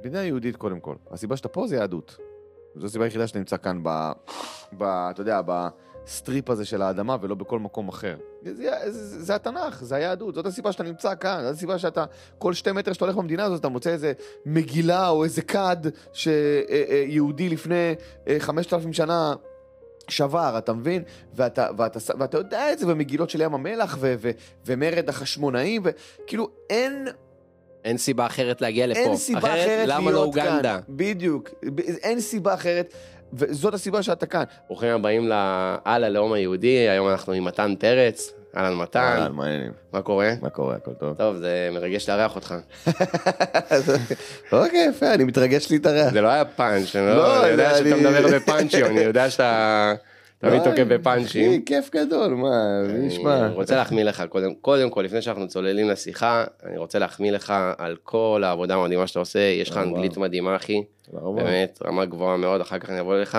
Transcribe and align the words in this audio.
מדינה 0.00 0.24
יהודית 0.24 0.56
קודם 0.56 0.80
כל. 0.80 0.94
הסיבה 1.10 1.36
שאתה 1.36 1.48
פה 1.48 1.66
זה 1.66 1.76
יהדות. 1.76 2.16
זו 2.76 2.86
הסיבה 2.86 3.04
היחידה 3.04 3.26
שאתה 3.26 3.38
נמצא 3.38 3.56
כאן 3.56 3.80
ב... 3.82 4.12
ב... 4.78 4.82
אתה 4.82 5.20
יודע, 5.20 5.40
ב 5.46 5.63
strip 5.63 6.50
הזה 6.50 6.64
של 6.64 6.82
האדמה 6.82 7.16
ולא 7.20 7.34
בכל 7.34 7.58
מקום 7.58 7.88
אחר. 7.88 8.16
זה, 8.42 8.54
זה, 8.54 8.90
זה, 8.90 9.22
זה 9.22 9.34
התנ"ך, 9.34 9.84
זה 9.84 9.96
היהדות, 9.96 10.34
זאת 10.34 10.46
הסיבה 10.46 10.72
שאתה 10.72 10.82
נמצא 10.82 11.14
כאן, 11.14 11.40
זאת 11.42 11.54
הסיבה 11.54 11.78
שאתה, 11.78 12.04
כל 12.38 12.54
שתי 12.54 12.72
מטר 12.72 12.92
שאתה 12.92 13.04
הולך 13.04 13.16
במדינה 13.16 13.44
הזאת, 13.44 13.60
אתה 13.60 13.68
מוצא 13.68 13.90
איזה 13.90 14.12
מגילה 14.46 15.08
או 15.08 15.24
איזה 15.24 15.42
כד 15.42 15.76
שיהודי 16.12 17.48
לפני 17.48 17.94
אה, 18.28 18.36
חמשת 18.38 18.72
אלפים 18.74 18.92
שנה 18.92 19.34
שבר, 20.08 20.54
אתה 20.58 20.72
מבין? 20.72 21.02
ואתה, 21.34 21.68
ואתה, 21.76 21.98
ואתה 22.18 22.38
יודע 22.38 22.72
את 22.72 22.78
זה 22.78 22.86
במגילות 22.86 23.30
של 23.30 23.40
ים 23.40 23.54
המלח 23.54 23.96
ו, 24.00 24.14
ו, 24.18 24.30
ומרד 24.66 25.08
החשמונאים, 25.08 25.82
וכאילו 25.84 26.48
אין... 26.70 27.08
אין 27.84 27.98
סיבה 27.98 28.26
אחרת 28.26 28.60
להגיע 28.60 28.86
לפה. 28.86 29.00
אין 29.00 29.16
סיבה 29.16 29.38
אחרת, 29.38 29.66
אחרת 29.66 29.88
למה 29.88 30.10
לא 30.10 30.22
אוגנדה? 30.22 30.78
כאן. 30.86 30.96
בדיוק. 30.96 31.50
אין 32.02 32.20
סיבה 32.20 32.54
אחרת. 32.54 32.94
וזאת 33.32 33.74
הסיבה 33.74 34.02
שאתה 34.02 34.26
כאן. 34.26 34.44
ברוכים 34.66 34.88
הבאים 34.88 35.28
ל"על 35.28 36.04
הלאום 36.04 36.32
היהודי", 36.32 36.88
היום 36.88 37.08
אנחנו 37.08 37.32
עם 37.32 37.44
מתן 37.44 37.74
פרץ. 37.78 38.32
אהלן 38.56 38.76
מתן. 38.76 39.00
אהלן, 39.00 39.32
מה 39.32 39.44
העניינים? 39.44 39.72
מה 39.92 40.02
קורה? 40.02 40.32
מה 40.42 40.50
קורה? 40.50 40.76
הכל 40.76 40.92
טוב. 40.94 41.16
טוב, 41.16 41.36
זה 41.36 41.68
מרגש 41.72 42.08
לארח 42.08 42.36
אותך. 42.36 42.54
אוקיי, 44.52 44.86
יפה, 44.90 45.14
אני 45.14 45.24
מתרגש 45.24 45.70
להתארח. 45.70 46.12
זה 46.12 46.20
לא 46.20 46.28
היה 46.28 46.44
פאנץ', 46.44 46.96
אני 46.96 47.06
לא, 47.06 47.46
יודע 47.46 47.74
שאתה 47.74 47.96
מדבר 47.96 48.36
בפאנצ'ים, 48.36 48.86
אני 48.86 49.00
יודע 49.00 49.30
שאתה... 49.30 49.94
תמיד 50.40 50.64
תוקף 50.64 50.84
בפאנצ'ים. 50.88 51.62
כיף 51.62 51.90
גדול, 51.94 52.34
מה, 52.34 52.82
מי 52.82 53.06
ישמע. 53.06 53.46
אני 53.46 53.54
רוצה 53.54 53.76
להחמיא 53.76 54.04
לך, 54.04 54.22
קודם, 54.28 54.54
קודם 54.54 54.90
כל, 54.90 55.02
לפני 55.02 55.22
שאנחנו 55.22 55.48
צוללים 55.48 55.88
לשיחה, 55.88 56.44
אני 56.66 56.78
רוצה 56.78 56.98
להחמיא 56.98 57.32
לך 57.32 57.54
על 57.78 57.96
כל 58.02 58.42
העבודה 58.46 58.74
המדהימה 58.74 59.06
שאתה 59.06 59.18
עושה, 59.18 59.38
יש 59.38 59.70
לך 59.70 59.76
אנגלית 59.76 60.16
מדהימה, 60.16 60.56
אחי. 60.56 60.82
באמת, 61.12 61.78
רמה 61.86 62.04
גבוהה 62.04 62.36
מאוד, 62.36 62.60
אחר 62.60 62.78
כך 62.78 62.90
אני 62.90 63.00
אבוא 63.00 63.16
אליך. 63.16 63.38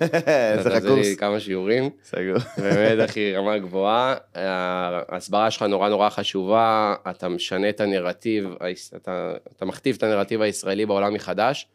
איזה 0.58 0.70
לך 0.70 0.86
קורס. 0.86 1.14
כמה 1.14 1.40
שיעורים. 1.40 1.90
סגור. 2.04 2.38
באמת, 2.58 2.98
אחי, 3.10 3.36
רמה 3.36 3.58
גבוהה. 3.58 4.14
ההסברה 4.34 5.50
שלך 5.50 5.62
נורא 5.62 5.88
נורא 5.88 6.08
חשובה, 6.08 6.94
אתה 7.10 7.28
משנה 7.28 7.68
את 7.68 7.80
הנרטיב, 7.80 8.54
אתה, 8.96 9.32
אתה 9.56 9.64
מכתיב 9.64 9.96
את 9.98 10.02
הנרטיב 10.02 10.42
הישראלי 10.42 10.86
בעולם 10.86 11.14
מחדש. 11.14 11.66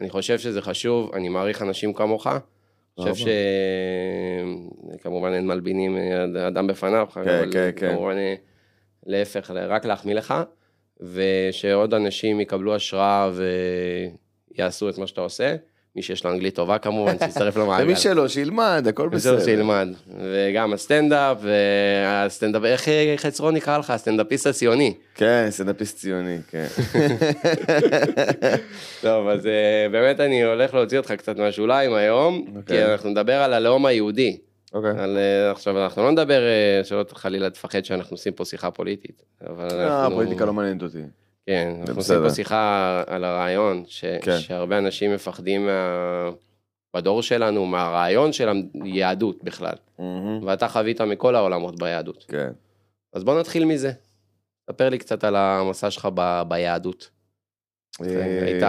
אני 0.00 0.10
חושב 0.10 0.38
שזה 0.38 0.62
חשוב, 0.62 1.10
אני 1.14 1.28
מעריך 1.28 1.62
אנשים 1.62 1.92
כמוך. 1.92 2.26
אני 2.98 3.12
חושב 3.12 3.26
שכמובן 5.00 5.32
אין 5.32 5.46
מלבינים 5.46 5.96
אדם 6.48 6.66
בפניו, 6.66 7.08
כן, 7.14 7.50
כן, 7.52 7.70
כן. 7.76 7.92
כמובן 7.92 8.16
להפך, 9.06 9.50
רק 9.50 9.84
להחמיא 9.84 10.14
לך, 10.14 10.34
ושעוד 11.00 11.94
אנשים 11.94 12.40
יקבלו 12.40 12.74
השראה 12.74 13.30
ויעשו 14.56 14.88
את 14.88 14.98
מה 14.98 15.06
שאתה 15.06 15.20
עושה. 15.20 15.56
מי 15.96 16.02
שיש 16.02 16.24
לו 16.24 16.30
אנגלית 16.30 16.54
טובה 16.54 16.78
כמובן, 16.78 17.18
שיצטרף 17.18 17.56
למעגל. 17.56 17.84
ומי 17.84 17.96
שלא, 17.96 18.28
שילמד, 18.28 18.84
הכל 18.88 19.08
בסדר. 19.08 19.36
שלא, 19.36 19.44
שילמד. 19.44 19.88
וגם 20.18 20.72
הסטנדאפ, 20.72 21.38
והסטנדאפ, 21.42 22.64
איך 22.64 22.88
חצרון 23.16 23.54
נקרא 23.54 23.78
לך? 23.78 23.90
הסטנדאפיסט 23.90 24.46
הציוני. 24.46 24.94
כן, 25.14 25.46
סטנדאפיסט 25.50 25.98
ציוני, 25.98 26.38
כן. 26.50 26.66
טוב, 29.02 29.28
אז 29.28 29.46
אה, 29.46 29.88
באמת 29.92 30.20
אני 30.20 30.44
הולך 30.44 30.74
להוציא 30.74 30.98
אותך 30.98 31.12
קצת 31.12 31.36
מהשוליים 31.36 31.94
היום, 31.94 32.44
כי 32.46 32.56
אוקיי. 32.56 32.92
אנחנו 32.92 33.10
נדבר 33.10 33.42
על 33.42 33.52
הלאום 33.52 33.86
היהודי. 33.86 34.38
אוקיי. 34.74 34.90
על, 34.98 35.18
אה, 35.18 35.50
עכשיו 35.50 35.84
אנחנו 35.84 36.02
לא 36.02 36.10
נדבר, 36.10 36.42
אה, 36.42 36.84
שלא 36.84 37.04
חלילה 37.12 37.50
תפחד 37.50 37.84
שאנחנו 37.84 38.14
עושים 38.14 38.32
פה 38.32 38.44
שיחה 38.44 38.70
פוליטית. 38.70 39.22
אבל 39.46 39.80
אנחנו... 39.80 40.14
הפוליטיקה 40.14 40.44
לא 40.44 40.52
מעניינת 40.52 40.82
אותי. 40.82 41.02
כן, 41.46 41.76
אנחנו 41.80 42.00
עושים 42.00 42.16
פה 42.22 42.30
שיחה 42.30 43.02
על 43.06 43.24
הרעיון, 43.24 43.84
ש... 43.86 44.04
כן. 44.22 44.38
שהרבה 44.38 44.78
אנשים 44.78 45.14
מפחדים 45.14 45.66
מה... 45.66 46.30
בדור 46.96 47.22
שלנו, 47.22 47.66
מהרעיון 47.66 48.32
של 48.32 48.48
היהדות 48.84 49.44
בכלל. 49.44 49.74
Mm-hmm. 49.98 50.02
ואתה 50.46 50.68
חווית 50.68 51.00
מכל 51.00 51.34
העולמות 51.34 51.78
ביהדות. 51.78 52.24
כן. 52.28 52.50
אז 53.12 53.24
בוא 53.24 53.40
נתחיל 53.40 53.64
מזה. 53.64 53.92
ספר 54.70 54.88
לי 54.88 54.98
קצת 54.98 55.24
על 55.24 55.36
המסע 55.36 55.90
שלך 55.90 56.08
ב... 56.14 56.42
ביהדות. 56.48 57.10
אה, 58.02 58.44
היית 58.44 58.62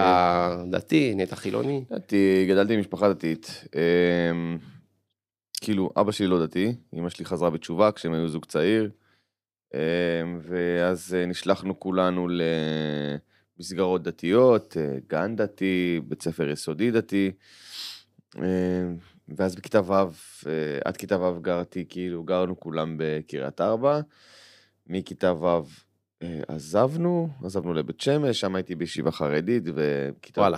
דתי, 0.70 1.14
נהיית 1.14 1.32
חילוני? 1.32 1.84
דתי, 1.90 2.46
גדלתי 2.48 2.76
במשפחה 2.76 3.08
דתית. 3.08 3.64
אמ, 3.74 4.58
כאילו, 5.60 5.90
אבא 5.96 6.12
שלי 6.12 6.26
לא 6.26 6.46
דתי, 6.46 6.74
אמא 6.94 7.08
שלי 7.08 7.24
חזרה 7.24 7.50
בתשובה 7.50 7.92
כשהם 7.92 8.12
היו 8.12 8.28
זוג 8.28 8.44
צעיר. 8.44 8.90
אמ, 9.74 10.38
ואז 10.42 11.14
אה, 11.14 11.26
נשלחנו 11.26 11.80
כולנו 11.80 12.28
למסגרות 13.58 14.02
דתיות, 14.02 14.76
אה, 14.76 14.96
גן 15.08 15.36
דתי, 15.36 16.00
בית 16.08 16.22
ספר 16.22 16.48
יסודי 16.48 16.90
דתי. 16.90 17.30
אמ, 18.36 18.42
ואז 19.28 19.54
בכיתה 19.54 19.80
ו', 19.80 19.92
אה, 19.92 20.78
עד 20.84 20.96
כיתה 20.96 21.20
ו' 21.20 21.40
גרתי, 21.40 21.84
כאילו, 21.88 22.22
גרנו 22.22 22.60
כולם 22.60 22.96
בקריית 22.98 23.60
ארבע. 23.60 24.00
מכיתה 24.86 25.32
ו' 25.32 25.62
עזבנו, 26.48 27.28
עזבנו 27.44 27.74
לבית 27.74 28.00
שמש, 28.00 28.40
שם 28.40 28.54
הייתי 28.54 28.74
בישיבה 28.74 29.10
חרדית, 29.10 29.62
וכיתה 29.74 30.48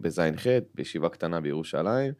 בז'-ח', 0.00 0.46
בישיבה 0.74 1.08
קטנה 1.08 1.40
בירושלים. 1.40 2.12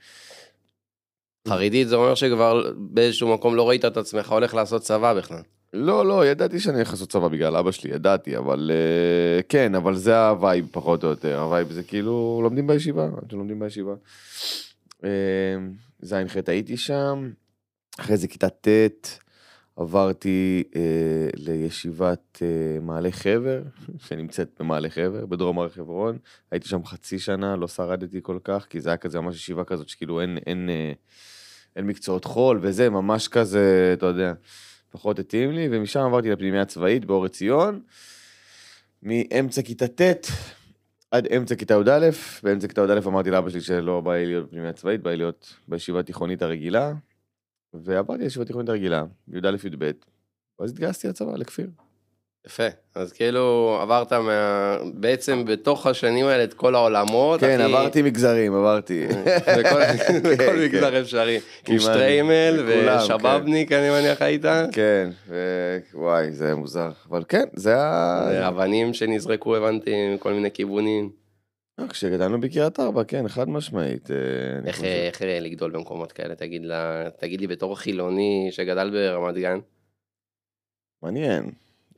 חרדית 1.49 1.89
זה 1.89 1.97
אומר 1.97 2.15
שכבר 2.15 2.73
באיזשהו 2.77 3.35
מקום 3.35 3.57
לא 3.57 3.69
ראית 3.69 3.85
את 3.85 3.97
עצמך 3.97 4.29
הולך 4.33 4.55
לעשות 4.55 4.83
צבא 4.83 5.15
בכלל. 5.15 5.43
לא, 5.73 6.07
לא, 6.07 6.27
ידעתי 6.27 6.61
שאני 6.61 6.77
הולך 6.77 6.91
לעשות 6.91 7.09
צבא 7.09 7.29
בגלל 7.29 7.57
אבא 7.57 7.71
שלי, 7.71 7.91
ידעתי, 7.91 8.37
אבל 8.37 8.71
uh, 8.71 9.43
כן, 9.49 9.75
אבל 9.75 9.97
זה 9.97 10.19
ה 10.19 10.29
vibe 10.29 10.69
פחות 10.73 11.05
או 11.05 11.09
יותר, 11.09 11.41
ה 11.41 11.47
vibe 11.47 11.73
זה 11.73 11.83
כאילו 11.83 12.41
לומדים 12.43 12.67
בישיבה, 12.67 13.05
עד 13.05 13.31
שלומדים 13.31 13.59
בישיבה. 13.59 13.95
Uh, 14.99 15.05
ז'-ח' 16.03 16.49
הייתי 16.49 16.77
שם, 16.77 17.31
אחרי 18.01 18.17
זה 18.17 18.29
כיתה 18.29 18.49
ט', 18.49 19.19
עברתי 19.77 20.63
uh, 20.71 20.77
לישיבת 21.37 22.39
uh, 22.39 22.83
מעלה 22.83 23.11
חבר, 23.11 23.63
שנמצאת 24.07 24.49
במעלה 24.61 24.91
חבר, 24.91 25.27
בדרום 25.27 25.59
הר 25.59 25.69
חברון, 25.69 26.19
הייתי 26.51 26.69
שם 26.69 26.85
חצי 26.85 27.19
שנה, 27.19 27.57
לא 27.57 27.69
שרדתי 27.69 28.19
כל 28.23 28.39
כך, 28.45 28.67
כי 28.71 28.81
זה 28.81 28.91
היה 28.91 28.97
כזה 28.97 29.21
ממש 29.21 29.37
ישיבה 29.37 29.65
כזאת 29.65 29.89
שכאילו 29.89 30.21
אין, 30.21 30.39
אין, 30.47 30.71
אין, 30.71 30.95
אין 31.77 31.87
מקצועות 31.87 32.25
חול 32.25 32.59
וזה, 32.63 32.91
ממש 32.91 33.29
כזה, 33.29 33.91
אתה 33.99 34.07
יודע. 34.07 34.33
פחות 34.91 35.19
התאים 35.19 35.53
לי, 35.53 35.69
ומשם 35.71 36.01
עברתי 36.01 36.31
לפנימיה 36.31 36.63
הצבאית 36.63 37.05
באור 37.05 37.25
עציון, 37.25 37.81
מאמצע 39.03 39.63
כיתה 39.63 39.89
ט' 39.89 40.27
עד 41.11 41.27
אמצע 41.27 41.55
כיתה 41.55 41.75
י"א, 41.75 42.11
באמצע 42.43 42.69
כיתה 42.69 42.81
י"א 42.81 43.01
אמרתי 43.07 43.31
לאבא 43.31 43.51
שלי 43.51 43.61
שלא 43.61 44.01
בא 44.01 44.15
לי 44.15 44.27
להיות 44.27 44.47
בפנימיה 44.47 44.73
צבאית, 44.73 45.03
בא 45.03 45.11
לי 45.11 45.17
להיות 45.17 45.57
בישיבה 45.69 46.01
התיכונית 46.01 46.43
הרגילה, 46.43 46.93
ועברתי 47.75 48.23
לישיבה 48.23 48.43
התיכונית 48.43 48.69
הרגילה, 48.69 49.05
י"א 49.29 49.49
י"ב, 49.65 49.91
ואז 50.59 50.71
התגייסתי 50.71 51.09
לצבא, 51.09 51.37
לכפיר. 51.37 51.71
יפה, 52.47 52.67
אז 52.95 53.13
כאילו 53.13 53.79
עברת 53.83 54.13
מה... 54.13 54.77
בעצם 54.95 55.45
בתוך 55.45 55.87
השנים 55.87 56.27
האלה 56.27 56.45
את 56.45 56.55
כל 56.55 56.75
העולמות. 56.75 57.41
כן, 57.41 57.61
הכי... 57.61 57.73
עברתי 57.73 58.03
מגזרים, 58.03 58.55
עברתי. 58.55 59.07
בכל, 59.59 59.81
בכל 60.23 60.37
כן, 60.45 60.59
מגזר 60.65 60.91
כן. 60.91 61.01
אפשרי. 61.01 61.41
עם 61.69 61.79
שטריימל 61.79 62.65
ושבאבניק, 62.67 63.69
כן. 63.69 63.77
אני 63.77 63.91
מניח 63.91 64.23
היית. 64.23 64.45
כן, 64.73 65.11
וואי, 65.95 66.33
זה 66.33 66.55
מוזר. 66.55 66.91
אבל 67.09 67.25
כן, 67.29 67.45
זה 67.55 67.77
ה... 67.77 68.49
אבנים 68.49 68.95
שנזרקו, 68.95 69.57
הבנתי, 69.57 70.15
מכל 70.15 70.33
מיני 70.33 70.51
כיוונים. 70.51 71.11
כשגדלנו 71.89 72.41
בקריית 72.41 72.81
ארבע, 72.81 73.05
כן, 73.05 73.29
חד 73.29 73.49
משמעית. 73.49 74.11
אה, 74.11 74.17
איך, 74.67 74.85
איך 74.85 75.23
לגדול 75.23 75.71
במקומות 75.71 76.13
כאלה? 76.13 76.35
תגיד, 76.35 76.65
לה, 76.65 77.09
תגיד 77.19 77.41
לי 77.41 77.47
בתור 77.47 77.77
חילוני 77.77 78.49
שגדל 78.51 78.91
ברמת 78.91 79.35
גן. 79.35 79.59
מעניין. 81.03 81.51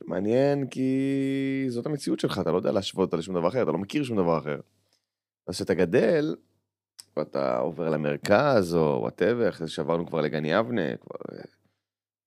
מעניין 0.07 0.67
כי 0.67 1.65
זאת 1.69 1.85
המציאות 1.85 2.19
שלך, 2.19 2.39
אתה 2.39 2.51
לא 2.51 2.57
יודע 2.57 2.71
להשוות 2.71 3.05
אותה 3.05 3.17
לשום 3.17 3.35
דבר 3.35 3.47
אחר, 3.47 3.63
אתה 3.63 3.71
לא 3.71 3.77
מכיר 3.77 4.03
שום 4.03 4.17
דבר 4.17 4.37
אחר. 4.37 4.59
אז 5.47 5.55
כשאתה 5.55 5.73
גדל, 5.73 6.35
ואתה 7.17 7.57
עובר 7.57 7.89
למרכז 7.89 8.75
או 8.75 8.97
וואטאבר, 9.01 9.49
אחרי 9.49 9.67
שעברנו 9.67 10.07
כבר 10.07 10.21
לגן 10.21 10.45
יבנה, 10.45 10.97
כבר... 10.97 11.15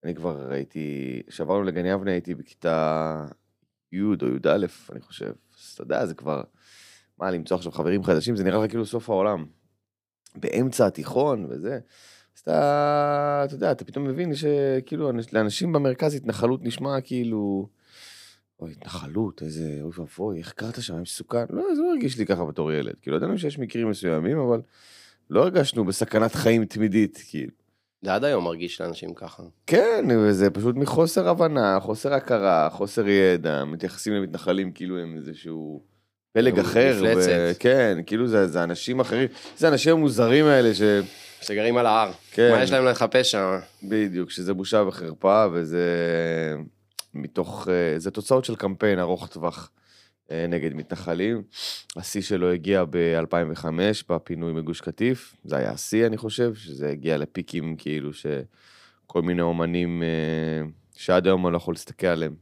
אני 0.05 0.15
כבר 0.15 0.51
הייתי, 0.51 1.23
כשעברנו 1.29 1.63
לגן 1.63 1.87
יבנה 1.87 2.11
הייתי 2.11 2.35
בכיתה 2.35 3.27
י' 3.93 4.03
או 4.03 4.13
י"א, 4.13 4.67
אני 4.93 5.01
חושב. 5.01 5.33
אז 5.59 5.73
אתה 5.75 5.83
יודע, 5.83 6.07
זה 6.07 6.15
כבר, 6.15 6.43
מה, 7.19 7.31
למצוא 7.31 7.57
עכשיו 7.57 7.73
חברים 7.73 8.05
חדשים, 8.05 8.37
זה 8.37 8.45
נראה 8.45 8.65
לך 8.65 8.71
כאילו 8.71 8.87
סוף 8.87 9.11
העולם. 9.11 9.47
באמצע 10.35 10.87
התיכון 10.87 11.47
וזה. 11.49 11.79
אז 12.37 12.41
אתה, 12.41 13.43
אתה 13.45 13.55
יודע, 13.55 13.73
אתה 13.73 13.85
פתאום 13.85 14.05
מבין 14.05 14.33
שכאילו 14.35 15.11
לאנשים 15.33 15.73
במרכז 15.73 16.15
התנחלות 16.15 16.65
נשמע 16.65 17.01
כאילו, 17.01 17.69
אוי, 18.61 18.73
התנחלות, 18.73 19.43
איזה, 19.43 19.79
אוי 19.83 19.91
ואבוי, 19.99 20.39
איך 20.39 20.53
קראת 20.53 20.83
שם, 20.83 21.01
מסוכן? 21.03 21.45
לא, 21.51 21.63
זה 21.75 21.83
לא 21.83 21.91
הרגיש 21.91 22.19
לי 22.19 22.27
ככה 22.27 22.45
בתור 22.45 22.73
ילד. 22.73 22.95
כאילו, 23.03 23.17
ידענו 23.17 23.39
שיש 23.39 23.59
מקרים 23.59 23.91
מסוימים, 23.91 24.39
אבל 24.39 24.61
לא 25.31 25.43
הרגשנו 25.43 25.85
בסכנת 25.85 26.35
חיים 26.35 26.65
תמידית, 26.65 27.23
כאילו. 27.29 27.53
זה 28.03 28.15
עד 28.15 28.25
היום 28.25 28.45
מרגיש 28.45 28.81
לאנשים 28.81 29.15
ככה. 29.15 29.43
כן, 29.67 30.05
וזה 30.19 30.51
פשוט 30.51 30.77
מחוסר 30.77 31.29
הבנה, 31.29 31.79
חוסר 31.81 32.15
הכרה, 32.15 32.71
חוסר 32.71 33.09
ידע, 33.09 33.65
מתייחסים 33.65 34.13
למתנחלים 34.13 34.73
כאילו 34.73 34.99
הם 34.99 35.17
איזשהו 35.17 35.83
פלג 36.33 36.59
אחר, 36.59 36.95
מפלצת. 36.97 37.57
כן, 37.59 37.99
כאילו 38.07 38.29
זה, 38.29 38.47
זה 38.47 38.65
אנשים 38.65 39.01
אחרים, 39.01 39.29
זה 39.57 39.69
האנשים 39.69 39.93
המוזרים 39.93 40.45
האלה 40.45 40.75
ש... 40.75 40.83
שגרים 41.43 41.77
על 41.77 41.87
ההר. 41.87 42.13
כן. 42.31 42.51
מה 42.53 42.63
יש 42.63 42.71
להם 42.71 42.85
לחפש 42.85 43.31
שם? 43.31 43.59
בדיוק, 43.83 44.31
שזה 44.31 44.55
בושה 44.55 44.83
וחרפה, 44.89 45.47
וזה 45.53 45.85
מתוך, 47.15 47.69
אה, 47.69 47.99
זה 47.99 48.11
תוצאות 48.11 48.45
של 48.45 48.57
קמפיין 48.57 48.99
ארוך 48.99 49.29
טווח 49.29 49.71
אה, 50.31 50.47
נגד 50.49 50.75
מתנחלים. 50.75 51.43
השיא 51.97 52.23
שלו 52.23 52.53
הגיע 52.53 52.85
ב-2005, 52.91 53.67
בפינוי 54.09 54.53
מגוש 54.53 54.81
קטיף, 54.81 55.37
זה 55.45 55.57
היה 55.57 55.71
השיא 55.71 56.07
אני 56.07 56.17
חושב, 56.17 56.55
שזה 56.55 56.91
הגיע 56.91 57.17
לפיקים 57.17 57.77
כאילו 57.77 58.11
שכל 58.13 59.23
מיני 59.23 59.43
אומנים 59.43 60.03
אה, 60.03 60.69
שעד 60.97 61.27
היום 61.27 61.47
אני 61.47 61.53
לא 61.53 61.57
יכול 61.57 61.75
להסתכל 61.75 62.07
עליהם, 62.07 62.35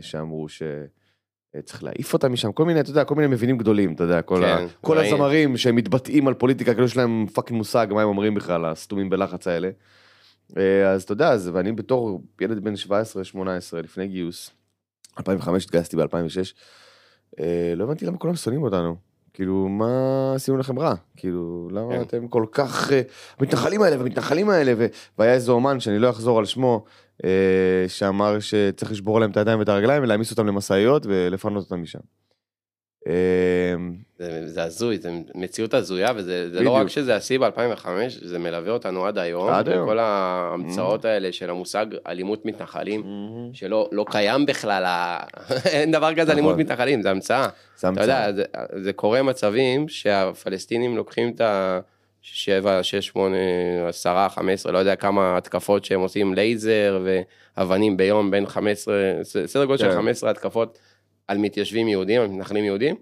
שאמרו 0.00 0.48
ש... 0.48 0.62
אה, 1.56 1.62
צריך 1.62 1.84
להעיף 1.84 2.12
אותם 2.12 2.32
משם, 2.32 2.52
כל 2.52 2.64
מיני, 2.64 2.80
אתה 2.80 2.90
יודע, 2.90 3.04
כל 3.04 3.14
מיני 3.14 3.28
מבינים 3.28 3.58
גדולים, 3.58 3.92
אתה 3.92 4.04
יודע, 4.04 4.22
כל, 4.22 4.36
כן, 4.36 4.44
ה, 4.44 4.66
כל 4.80 4.98
ראינו. 4.98 5.14
הזמרים 5.14 5.56
שמתבטאים 5.56 6.28
על 6.28 6.34
פוליטיקה, 6.34 6.72
כאילו 6.72 6.86
יש 6.86 6.96
להם 6.96 7.26
fucking 7.34 7.58
מושג 7.58 7.86
מה 7.90 8.02
הם 8.02 8.08
אומרים 8.08 8.34
בכלל, 8.34 8.64
הסתומים 8.64 9.10
בלחץ 9.10 9.46
האלה. 9.46 9.70
אה, 10.56 10.90
אז 10.90 11.02
אתה 11.02 11.12
יודע, 11.12 11.30
אז, 11.30 11.50
ואני 11.52 11.72
בתור 11.72 12.22
ילד 12.40 12.64
בן 12.64 12.74
17-18 12.74 12.88
לפני 13.82 14.08
גיוס, 14.08 14.50
2005 15.18 15.64
התגייסתי 15.64 15.96
ב-2006, 15.96 16.54
אה, 17.40 17.72
לא 17.76 17.84
הבנתי 17.84 18.06
למה 18.06 18.18
כולם 18.18 18.34
שונאים 18.36 18.62
אותנו. 18.62 18.96
כאילו, 19.34 19.68
מה 19.68 20.32
עשינו 20.34 20.56
לכם 20.56 20.78
רע? 20.78 20.94
כאילו, 21.16 21.68
למה 21.72 21.92
כן. 21.92 22.00
אתם 22.00 22.28
כל 22.28 22.44
כך... 22.52 22.90
המתנחלים 23.38 23.82
האלה 23.82 23.98
והמתנחלים 23.98 24.48
האלה, 24.50 24.72
ו... 24.78 24.86
והיה 25.18 25.34
איזה 25.34 25.52
אומן 25.52 25.80
שאני 25.80 25.98
לא 25.98 26.10
אחזור 26.10 26.38
על 26.38 26.44
שמו, 26.44 26.84
שאמר 27.88 28.40
שצריך 28.40 28.92
לשבור 28.92 29.20
להם 29.20 29.30
את 29.30 29.36
הידיים 29.36 29.58
ואת 29.58 29.68
הרגליים 29.68 30.02
ולהעמיס 30.02 30.30
אותם 30.30 30.46
למשאיות 30.46 31.06
ולפנות 31.06 31.64
אותם 31.64 31.82
משם. 31.82 31.98
אה, 33.08 33.74
זה, 34.18 34.48
זה 34.48 34.62
הזוי, 34.62 34.98
זה 34.98 35.10
מציאות 35.34 35.74
הזויה, 35.74 36.12
וזה 36.16 36.50
זה 36.50 36.60
לא. 36.60 36.70
רק 36.70 36.88
שזה 36.88 37.16
השיא 37.16 37.38
ב-2005, 37.38 37.86
זה 38.22 38.38
מלווה 38.38 38.72
אותנו 38.72 39.06
עד 39.06 39.18
היום. 39.18 39.48
עד 39.48 39.68
היום. 39.68 39.88
כל 39.88 39.98
ההמצאות 39.98 41.04
האלה 41.04 41.32
של 41.32 41.50
המושג 41.50 41.86
אלימות 42.06 42.44
מתנחלים, 42.44 43.02
שלא 43.52 43.88
לא 43.92 44.04
קיים 44.10 44.46
בכלל, 44.46 44.84
אין 45.72 45.92
דבר 45.92 46.14
כזה 46.14 46.32
אלימות 46.32 46.52
נכון. 46.52 46.60
מתנחלים, 46.60 47.02
זה 47.02 47.10
המצאה. 47.10 47.48
זה 47.76 47.88
אתה 47.88 48.02
יודע, 48.02 48.32
זה, 48.32 48.44
זה 48.76 48.92
קורה 48.92 49.22
מצבים 49.22 49.88
שהפלסטינים 49.88 50.96
לוקחים 50.96 51.32
את 51.34 51.40
ה... 51.40 51.80
7, 52.22 52.82
6, 52.82 53.06
8, 53.06 53.36
10, 53.88 54.28
15, 54.28 54.72
לא 54.72 54.78
יודע 54.78 54.96
כמה 54.96 55.36
התקפות 55.36 55.84
שהם 55.84 56.00
עושים 56.00 56.34
לייזר 56.34 57.00
ואבנים 57.56 57.96
ביום 57.96 58.30
בין 58.30 58.46
15, 58.46 58.94
סדר 59.46 59.64
גודל 59.64 59.78
של 59.78 59.90
כן. 59.90 59.96
15 59.96 60.30
התקפות 60.30 60.78
על 61.28 61.38
מתיישבים 61.38 61.88
יהודים, 61.88 62.20
על 62.20 62.26
מתנחלים 62.28 62.64
יהודים, 62.64 62.96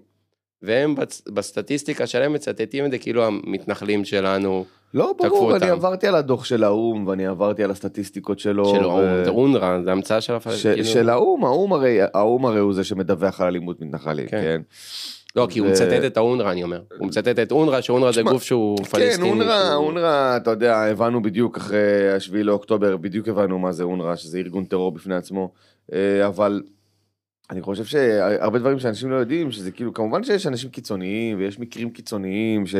והם 0.61 0.95
בצ- 0.97 1.31
בסטטיסטיקה 1.33 2.07
שלהם 2.07 2.33
מצטטים 2.33 2.85
את 2.85 2.91
זה 2.91 2.97
כאילו 2.97 3.25
המתנחלים 3.25 4.05
שלנו, 4.05 4.65
לא, 4.93 5.13
ברור, 5.17 5.49
אני 5.51 5.63
אותם. 5.63 5.71
עברתי 5.71 6.07
על 6.07 6.15
הדוח 6.15 6.45
של 6.45 6.63
האו"ם 6.63 7.07
ואני 7.07 7.25
עברתי 7.27 7.63
על 7.63 7.71
הסטטיסטיקות 7.71 8.39
שלו. 8.39 8.65
של 8.65 8.85
ו- 8.85 8.89
האו"ם, 8.91 9.23
זה 9.23 9.29
אונר"א, 9.29 9.79
זה 9.83 9.91
המצאה 9.91 10.21
של 10.21 10.33
הפלסטינים. 10.35 10.83
של 10.83 11.09
האו"ם, 11.09 11.45
האו"ם 11.45 11.73
הרי, 11.73 11.97
האו"ם 12.13 12.45
הרי 12.45 12.59
הוא 12.59 12.73
זה 12.73 12.83
שמדווח 12.83 13.41
על 13.41 13.47
אלימות 13.47 13.81
מתנחלים, 13.81 14.27
כן. 14.27 14.41
כן? 14.41 14.61
לא, 15.35 15.47
כי 15.49 15.59
הוא 15.59 15.67
מצטט 15.69 16.03
את 16.07 16.17
האונר"א, 16.17 16.51
אני 16.51 16.63
אומר. 16.63 16.81
הוא 16.97 17.07
מצטט 17.07 17.39
את 17.39 17.51
אונר"א, 17.51 17.81
שאונר"א 17.81 18.11
זה 18.11 18.21
גוף 18.21 18.43
שהוא 18.43 18.77
כן, 18.77 18.83
פלסטיני. 18.83 19.29
אונר"א, 19.29 19.63
שהוא- 19.71 19.85
אונר"א, 19.85 20.37
אתה 20.37 20.51
יודע, 20.51 20.77
הבנו 20.77 21.21
בדיוק 21.21 21.57
אחרי 21.57 22.11
השביעי 22.15 22.43
לאוקטובר, 22.43 22.97
בדיוק 22.97 23.27
הבנו 23.27 23.59
מה 23.59 23.71
זה 23.71 23.83
אונר"א, 23.83 24.15
שזה 24.15 24.37
ארגון 24.37 24.65
טרור 24.65 24.91
בפני 24.91 25.15
עצמו, 25.15 25.51
אה, 25.93 26.27
אבל 26.27 26.61
אני 27.51 27.61
חושב 27.61 27.85
שהרבה 27.85 28.59
דברים 28.59 28.79
שאנשים 28.79 29.11
לא 29.11 29.15
יודעים, 29.15 29.51
שזה 29.51 29.71
כאילו, 29.71 29.93
כמובן 29.93 30.23
שיש 30.23 30.47
אנשים 30.47 30.69
קיצוניים, 30.69 31.37
ויש 31.39 31.59
מקרים 31.59 31.89
קיצוניים, 31.89 32.67
ש, 32.67 32.75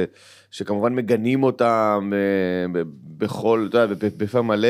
שכמובן 0.52 0.96
מגנים 0.96 1.44
אותם 1.44 2.12
אה, 2.14 2.82
בכל, 3.18 3.68
אתה 3.70 3.78
יודע, 3.78 3.96
בפה 4.18 4.42
מלא. 4.42 4.68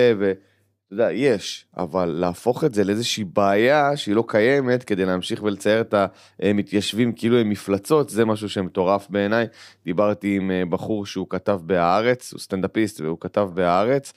אתה 0.93 1.01
יודע, 1.01 1.11
יש, 1.13 1.65
אבל 1.77 2.05
להפוך 2.05 2.63
את 2.63 2.73
זה 2.73 2.83
לאיזושהי 2.83 3.23
בעיה 3.23 3.97
שהיא 3.97 4.15
לא 4.15 4.23
קיימת 4.27 4.83
כדי 4.83 5.05
להמשיך 5.05 5.43
ולצייר 5.43 5.81
את 5.81 5.93
המתיישבים 6.39 7.13
כאילו 7.13 7.37
הם 7.37 7.49
מפלצות, 7.49 8.09
זה 8.09 8.25
משהו 8.25 8.49
שמטורף 8.49 9.07
בעיניי. 9.09 9.47
דיברתי 9.85 10.35
עם 10.35 10.51
אה, 10.51 10.63
בחור 10.65 11.05
שהוא 11.05 11.27
כתב 11.29 11.59
בהארץ, 11.63 12.33
הוא 12.33 12.39
סטנדאפיסט 12.39 13.01
והוא 13.01 13.17
כתב 13.19 13.49
בהארץ. 13.53 14.13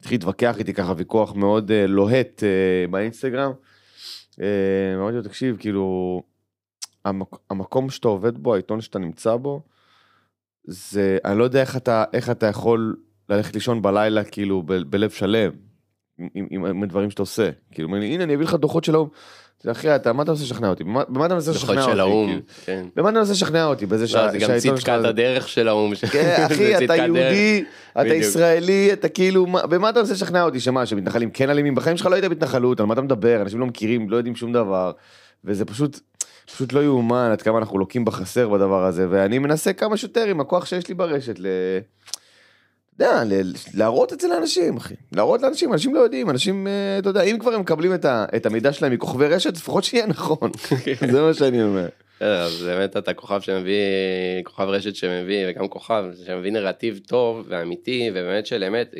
התחיל 0.00 0.14
להתווכח 0.14 0.58
איתי 0.58 0.72
ככה 0.74 0.92
ויכוח 0.96 1.34
מאוד 1.34 1.70
אה, 1.70 1.86
לוהט 1.86 2.42
אה, 2.44 2.88
באינסטגרם. 2.90 3.52
אמרתי 4.96 5.16
לו, 5.16 5.22
תקשיב, 5.22 5.56
כאילו, 5.58 6.22
המק, 7.04 7.36
המקום 7.50 7.90
שאתה 7.90 8.08
עובד 8.08 8.38
בו, 8.38 8.54
העיתון 8.54 8.80
שאתה 8.80 8.98
נמצא 8.98 9.36
בו, 9.36 9.62
זה, 10.64 11.18
אני 11.24 11.38
לא 11.38 11.44
יודע 11.44 11.60
איך 11.60 11.76
אתה, 11.76 12.04
איך 12.12 12.30
אתה 12.30 12.46
יכול 12.46 12.96
ללכת 13.28 13.54
לישון 13.54 13.82
בלילה, 13.82 14.24
כאילו, 14.24 14.62
ב, 14.62 14.74
בלב 14.74 15.10
שלם, 15.10 15.69
עם, 16.34 16.46
עם, 16.50 16.64
עם 16.64 16.82
הדברים 16.82 17.10
שאתה 17.10 17.22
עושה. 17.22 17.50
כאילו, 17.72 17.88
אומר 17.88 17.98
לי, 17.98 18.06
הנה, 18.06 18.24
אני 18.24 18.34
אביא 18.34 18.44
לך 18.46 18.54
דוחות 18.54 18.84
של 18.84 18.94
האו"ם. 18.94 19.08
אחי, 19.70 19.96
אתה, 19.96 20.12
מה 20.12 20.22
אתה 20.22 20.30
מנסה 20.30 20.44
לשכנע 20.44 20.68
אותי? 20.68 20.84
במה, 20.84 21.02
אתה 21.26 21.34
מנסה 21.34 21.50
לשכנע 21.50 21.74
דוחות 21.74 21.84
אותי? 21.84 21.92
של 21.92 22.00
האו"ם, 22.00 22.26
כאילו? 22.28 22.40
כן. 22.64 22.86
במה 22.96 23.10
אתה 23.10 23.18
מנסה 23.18 23.32
לשכנע 23.32 23.64
אותי? 23.64 23.86
בזה 23.86 24.02
לא, 24.02 24.08
שה- 24.08 24.28
זה 24.32 24.38
גם 24.38 24.50
צדקת 24.58 24.88
הדרך 25.04 25.48
של 25.48 25.68
האו"ם. 25.68 25.94
כן, 25.94 26.36
אחי, 26.52 26.84
אתה. 26.84 26.96
יהודי, 26.96 27.64
אתה. 27.92 28.06
ישראלי, 28.14 28.92
אתה 28.92 29.08
כאילו, 29.08 29.46
מה- 29.46 29.66
במה 29.66 29.88
אתה 29.90 30.00
מנסה 30.00 30.12
לשכנע 30.12 30.42
אותי? 30.42 30.60
שמה, 30.60 30.86
שמתנחלים 30.86 31.30
כן 31.30 31.50
אלימים? 31.50 31.74
בחיים 31.74 31.96
שלך 31.96 32.06
לא 32.06 32.14
היית 32.14 32.24
בהתנחלות, 32.24 32.80
על 32.80 32.86
מה 32.86 32.94
אתה 32.94 33.02
מדבר? 33.02 33.42
אנשים 33.42 33.60
לא 33.60 33.66
מכירים, 33.66 34.10
לא 34.10 34.16
יודעים 34.16 34.36
שום 34.36 34.52
דבר. 34.52 34.92
וזה 35.44 35.64
פשוט, 35.64 36.00
פשוט 36.54 36.72
לא 36.72 36.80
יאומן 36.84 37.28
עד 37.32 37.42
כמה 37.42 37.58
אנחנו 37.58 37.78
לוקים 37.78 38.04
בחסר 38.04 38.48
בדבר 38.48 38.84
הזה, 38.84 39.06
ואני 39.10 39.38
מנסה 39.38 39.72
כמה 39.72 39.96
שיותר 39.96 40.24
עם 40.24 40.40
הכוח 40.40 40.66
שיש 40.66 40.88
לי 40.88 40.94
ברשת, 40.94 41.38
ל... 41.38 41.46
יודע, 43.04 43.22
להראות 43.74 44.12
את 44.12 44.20
זה 44.20 44.28
לאנשים, 44.28 44.76
אחי. 44.76 44.94
להראות 45.12 45.42
לאנשים, 45.42 45.72
אנשים 45.72 45.94
לא 45.94 46.00
יודעים, 46.00 46.30
אנשים, 46.30 46.66
אה, 46.66 46.98
אתה 46.98 47.08
יודע, 47.10 47.22
אם 47.22 47.38
כבר 47.38 47.54
הם 47.54 47.60
מקבלים 47.60 47.94
את 47.94 48.04
ה- 48.04 48.24
את 48.36 48.46
המידע 48.46 48.72
שלהם 48.72 48.92
מכוכבי 48.92 49.26
רשת, 49.26 49.56
לפחות 49.56 49.84
שיהיה 49.84 50.06
נכון. 50.06 50.50
זה 51.12 51.22
מה 51.22 51.34
שאני 51.34 51.62
אומר. 51.62 51.86
בסדר, 52.16 52.42
אז 52.42 52.62
באמת 52.62 52.96
אתה 52.96 53.14
כוכב 53.14 53.40
שמביא, 53.40 53.74
כוכב 54.44 54.64
רשת 54.68 54.94
שמביא, 54.96 55.46
וגם 55.48 55.68
כוכב 55.68 56.04
שמביא 56.26 56.52
נרטיב 56.52 57.00
טוב 57.06 57.44
ואמיתי, 57.48 58.10
ובאמת 58.10 58.46
של 58.46 58.64
אמת. 58.64 58.94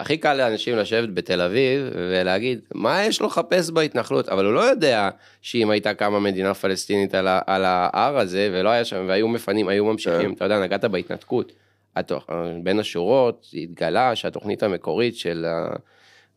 הכי 0.00 0.16
קל 0.16 0.34
לאנשים 0.34 0.76
לשבת 0.76 1.08
בתל 1.08 1.40
אביב 1.40 1.80
ולהגיד, 1.94 2.60
מה 2.74 3.04
יש 3.04 3.20
לו 3.20 3.26
לחפש 3.26 3.70
בהתנחלות? 3.70 4.28
אבל 4.28 4.44
הוא 4.44 4.54
לא 4.54 4.60
יודע 4.60 5.08
שאם 5.42 5.70
הייתה 5.70 5.94
קמה 5.94 6.20
מדינה 6.20 6.54
פלסטינית 6.54 7.14
על, 7.14 7.26
ה- 7.28 7.40
על 7.46 7.64
ההר 7.64 8.18
הזה, 8.18 8.50
ולא 8.52 8.68
היה 8.68 8.84
שם, 8.84 9.04
והיו 9.08 9.28
מפנים, 9.28 9.68
היו 9.68 9.84
ממשיכים, 9.84 10.28
כן. 10.30 10.32
אתה 10.36 10.44
יודע, 10.44 10.60
נגעת 10.62 10.84
בהתנתקות. 10.84 11.52
התוך, 11.96 12.26
בין 12.62 12.80
השורות 12.80 13.46
התגלה 13.54 14.16
שהתוכנית 14.16 14.62
המקורית 14.62 15.16
של 15.16 15.46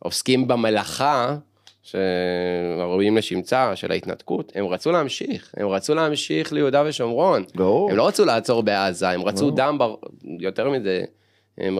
העוסקים 0.02 0.48
במלאכה, 0.48 1.36
שראויים 1.82 3.16
לשמצה 3.16 3.76
של 3.76 3.90
ההתנתקות, 3.92 4.52
הם 4.54 4.66
רצו 4.66 4.92
להמשיך, 4.92 5.54
הם 5.56 5.68
רצו 5.68 5.94
להמשיך 5.94 6.52
ליהודה 6.52 6.82
ושומרון. 6.86 7.44
ברור. 7.54 7.90
הם 7.90 7.96
לא 7.96 8.08
רצו 8.08 8.24
לעצור 8.24 8.62
בעזה, 8.62 9.10
הם 9.10 9.22
רצו 9.22 9.44
ברור. 9.44 9.56
דם, 9.56 9.78
בר... 9.78 9.94
יותר 10.38 10.70
מזה, 10.70 11.02
הם, 11.58 11.78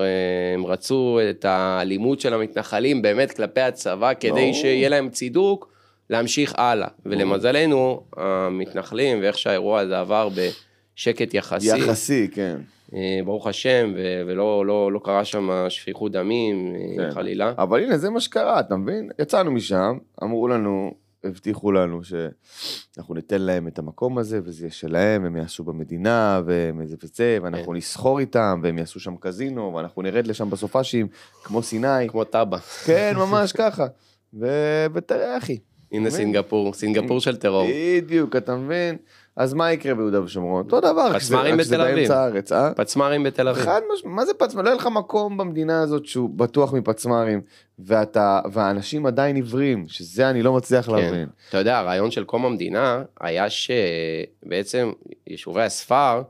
הם 0.55 0.67
רצו 0.67 1.19
את 1.31 1.45
האלימות 1.45 2.21
של 2.21 2.35
המתנחלים 2.35 3.03
באמת 3.03 3.33
כלפי 3.33 3.61
הצבא, 3.61 4.15
כדי 4.15 4.31
ברור. 4.31 4.53
שיהיה 4.53 4.89
להם 4.89 5.09
צידוק 5.09 5.73
להמשיך 6.11 6.55
הלאה. 6.57 6.89
ולמזלנו, 7.07 8.03
המתנחלים 8.17 9.21
ואיך 9.23 9.39
שהאירוע 9.39 9.81
הזה 9.81 10.01
עבר 10.01 10.29
בשקט 10.29 11.35
יחסי, 11.35 11.79
יחסי, 11.79 12.29
כן. 12.33 12.57
אה, 12.95 13.21
ברוך 13.25 13.47
השם, 13.47 13.93
ו- 13.97 14.23
ולא 14.27 14.67
לא, 14.67 14.93
לא 14.93 15.01
קרה 15.05 15.25
שם 15.25 15.67
שפיכות 15.69 16.13
דמים, 16.13 16.75
אה, 16.75 17.05
כן. 17.05 17.11
חלילה. 17.15 17.53
אבל 17.59 17.83
הנה, 17.83 17.99
זה 17.99 18.11
מה 18.11 18.21
שקרה, 18.21 18.61
אתה 18.61 18.77
מבין? 18.77 19.11
יצאנו 19.19 19.51
משם, 19.51 19.99
אמרו 20.23 20.49
לנו, 20.49 20.95
הבטיחו 21.25 21.73
לנו 21.73 22.01
שאנחנו 22.05 23.15
ניתן 23.15 23.43
להם 23.43 23.69
את 23.69 23.79
המקום 23.79 24.19
הזה, 24.19 24.41
וזה 24.45 24.65
יהיה 24.65 24.71
שלהם, 24.73 25.25
הם 25.25 25.37
יעשו 25.37 25.65
במדינה, 25.65 26.41
והם 26.47 26.87
זה 26.87 26.97
וזה, 27.03 27.39
ואנחנו 27.43 27.73
כן. 27.73 27.77
נסחור 27.77 28.19
איתם, 28.19 28.61
והם 28.63 28.79
יעשו 28.79 29.01
שם 29.01 29.15
קזינו, 29.21 29.75
ואנחנו 29.75 30.03
נרד 30.03 30.27
לשם 30.27 30.51
בסופאשים, 30.51 31.09
כמו 31.45 31.63
סיני. 31.63 32.09
כמו 32.09 32.25
טאבה. 32.25 32.59
כן, 32.59 33.13
ממש 33.17 33.53
ככה. 33.53 33.87
ו- 34.35 34.87
ותראה, 34.95 35.39
אחי. 35.39 35.59
הנה? 35.93 36.11
סינגפור, 36.11 36.73
סינגפור 36.75 37.21
של 37.21 37.37
טרור. 37.37 37.67
בדיוק, 37.97 38.37
אתה 38.37 38.57
מבין? 38.57 38.97
אז 39.41 39.55
מה 39.55 39.73
יקרה 39.73 39.95
ביהודה 39.95 40.23
ושומרון? 40.23 40.63
אותו 40.65 40.81
דבר, 40.81 41.19
פצמ"רים 41.19 41.57
בתל 41.57 41.81
אביב. 41.81 41.95
באמצע 41.95 42.21
הארץ, 42.21 42.53
אה? 42.53 42.75
פצמ"רים 42.75 43.23
בתל 43.23 43.49
אביב. 43.49 43.65
חד 43.65 43.81
משמעית, 43.95 44.17
מה 44.17 44.27
זה 44.27 44.35
פצמ"ר? 44.35 44.63
לא 44.63 44.69
יהיה 44.69 44.77
לך 44.77 44.87
מקום 44.87 45.37
במדינה 45.37 45.83
הזאת 45.83 46.07
שהוא 46.07 46.31
בטוח 46.31 46.73
מפצמ"רים, 46.75 47.41
ואתה, 47.79 48.41
והאנשים 48.53 49.07
עדיין 49.07 49.37
עיוורים, 49.37 49.85
שזה 49.89 50.31
אני 50.31 50.43
לא 50.43 50.53
מצליח 50.53 50.87
כן. 50.87 50.93
להבין. 50.93 51.29
אתה 51.49 51.59
יודע, 51.59 51.79
הרעיון 51.79 52.11
של 52.11 52.25
קום 52.25 52.45
המדינה 52.45 53.03
היה 53.21 53.47
שבעצם 53.51 54.93
יישובי 55.27 55.63
הספר, 55.63 56.23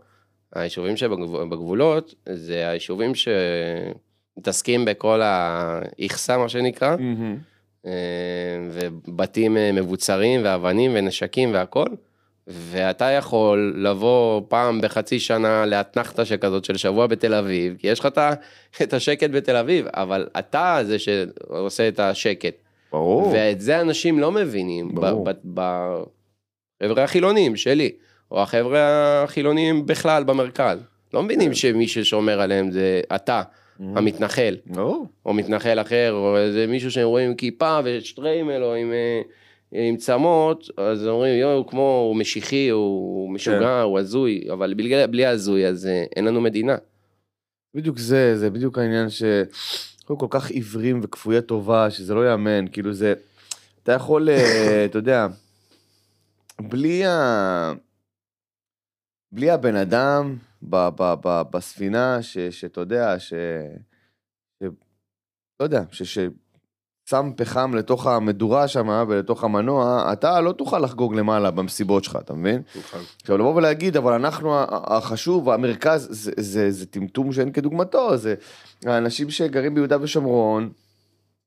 היישובים 0.55 0.97
שבגבולות, 0.97 2.15
זה 2.33 2.69
היישובים 2.69 3.13
שמתעסקים 3.15 4.85
בכל 4.85 5.21
האיכסה, 5.23 6.39
מה 6.39 6.49
שנקרא, 6.49 6.97
אה, 7.87 7.93
ובתים 8.71 9.57
אה, 9.57 9.73
מבוצרים 9.73 10.41
ואבנים 10.45 10.91
ונשקים 10.95 11.55
והכל, 11.55 11.87
ואתה 12.51 13.11
יכול 13.11 13.75
לבוא 13.77 14.43
פעם 14.49 14.81
בחצי 14.81 15.21
שנה 15.21 15.67
לאתנחתא 15.67 16.25
שכזאת 16.25 16.65
של 16.65 16.77
שבוע 16.77 17.07
בתל 17.07 17.35
אביב, 17.35 17.77
כי 17.79 17.89
יש 17.89 18.01
לך 18.01 18.09
את 18.83 18.93
השקט 18.93 19.31
בתל 19.31 19.57
אביב, 19.57 19.87
אבל 19.95 20.27
אתה 20.39 20.79
זה 20.83 20.99
שעושה 20.99 21.89
את 21.89 22.01
השקט. 22.01 22.55
ברור. 22.93 23.31
ואת 23.33 23.61
זה 23.61 23.81
אנשים 23.81 24.19
לא 24.19 24.33
מבינים. 24.33 24.95
ברור. 24.95 25.29
בחבר'ה 26.83 27.05
החילונים 27.05 27.57
שלי, 27.57 27.93
או 28.31 28.43
החבר'ה 28.43 28.81
החילונים 29.25 29.87
בכלל 29.87 30.25
במרכז. 30.25 30.79
לא 31.15 31.23
מבינים 31.23 31.55
שמי 31.55 31.89
ששומר 31.89 32.41
עליהם 32.41 32.71
זה 32.71 33.01
אתה, 33.15 33.43
המתנחל, 33.81 34.57
ברור. 34.67 35.07
או 35.27 35.35
מתנחל 35.35 35.81
אחר, 35.81 36.13
או 36.13 36.37
איזה 36.37 36.67
מישהו 36.67 36.91
שהם 36.91 37.07
רואים 37.07 37.29
עם 37.31 37.35
כיפה 37.35 37.79
ושטריימל, 37.85 38.63
או 38.63 38.75
עם, 38.75 38.93
אה, 38.93 39.21
עם 39.73 39.97
צמות, 39.97 40.71
אז 40.77 41.07
אומרים, 41.07 41.41
יואו, 41.41 41.57
הוא 41.57 41.67
כמו, 41.67 42.07
הוא 42.09 42.17
משיחי, 42.17 42.69
הוא 42.69 43.31
משוגע, 43.31 43.81
הוא 43.81 43.99
הזוי, 43.99 44.45
אבל 44.53 44.75
בלי, 44.75 45.07
בלי 45.07 45.27
הזוי, 45.27 45.67
אז 45.67 45.87
אה, 45.87 46.05
אין 46.17 46.25
לנו 46.25 46.41
מדינה. 46.41 46.77
בדיוק 47.75 47.99
זה, 47.99 48.39
זה 48.39 48.51
בדיוק 48.51 48.79
העניין 48.79 49.11
ש... 49.11 49.23
אנחנו 50.01 50.19
כל 50.19 50.27
כך 50.31 50.51
עיוורים 50.51 51.01
וכפויי 51.03 51.43
טובה, 51.43 51.91
שזה 51.91 52.15
לא 52.15 52.21
ייאמן, 52.21 52.65
כאילו 52.73 52.93
זה... 52.93 53.15
אתה 53.83 53.93
יכול, 53.93 54.29
אה, 54.31 54.85
אתה 54.87 54.99
יודע, 54.99 55.27
בלי 56.61 57.07
ה... 57.07 57.73
בלי 59.33 59.51
הבן 59.51 59.77
אדם 59.77 60.37
ב, 60.63 60.77
ב, 60.77 61.15
ב, 61.23 61.43
בספינה, 61.51 62.19
שאתה 62.51 62.81
יודע, 62.81 63.19
ש... 63.19 63.33
ש... 64.63 64.67
לא 65.61 65.65
יודע, 65.65 65.83
ש... 65.93 66.03
ש... 66.03 66.19
שם 67.11 67.31
פחם 67.37 67.75
לתוך 67.75 68.07
המדורה 68.07 68.69
שם 68.69 69.05
ולתוך 69.09 69.45
המנוע, 69.45 70.13
אתה 70.13 70.41
לא 70.41 70.53
תוכל 70.53 70.79
לחגוג 70.79 71.15
למעלה 71.15 71.51
במסיבות 71.51 72.05
שלך, 72.05 72.19
אתה 72.25 72.35
מבין? 72.35 72.63
עכשיו 73.23 73.39
לבוא 73.39 73.55
ולהגיד, 73.55 73.97
אבל 73.97 74.13
אנחנו 74.13 74.57
החשוב, 74.71 75.51
המרכז, 75.51 76.09
זה, 76.11 76.33
זה, 76.37 76.71
זה 76.71 76.87
טמטום 76.87 77.33
שאין 77.33 77.53
כדוגמתו, 77.53 78.17
זה 78.17 78.35
האנשים 78.87 79.31
שגרים 79.31 79.75
ביהודה 79.75 79.97
ושומרון, 80.01 80.71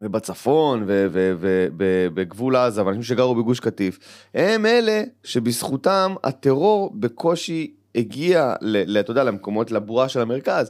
ובצפון, 0.02 0.84
ובגבול 0.88 2.56
עזה, 2.56 2.86
ואנשים 2.86 3.04
שגרו 3.04 3.36
בגוש 3.36 3.60
קטיף, 3.60 4.00
הם 4.34 4.66
אלה 4.66 5.04
שבזכותם 5.24 6.16
הטרור 6.24 6.92
בקושי 7.00 7.74
הגיע, 7.96 8.54
אתה 9.00 9.12
יודע, 9.12 9.24
למקומות, 9.24 9.72
לבועה 9.72 10.10
של 10.10 10.22
המרכז. 10.22 10.70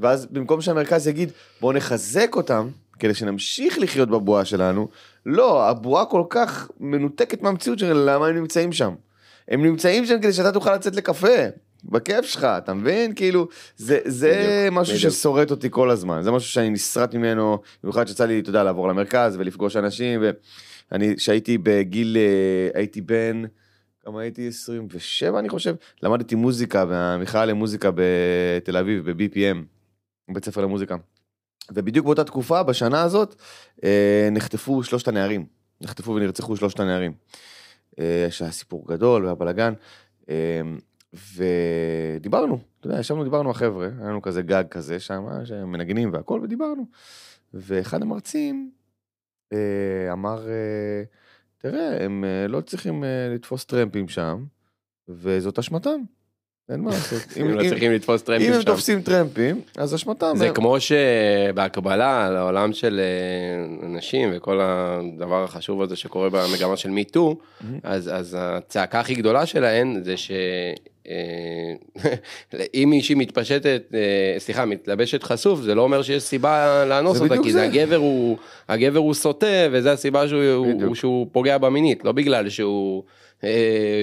ואז 0.00 0.26
במקום 0.26 0.60
שהמרכז 0.60 1.06
יגיד, 1.06 1.32
בואו 1.60 1.72
נחזק 1.72 2.36
אותם, 2.36 2.68
כדי 2.98 3.14
שנמשיך 3.14 3.78
לחיות 3.78 4.08
בבועה 4.10 4.44
שלנו, 4.44 4.88
לא, 5.26 5.68
הבועה 5.68 6.04
כל 6.04 6.22
כך 6.30 6.70
מנותקת 6.80 7.42
מהמציאות 7.42 7.78
של 7.78 7.92
למה 7.92 8.26
הם 8.26 8.34
נמצאים 8.34 8.72
שם. 8.72 8.94
הם 9.48 9.62
נמצאים 9.62 10.06
שם 10.06 10.18
כדי 10.22 10.32
שאתה 10.32 10.52
תוכל 10.52 10.74
לצאת 10.74 10.96
לקפה, 10.96 11.48
בכיף 11.84 12.24
שלך, 12.24 12.44
אתה 12.44 12.74
מבין? 12.74 13.14
כאילו, 13.14 13.48
זה, 13.76 13.98
זה 14.04 14.28
בדיוק, 14.28 14.80
משהו 14.80 14.96
בדיוק. 14.96 15.12
ששורט 15.12 15.50
אותי 15.50 15.68
כל 15.70 15.90
הזמן, 15.90 16.22
זה 16.22 16.30
משהו 16.30 16.50
שאני 16.50 16.70
נסרט 16.70 17.14
ממנו, 17.14 17.58
במיוחד 17.82 18.08
שיצא 18.08 18.26
לי, 18.26 18.40
אתה 18.40 18.50
יודע, 18.50 18.62
לעבור 18.62 18.88
למרכז 18.88 19.36
ולפגוש 19.36 19.76
אנשים, 19.76 20.22
ואני, 20.90 21.14
שהייתי 21.18 21.58
בגיל, 21.58 22.16
אה, 22.16 22.80
הייתי 22.80 23.00
בן, 23.00 23.42
כמה 24.04 24.20
הייתי? 24.20 24.48
27 24.48 25.38
אני 25.38 25.48
חושב, 25.48 25.74
למדתי 26.02 26.34
מוזיקה 26.34 26.84
במכללה 26.88 27.44
למוזיקה 27.44 27.90
בתל 27.94 28.76
אביב, 28.76 29.10
ב-BPM, 29.10 29.56
בית 30.34 30.44
ספר 30.44 30.60
למוזיקה. 30.60 30.96
ובדיוק 31.72 32.06
באותה 32.06 32.24
תקופה, 32.24 32.62
בשנה 32.62 33.02
הזאת, 33.02 33.34
אה, 33.84 34.28
נחטפו 34.32 34.82
שלושת 34.82 35.08
הנערים, 35.08 35.46
נחטפו 35.80 36.14
ונרצחו 36.14 36.56
שלושת 36.56 36.80
הנערים. 36.80 37.12
אה, 37.98 38.26
שהיה 38.30 38.50
סיפור 38.50 38.86
גדול 38.88 39.22
והיה 39.22 39.34
בלאגן, 39.34 39.72
אה, 40.28 40.60
ודיברנו, 41.36 42.58
אתה 42.80 42.86
יודע, 42.86 43.00
ישבנו, 43.00 43.24
דיברנו 43.24 43.50
החבר'ה, 43.50 43.88
היה 43.98 44.08
לנו 44.08 44.22
כזה 44.22 44.42
גג 44.42 44.64
כזה 44.70 45.00
שם, 45.00 45.26
שמנגנים 45.44 46.12
והכל, 46.12 46.40
ודיברנו. 46.42 46.86
ואחד 47.54 48.02
המרצים 48.02 48.70
אה, 49.52 50.12
אמר, 50.12 50.48
אה, 50.48 51.02
תראה, 51.58 52.04
הם 52.04 52.24
אה, 52.24 52.48
לא 52.48 52.60
צריכים 52.60 53.04
אה, 53.04 53.28
לתפוס 53.34 53.64
טרמפים 53.64 54.08
שם, 54.08 54.44
וזאת 55.08 55.58
אשמתם, 55.58 56.00
אין 56.70 56.80
מה 56.80 56.90
לעשות. 56.90 57.20
אם 57.40 57.50
לא 57.50 57.68
צריכים 57.68 57.92
לתפוס 57.92 58.20
אם 58.20 58.26
טרמפים 58.26 58.52
הם 58.52 58.60
שם. 58.60 58.66
תופסים 58.66 59.02
טרמפים, 59.02 59.60
אז 59.76 59.94
אשמתם. 59.94 60.32
זה 60.36 60.46
הם- 60.48 60.54
כמו 60.54 60.76
שבהקבלה 60.80 62.30
לעולם 62.30 62.72
של 62.72 63.00
אה, 63.00 63.86
נשים 63.88 64.30
וכל 64.34 64.60
הדבר 64.62 65.44
החשוב 65.44 65.82
הזה 65.82 65.96
שקורה 65.96 66.28
במגמה 66.30 66.76
של 66.76 66.90
מיטו, 66.90 67.36
אז, 67.82 68.36
הצעקה 68.40 69.00
הכי 69.00 69.14
גדולה 69.14 69.46
שלהן 69.46 70.00
זה 70.04 70.16
ש... 70.16 70.30
אה, 71.08 71.72
אם 72.74 72.86
מישהי 72.90 73.14
מתפשטת, 73.14 73.82
אה, 73.94 74.00
סליחה, 74.38 74.64
מתלבשת 74.64 75.22
חשוף, 75.22 75.60
זה 75.60 75.74
לא 75.74 75.82
אומר 75.82 76.02
שיש 76.02 76.22
סיבה 76.22 76.84
לאנוס 76.88 77.20
אותה, 77.20 77.34
כי 77.42 77.52
זה. 77.52 77.64
הגבר 77.64 77.96
הוא, 77.96 78.36
הגבר 78.68 78.98
הוא 78.98 79.14
סוטה, 79.14 79.46
וזה 79.72 79.92
הסיבה 79.92 80.28
שהוא, 80.28 80.94
שהוא 80.94 81.26
פוגע 81.32 81.58
בה 81.58 81.70
מינית, 81.70 82.04
לא 82.04 82.12
בגלל 82.12 82.48
שהוא, 82.48 83.02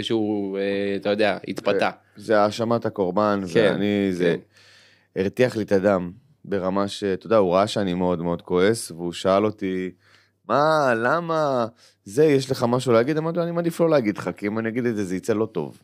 שהוא, 0.02 0.58
אה, 0.58 0.96
אתה 0.96 1.10
יודע, 1.10 1.38
התפתה. 1.48 1.90
זה 2.16 2.40
האשמת 2.40 2.86
הקורבן, 2.86 3.42
כן, 3.54 3.72
ואני, 3.74 4.14
זה 4.14 4.36
הרתיח 5.16 5.58
לי 5.58 5.64
את 5.64 5.72
הדם 5.72 6.12
ברמה 6.46 6.88
שאתה 6.88 7.26
יודע, 7.26 7.38
הוא 7.38 7.54
ראה 7.54 7.68
שאני 7.68 7.94
מאוד 7.94 8.22
מאוד 8.22 8.42
כועס, 8.42 8.92
והוא 8.92 9.14
שאל 9.14 9.46
אותי, 9.46 9.92
מה, 10.50 10.94
למה, 10.96 11.66
זה, 12.06 12.26
יש 12.26 12.52
לך 12.52 12.66
משהו 12.70 12.92
להגיד? 12.94 13.18
אמרתי 13.18 13.38
לו, 13.38 13.44
אני 13.44 13.52
מעדיף 13.52 13.80
לא 13.80 13.90
להגיד 13.90 14.18
לך, 14.18 14.30
כי 14.38 14.48
אם 14.48 14.60
אני 14.60 14.70
אגיד 14.70 14.86
את 14.86 14.96
זה, 14.96 15.04
זה 15.04 15.16
יצא 15.16 15.34
לא 15.34 15.46
טוב. 15.46 15.78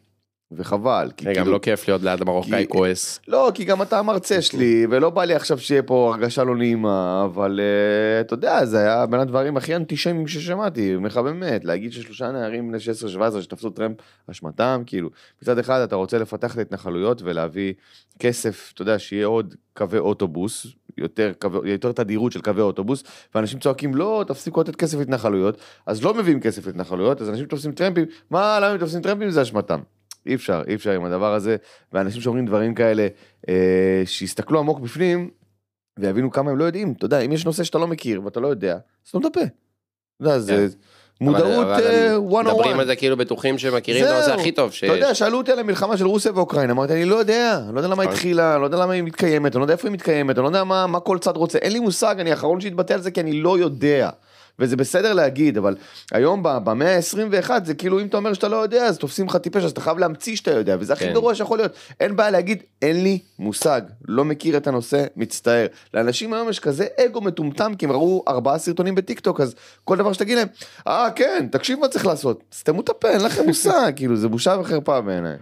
וחבל, 0.52 1.12
כי 1.18 1.26
זה 1.26 1.34
גם 1.34 1.44
כאילו, 1.44 1.52
לא 1.52 1.60
כיף 1.60 1.88
להיות 1.88 2.02
ליד 2.04 2.22
המרוקאי 2.22 2.66
כועס. 2.70 3.20
לא, 3.28 3.52
כי 3.54 3.66
גם 3.66 3.82
אתה 3.82 4.00
המרצה 4.00 4.42
שלי, 4.42 4.88
ולא 4.90 5.10
בא 5.10 5.24
לי 5.24 5.36
עכשיו 5.36 5.60
שיהיה 5.60 5.84
פה 5.84 6.12
הרגשה 6.14 6.44
לא 6.44 6.56
נעימה, 6.56 7.24
אבל 7.26 7.60
uh, 7.60 8.26
אתה 8.26 8.34
יודע, 8.34 8.66
זה 8.66 8.80
היה 8.80 9.06
בין 9.06 9.20
הדברים 9.20 9.58
הכי 9.58 9.76
אנטישמיים 9.76 10.28
ששמעתי, 10.28 10.96
אומר 10.96 11.08
לך 11.08 11.18
באמת, 11.18 11.66
להגיד 11.66 11.92
ששלושה 11.92 12.32
נערים 12.32 12.68
בני 12.68 12.78
16-17 13.38 13.42
שתפסו 13.42 13.70
טרמפ, 13.70 13.98
אשמתם, 14.32 14.82
כאילו, 14.86 15.10
מצד 15.42 15.60
אחד 15.60 15.82
אתה 15.82 15.96
רוצה 15.96 16.18
לפתח 16.18 16.54
את 16.54 16.58
ההתנחלויות 16.58 17.22
ולהביא 17.22 17.74
כסף, 18.20 18.72
אתה 18.74 18.82
יודע, 18.82 19.00
שיהיה 19.00 19.26
עוד 19.26 19.56
קווי 19.74 20.00
אוטובוס, 20.00 20.68
יותר, 20.98 21.32
יותר 21.64 21.92
תדירות 21.92 22.32
של 22.32 22.42
קווי 22.42 22.62
אוטובוס, 22.62 23.04
ואנשים 23.36 23.60
צועקים, 23.60 23.96
לא, 23.96 24.24
תפסיקו 24.28 24.62
לתת 24.62 24.76
כסף 24.76 24.98
להתנחלויות, 24.98 25.58
אז 25.86 26.04
לא 26.04 26.14
מביאים 26.14 26.40
כסף 26.40 26.68
להתנחלויות, 26.68 27.22
אז 27.22 27.30
אנשים 27.30 27.46
תופסים 27.46 27.72
טרמפים, 27.72 28.06
מה, 28.30 28.60
למה 28.60 28.72
הם 28.72 28.78
תופסים 28.78 29.02
טרמפים? 29.02 29.30
זה 29.30 29.42
אשמתם. 29.42 29.80
אי 30.28 30.36
אפשר, 30.36 30.62
אי 30.68 30.76
אפשר 30.76 30.92
עם 30.92 31.06
הדבר 31.06 31.34
הזה, 31.34 31.56
ואנשים 31.94 32.22
שאומרים 32.22 32.46
דברים 32.46 32.74
כאלה, 32.76 33.08
אה, 33.50 33.56
שיסתכלו 34.06 34.60
עמוק 34.60 34.80
בפנים, 34.80 35.30
ויבינו 36.00 36.32
כמה 36.32 36.52
הם 36.52 36.58
לא 36.58 36.64
יודעים. 36.64 36.94
אתה 36.98 37.06
יודע, 37.06 37.20
אם 37.20 37.32
יש 37.32 37.46
נושא 37.46 37.64
שאתה 37.64 37.78
לא 37.78 37.88
מכיר 37.88 38.22
ואתה 38.26 38.40
לא 38.40 38.48
יודע, 38.48 38.78
סתום 39.08 39.22
את 39.22 39.26
הפה. 39.26 39.40
אתה 39.42 39.50
יודע, 40.26 40.40
זה 40.40 40.68
מודעות 41.22 41.44
אבל- 41.66 41.74
אבל 41.74 41.84
אה, 41.88 42.16
הם 42.16 42.22
101. 42.30 42.54
מדברים 42.56 42.80
על 42.80 42.86
זה 42.86 42.96
כאילו 42.96 43.18
בטוחים 43.18 43.58
שמכירים 43.58 44.04
את 44.04 44.10
הנושא 44.10 44.26
זהו. 44.26 44.40
הכי 44.40 44.52
טוב. 44.52 44.72
אתה 44.86 44.94
יודע, 44.94 45.16
שאלו 45.16 45.38
אותי 45.38 45.52
על 45.52 45.60
המלחמה 45.60 45.98
של 45.98 46.06
רוסיה 46.06 46.32
ואוקראינה, 46.36 46.74
אמרתי, 46.74 46.94
אני 46.94 47.06
לא 47.06 47.16
יודע, 47.16 47.60
אני 47.68 47.76
לא 47.76 47.80
יודע 47.80 47.90
למה 47.90 48.02
היא 48.04 48.08
נכון. 48.08 48.14
התחילה, 48.18 48.54
אני 48.54 48.62
לא 48.62 48.66
יודע 48.66 48.78
למה 48.78 48.94
היא 48.94 49.04
מתקיימת, 49.04 49.56
אני 49.56 49.60
לא 49.60 49.64
יודע 49.64 49.74
איפה 49.74 49.88
היא 49.88 49.94
מתקיימת, 49.94 50.38
אני 50.38 50.44
לא 50.44 50.48
יודע 50.50 50.64
מה, 50.64 50.88
מה 50.88 51.00
כל 51.00 51.18
צד 51.20 51.38
רוצה, 51.38 51.58
אין 51.58 51.74
לי 51.74 51.80
מושג, 51.80 52.16
אני 52.20 52.32
האחרון 52.32 52.62
שיתבטא 52.62 52.94
על 52.94 53.02
זה 53.02 53.12
כי 53.12 53.22
אני 53.22 53.34
לא 53.42 53.60
יודע. 53.60 54.10
וזה 54.60 54.76
בסדר 54.76 55.14
להגיד, 55.14 55.58
אבל 55.58 55.76
היום 56.12 56.44
במאה 56.44 56.96
ה-21 56.96 57.50
זה 57.66 57.74
כאילו 57.74 58.00
אם 58.00 58.08
אתה 58.08 58.18
אומר 58.18 58.34
שאתה 58.34 58.48
לא 58.48 58.56
יודע 58.56 58.86
אז 58.86 58.98
תופסים 58.98 59.26
לך 59.26 59.36
טיפש 59.36 59.64
אז 59.64 59.72
אתה 59.72 59.82
חייב 59.82 59.98
להמציא 59.98 60.36
שאתה 60.36 60.52
יודע 60.52 60.76
וזה 60.80 60.94
הכי 60.94 61.06
כן. 61.06 61.14
גרוע 61.14 61.36
שיכול 61.36 61.58
להיות. 61.58 61.72
אין 62.00 62.16
בעיה 62.16 62.32
להגיד 62.32 62.64
אין 62.82 63.04
לי 63.04 63.20
מושג, 63.40 63.82
לא 64.08 64.26
מכיר 64.26 64.58
את 64.58 64.68
הנושא, 64.68 65.06
מצטער. 65.16 65.68
לאנשים 65.94 66.34
היום 66.34 66.50
יש 66.50 66.60
כזה 66.60 66.88
אגו 67.06 67.22
מטומטם 67.22 67.74
כי 67.78 67.86
הם 67.86 67.92
ראו 67.92 68.24
ארבעה 68.28 68.58
סרטונים 68.58 68.96
בטיק 68.96 69.20
טוק 69.20 69.42
אז 69.42 69.56
כל 69.84 69.98
דבר 69.98 70.14
שתגיד 70.14 70.38
להם, 70.38 70.48
אה 70.88 71.08
כן, 71.16 71.48
תקשיב 71.52 71.80
מה 71.80 71.88
צריך 71.88 72.06
לעשות, 72.06 72.44
סתמו 72.54 72.82
את 72.82 72.90
הפה, 72.90 73.10
אין 73.10 73.22
לכם 73.22 73.46
מושג, 73.46 73.92
כאילו 73.96 74.16
זה 74.16 74.28
בושה 74.28 74.58
וחרפה 74.60 75.02
בעיניי. 75.02 75.38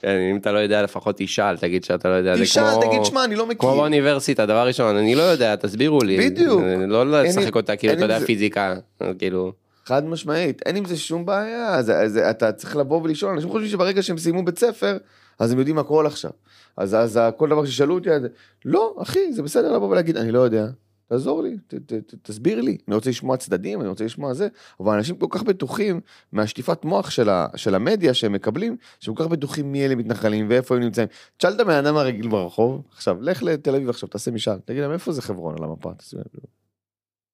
כן, 0.00 0.16
אם 0.30 0.36
אתה 0.36 0.52
לא 0.52 0.58
יודע 0.58 0.82
לפחות 0.82 1.16
תשאל, 1.18 1.56
תגיד 1.56 1.84
שאתה 1.84 2.08
לא 2.08 2.14
יודע. 2.14 2.36
זה 2.36 2.42
תשאל, 2.42 2.70
כמו- 2.72 2.82
תגיד, 2.82 3.04
שמע, 3.04 3.24
אני 3.24 3.34
לא 3.36 3.46
מכיר. 3.46 3.58
כמו 3.60 3.76
באוניברסיטה, 3.76 4.46
דבר 4.46 4.66
ראשון, 4.66 4.96
אני 4.96 5.14
לא 5.14 5.22
יודע, 5.22 5.56
תסבירו 5.56 6.02
לי. 6.02 6.30
בדיוק. 6.30 6.62
לא 6.88 7.22
לשחק 7.22 7.56
אותה 7.56 7.76
כאילו, 7.76 7.92
אתה 7.94 8.02
יודע, 8.04 8.20
פיזיקה, 8.20 8.74
כאילו. 9.18 9.52
חד 9.84 10.04
משמעית, 10.06 10.62
אין 10.66 10.76
עם 10.76 10.84
זה 10.84 10.96
שום 10.96 11.26
בעיה, 11.26 11.82
זה, 11.82 12.08
זה, 12.08 12.30
אתה 12.30 12.52
צריך 12.52 12.76
לבוא 12.76 13.00
ולשאול, 13.02 13.32
אנשים 13.32 13.48
חושבים 13.50 13.68
שברגע 13.70 14.02
שהם 14.02 14.18
סיימו 14.18 14.44
בית 14.44 14.58
ספר, 14.58 14.96
אז 15.38 15.52
הם 15.52 15.58
יודעים 15.58 15.78
הכל 15.78 16.06
עכשיו. 16.06 16.30
אז, 16.76 16.94
אז 16.94 17.20
כל 17.36 17.48
דבר 17.48 17.64
ששאלו 17.64 17.94
אותי, 17.94 18.10
אז, 18.10 18.22
לא, 18.64 18.94
אחי, 19.02 19.32
זה 19.32 19.42
בסדר 19.42 19.72
לבוא 19.72 19.88
ולהגיד, 19.88 20.16
אני 20.16 20.32
לא 20.32 20.38
יודע, 20.38 20.66
תעזור 21.10 21.42
לי, 21.42 21.56
ת, 21.66 21.74
ת, 21.74 21.92
ת, 21.92 22.14
תסביר 22.22 22.60
לי, 22.60 22.76
אני 22.88 22.94
רוצה 22.94 23.10
לשמוע 23.10 23.36
צדדים, 23.36 23.80
אני 23.80 23.88
רוצה 23.88 24.04
לשמוע 24.04 24.34
זה, 24.34 24.48
אבל 24.80 24.94
אנשים 24.94 25.16
כל 25.16 25.26
כך 25.30 25.42
בטוחים 25.42 26.00
מהשטיפת 26.32 26.84
מוח 26.84 27.10
של, 27.10 27.28
ה, 27.28 27.46
של 27.56 27.74
המדיה 27.74 28.14
שהם 28.14 28.32
מקבלים, 28.32 28.76
שהם 29.00 29.14
כל 29.14 29.24
כך 29.24 29.30
בטוחים 29.30 29.72
מי 29.72 29.84
אלה 29.86 29.94
מתנחלים 29.94 30.46
ואיפה 30.50 30.74
הם 30.76 30.82
נמצאים. 30.82 31.08
תשאל 31.36 31.52
את 31.52 31.60
הבן 31.60 31.72
אדם 31.74 31.96
הרגיל 31.96 32.28
ברחוב, 32.28 32.82
עכשיו, 32.92 33.22
לך 33.22 33.42
לתל 33.42 33.74
אביב 33.74 33.88
עכשיו, 33.88 34.08
תעשה 34.08 34.30
משאל, 34.30 34.58
תגיד 34.64 34.82
להם 34.82 34.92
איפה 34.92 35.12
זה 35.12 35.22
חברון 35.22 35.54
על 35.58 35.64
המפה, 35.64 35.90
תעשה- 35.94 36.16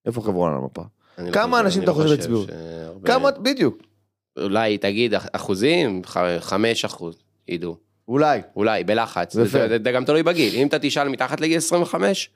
איפה 0.06 0.20
חברון 0.22 0.52
על 0.52 0.58
המפה? 0.58 0.82
לא 1.18 1.30
כמה 1.32 1.52
חושב- 1.52 1.64
אנשים 1.64 1.82
אתה 1.82 1.90
לא 1.90 1.96
חושב 1.96 2.14
הצביעו? 2.14 2.44
כמה, 3.04 3.30
בדיוק. 3.30 3.82
אולי 4.42 4.78
תגיד 4.78 5.14
אחוזים, 5.32 6.02
חמש 6.40 6.84
אחוז 6.84 7.16
ידעו. 7.48 7.76
אולי, 8.08 8.40
אולי, 8.56 8.84
בלחץ. 8.84 9.34
יפה. 9.34 9.44
זה, 9.44 9.68
זה, 9.68 9.78
זה 9.84 9.92
גם 9.92 10.04
תלוי 10.04 10.22
בגיל. 10.22 10.54
אם 10.54 10.66
אתה 10.66 10.78
תשאל 10.78 11.08
מתחת 11.08 11.40
לגיל 11.40 11.56
25, 11.56 12.30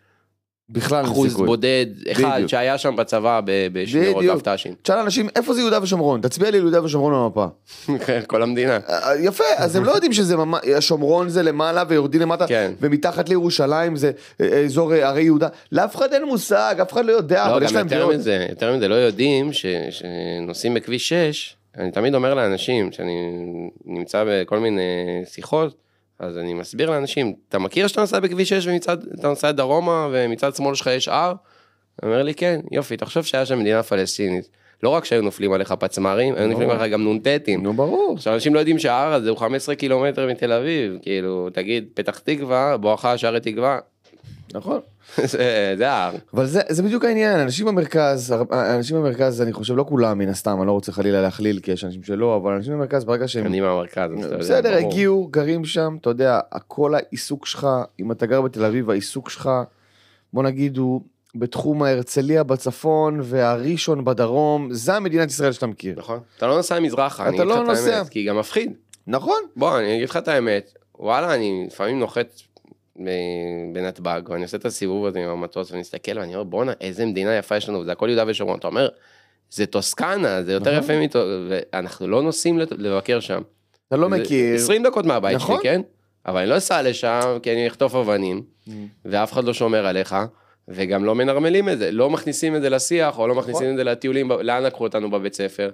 בכלל 0.73 1.05
אחוז 1.05 1.31
סיכוי. 1.31 1.47
בודד 1.47 1.87
אחד 2.13 2.33
בדיוק. 2.35 2.51
שהיה 2.51 2.79
שם 2.79 2.97
בצבא 2.97 3.41
ב- 3.45 3.69
בשמירות 3.73 4.17
בדיוק. 4.17 4.35
אבט"שים. 4.47 4.75
תשאל 4.83 4.99
אנשים, 4.99 5.29
איפה 5.37 5.55
זה 5.55 5.61
יהודה 5.61 5.83
ושומרון? 5.83 6.21
תצביע 6.21 6.51
לי 6.51 6.57
יהודה 6.57 6.85
ושומרון 6.85 7.13
במפה. 7.13 7.47
כל 8.27 8.43
המדינה. 8.43 8.79
אה, 8.89 9.17
יפה, 9.21 9.45
אז 9.57 9.77
הם 9.77 9.85
לא 9.85 9.93
יודעים 9.93 10.13
שזה 10.13 10.37
ממש, 10.37 10.61
השומרון 10.77 11.29
זה 11.29 11.43
למעלה 11.43 11.85
ויורדים 11.89 12.21
למטה, 12.21 12.47
כן. 12.47 12.73
ומתחת 12.81 13.29
לירושלים 13.29 13.97
זה 13.97 14.11
אה, 14.41 14.47
אזור 14.47 14.95
אה, 14.95 15.09
הרי 15.09 15.23
יהודה. 15.23 15.49
לאף 15.73 15.97
אחד 15.97 16.13
אין 16.13 16.25
מושג, 16.25 16.75
אף 16.83 16.93
אחד 16.93 17.05
לא 17.05 17.13
יודע, 17.13 17.49
לא, 17.49 17.53
אבל 17.53 17.63
יש 17.63 17.73
להם 17.73 17.89
דעות. 17.89 18.15
מזה, 18.15 18.47
יותר 18.51 18.77
מזה, 18.77 18.89
לא 18.89 18.95
יודעים 18.95 19.51
שנוסעים 19.53 20.75
בכביש 20.75 21.09
6, 21.09 21.57
אני 21.79 21.91
תמיד 21.91 22.15
אומר 22.15 22.35
לאנשים, 22.35 22.93
שאני 22.93 23.13
נמצא 23.87 24.25
בכל 24.27 24.59
מיני 24.59 24.83
שיחות, 25.25 25.75
אז 26.21 26.39
אני 26.39 26.55
מסביר 26.55 26.91
לאנשים, 26.91 27.35
אתה 27.49 27.59
מכיר 27.59 27.87
שאתה 27.87 28.01
נוסע 28.01 28.21
בכביש 28.21 28.49
6 28.49 28.67
ואתה 28.67 29.29
נוסע 29.29 29.51
דרומה 29.51 30.09
ומצד 30.13 30.55
שמאל 30.55 30.75
שלך 30.75 30.87
יש 30.87 31.09
הר? 31.09 31.33
הוא 32.03 32.11
אומר 32.11 32.23
לי, 32.23 32.35
כן, 32.35 32.61
יופי, 32.73 32.97
תחשוב 32.97 33.25
שהיה 33.25 33.47
שם 33.47 33.59
מדינה 33.59 33.83
פלסטינית. 33.83 34.49
לא 34.83 34.89
רק 34.89 35.05
שהיו 35.05 35.23
נופלים 35.23 35.53
עליך 35.53 35.73
פצמ"רים, 35.73 36.35
היו 36.35 36.47
נופלים 36.47 36.71
עליך 36.71 36.93
גם 36.93 37.09
נ"טים. 37.13 37.63
נו 37.63 37.73
ברור. 37.73 38.15
עכשיו 38.17 38.35
אנשים 38.35 38.55
לא 38.55 38.59
יודעים 38.59 38.79
שההר 38.79 39.13
הזה 39.13 39.31
הוא 39.31 39.39
15 39.39 39.75
קילומטר 39.75 40.27
מתל 40.27 40.53
אביב, 40.53 40.99
כאילו, 41.03 41.49
תגיד, 41.53 41.89
פתח 41.95 42.19
תקווה, 42.19 42.77
בואכה 42.77 43.19
שערי 43.19 43.41
תקווה, 43.41 43.79
נכון. 44.55 44.81
זה 45.79 45.91
ההר. 45.91 46.15
אבל 46.35 46.47
זה, 46.47 46.61
זה 46.69 46.83
בדיוק 46.83 47.05
העניין, 47.05 47.41
אנשים 47.41 47.67
במרכז, 47.67 48.35
אנשים 48.53 48.97
במרכז, 48.97 49.43
אני 49.43 49.53
חושב, 49.53 49.77
לא 49.77 49.85
כולם 49.89 50.19
מן 50.19 50.29
הסתם, 50.29 50.59
אני 50.59 50.67
לא 50.67 50.73
רוצה 50.73 50.93
חלילה 50.93 51.23
להכליל, 51.23 51.61
כי 51.61 51.73
יש 51.73 51.85
אנשים 51.85 52.03
שלא, 52.03 52.37
אבל 52.37 52.53
אנשים 52.53 52.73
במרכז, 52.73 53.05
ברגע 53.05 53.29
שהם... 53.29 53.47
אני 53.47 53.61
מהמרכז, 53.61 54.11
בסדר. 54.39 54.77
הגיעו, 54.77 55.29
גרים 55.31 55.65
שם, 55.65 55.97
אתה 56.01 56.11
יודע, 56.11 56.41
כל 56.67 56.95
העיסוק 56.95 57.47
שלך, 57.47 57.67
אם 58.01 58.13
אתה 58.13 58.27
גר 58.27 58.41
בתל 58.41 58.65
אביב, 58.65 58.91
העיסוק 58.91 59.31
שלך, 59.31 59.51
בוא 60.33 60.43
נגיד, 60.43 60.77
הוא 60.77 61.01
בתחום 61.35 61.83
ההרצליה 61.83 62.43
בצפון 62.43 63.21
והראשון 63.23 64.05
בדרום, 64.05 64.69
זה 64.73 64.95
המדינת 64.95 65.29
ישראל 65.29 65.53
שאתה 65.53 65.67
מכיר. 65.67 65.99
נכון. 65.99 66.21
אתה 66.37 66.47
לא 66.47 66.57
נוסע 66.57 66.81
מזרחה, 66.81 67.23
אני 67.23 67.37
אגיד 67.37 67.41
לך 67.41 67.57
לא 67.57 67.63
את 67.63 67.69
נוסע. 67.69 67.97
האמת, 67.97 68.09
כי 68.09 68.25
גם 68.25 68.39
מפחיד. 68.39 68.73
נכון? 69.07 69.43
בוא, 69.57 69.79
אני 69.79 69.97
אגיד 69.97 70.09
לך 70.09 70.17
את 70.17 70.29
האמת, 70.29 70.73
וואלה, 70.99 71.35
אני 71.35 71.65
לפעמים 71.67 71.99
נוחת 71.99 72.27
בנתב"ג, 73.73 74.21
ואני 74.29 74.43
עושה 74.43 74.57
את 74.57 74.65
הסיבוב 74.65 75.07
הזה 75.07 75.19
עם 75.19 75.29
המטוס, 75.29 75.71
ואני 75.71 75.81
מסתכל 75.81 76.19
ואני 76.19 76.35
אומר, 76.35 76.45
בואנה, 76.45 76.73
איזה 76.81 77.07
מדינה 77.07 77.37
יפה 77.37 77.57
יש 77.57 77.69
לנו, 77.69 77.85
זה 77.85 77.93
הכל 77.93 78.09
יהודה 78.09 78.25
ושומרון. 78.27 78.59
אתה 78.59 78.67
אומר, 78.67 78.89
זה 79.51 79.67
טוסקנה, 79.67 80.43
זה 80.43 80.53
יותר 80.53 80.71
נכון. 80.71 80.85
יפה 80.85 80.99
מאיתו, 80.99 81.25
ואנחנו 81.49 82.09
לא 82.09 82.23
נוסעים 82.23 82.59
לבקר 82.59 83.21
שם. 83.21 83.43
אתה 83.89 83.97
לא 83.97 84.09
מכיר. 84.09 84.55
20 84.55 84.83
דקות 84.83 85.07
מהבית 85.07 85.41
שלי, 85.41 85.45
נכון. 85.45 85.61
כן? 85.63 85.81
אבל 86.27 86.41
אני 86.41 86.51
לא 86.51 86.57
אסע 86.57 86.83
לשם, 86.83 87.39
כי 87.43 87.53
אני 87.53 87.69
אחטוף 87.69 87.95
אבנים, 87.95 88.43
ואף 89.05 89.33
אחד 89.33 89.45
לא 89.45 89.53
שומר 89.53 89.87
עליך. 89.87 90.17
וגם 90.69 91.05
לא 91.05 91.15
מנרמלים 91.15 91.69
את 91.69 91.79
זה, 91.79 91.91
לא 91.91 92.11
מכניסים 92.11 92.57
את 92.57 92.63
זה 92.63 92.71
לשיח, 92.71 93.19
או 93.19 93.29
לא 93.29 93.35
מכניסים 93.35 93.71
את 93.71 93.77
זה 93.77 93.85
לטיולים, 93.85 94.31
לאן 94.33 94.63
לקחו 94.63 94.85
אותנו 94.85 95.11
בבית 95.11 95.35
ספר? 95.35 95.71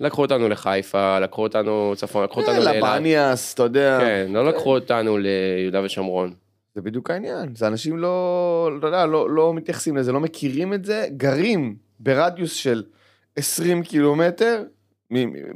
לקחו 0.00 0.22
אותנו 0.22 0.48
לחיפה, 0.48 1.18
לקחו 1.18 1.42
אותנו 1.42 1.92
צפון, 1.96 2.24
לקחו 2.24 2.40
אותנו 2.40 2.54
אה, 2.54 2.64
לאילת. 2.64 2.88
לבניאס, 2.94 3.54
אתה 3.54 3.62
יודע. 3.62 3.98
כן, 4.00 4.26
לא 4.32 4.48
לקחו 4.48 4.74
אותנו 4.74 5.18
ליהודה 5.18 5.82
ושומרון. 5.84 6.32
זה 6.74 6.82
בדיוק 6.82 7.10
העניין, 7.10 7.54
זה 7.56 7.66
אנשים 7.66 7.98
לא, 7.98 8.70
אתה 8.78 8.86
יודע, 8.86 9.06
לא, 9.06 9.30
לא 9.30 9.54
מתייחסים 9.54 9.96
לזה, 9.96 10.12
לא 10.12 10.20
מכירים 10.20 10.74
את 10.74 10.84
זה, 10.84 11.06
גרים 11.16 11.76
ברדיוס 12.00 12.52
של 12.52 12.82
20 13.36 13.82
קילומטר, 13.82 14.64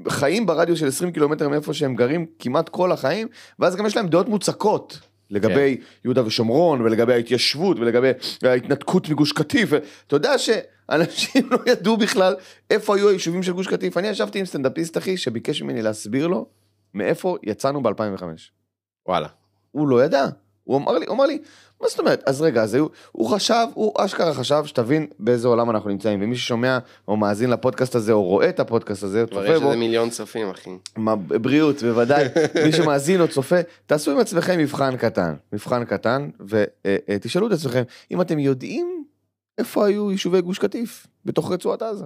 חיים 0.09 0.47
ברדיוס 0.47 0.79
של 0.79 0.89
20 0.89 1.13
קילומטר 1.13 1.49
מאיפה 1.49 1.75
שהם 1.75 1.95
גרים 1.95 2.27
כמעט 2.39 2.69
כל 2.69 2.93
החיים, 2.93 3.29
ואז 3.59 3.77
גם 3.77 3.87
יש 3.87 3.97
להם 3.97 4.09
דעות 4.09 4.29
מוצקות. 4.29 5.01
לגבי 5.31 5.81
יהודה 6.05 6.27
ושומרון 6.27 6.81
ולגבי 6.81 7.13
ההתיישבות 7.13 7.79
ולגבי 7.79 8.11
ההתנתקות 8.43 9.09
מגוש 9.09 9.33
קטיף 9.33 9.69
ואתה 9.73 10.17
יודע 10.17 10.39
שאנשים 10.39 11.49
לא 11.51 11.59
ידעו 11.67 11.97
בכלל 11.97 12.35
איפה 12.71 12.97
היו 12.97 13.09
היישובים 13.09 13.43
של 13.43 13.53
גוש 13.53 13.67
קטיף 13.67 13.97
אני 13.97 14.09
ישבתי 14.09 14.39
עם 14.39 14.45
סטנדאפיסט 14.45 14.99
אחי 14.99 15.17
שביקש 15.17 15.63
ממני 15.63 15.83
להסביר 15.83 16.27
לו 16.27 16.47
מאיפה 16.95 17.37
יצאנו 17.43 17.83
ב-2005 17.83 18.23
וואלה. 19.07 19.29
הוא 19.71 19.89
לא 19.89 20.05
ידע. 20.05 20.27
הוא 20.65 20.77
אמר 20.77 20.99
לי, 20.99 21.07
הוא 21.07 21.15
אמר 21.15 21.27
לי, 21.27 21.39
מה 21.83 21.89
זאת 21.89 21.99
אומרת? 21.99 22.23
אז 22.27 22.43
רגע, 22.43 22.63
אז 22.63 22.75
היו, 22.75 22.87
הוא 23.13 23.31
חשב, 23.31 23.67
הוא 23.75 23.93
אשכרה 23.99 24.35
חשב, 24.35 24.63
שתבין 24.65 25.07
באיזה 25.19 25.49
עולם 25.49 25.71
אנחנו 25.71 25.91
נמצאים, 25.91 26.23
ומי 26.23 26.37
ששומע 26.37 26.79
או 27.09 27.17
מאזין 27.17 27.51
לפודקאסט 27.51 27.95
הזה, 27.95 28.13
או 28.13 28.23
רואה 28.23 28.49
את 28.49 28.61
הפודקאסט 28.61 29.03
הזה, 29.03 29.25
כבר 29.31 29.41
צופה 29.41 29.55
יש 29.55 29.63
בו, 29.63 29.67
איזה 29.67 29.77
מיליון 29.77 30.11
צופים, 30.11 30.51
אחי. 30.51 30.71
מה, 30.97 31.17
בריאות, 31.17 31.83
בוודאי, 31.83 32.25
מי 32.67 32.73
שמאזין 32.73 33.21
או 33.21 33.29
צופה, 33.29 33.57
תעשו 33.87 34.11
עם 34.11 34.19
עצמכם 34.19 34.59
מבחן 34.59 34.97
קטן, 34.97 35.35
מבחן 35.53 35.85
קטן, 35.85 36.31
ותשאלו 36.49 37.47
את 37.47 37.53
עצמכם, 37.53 37.83
אם 38.11 38.21
אתם 38.21 38.39
יודעים 38.39 39.05
איפה 39.59 39.87
היו 39.87 40.11
יישובי 40.11 40.41
גוש 40.41 40.59
קטיף, 40.59 41.07
בתוך 41.25 41.53
רצועת 41.53 41.83
עזה. 41.83 42.05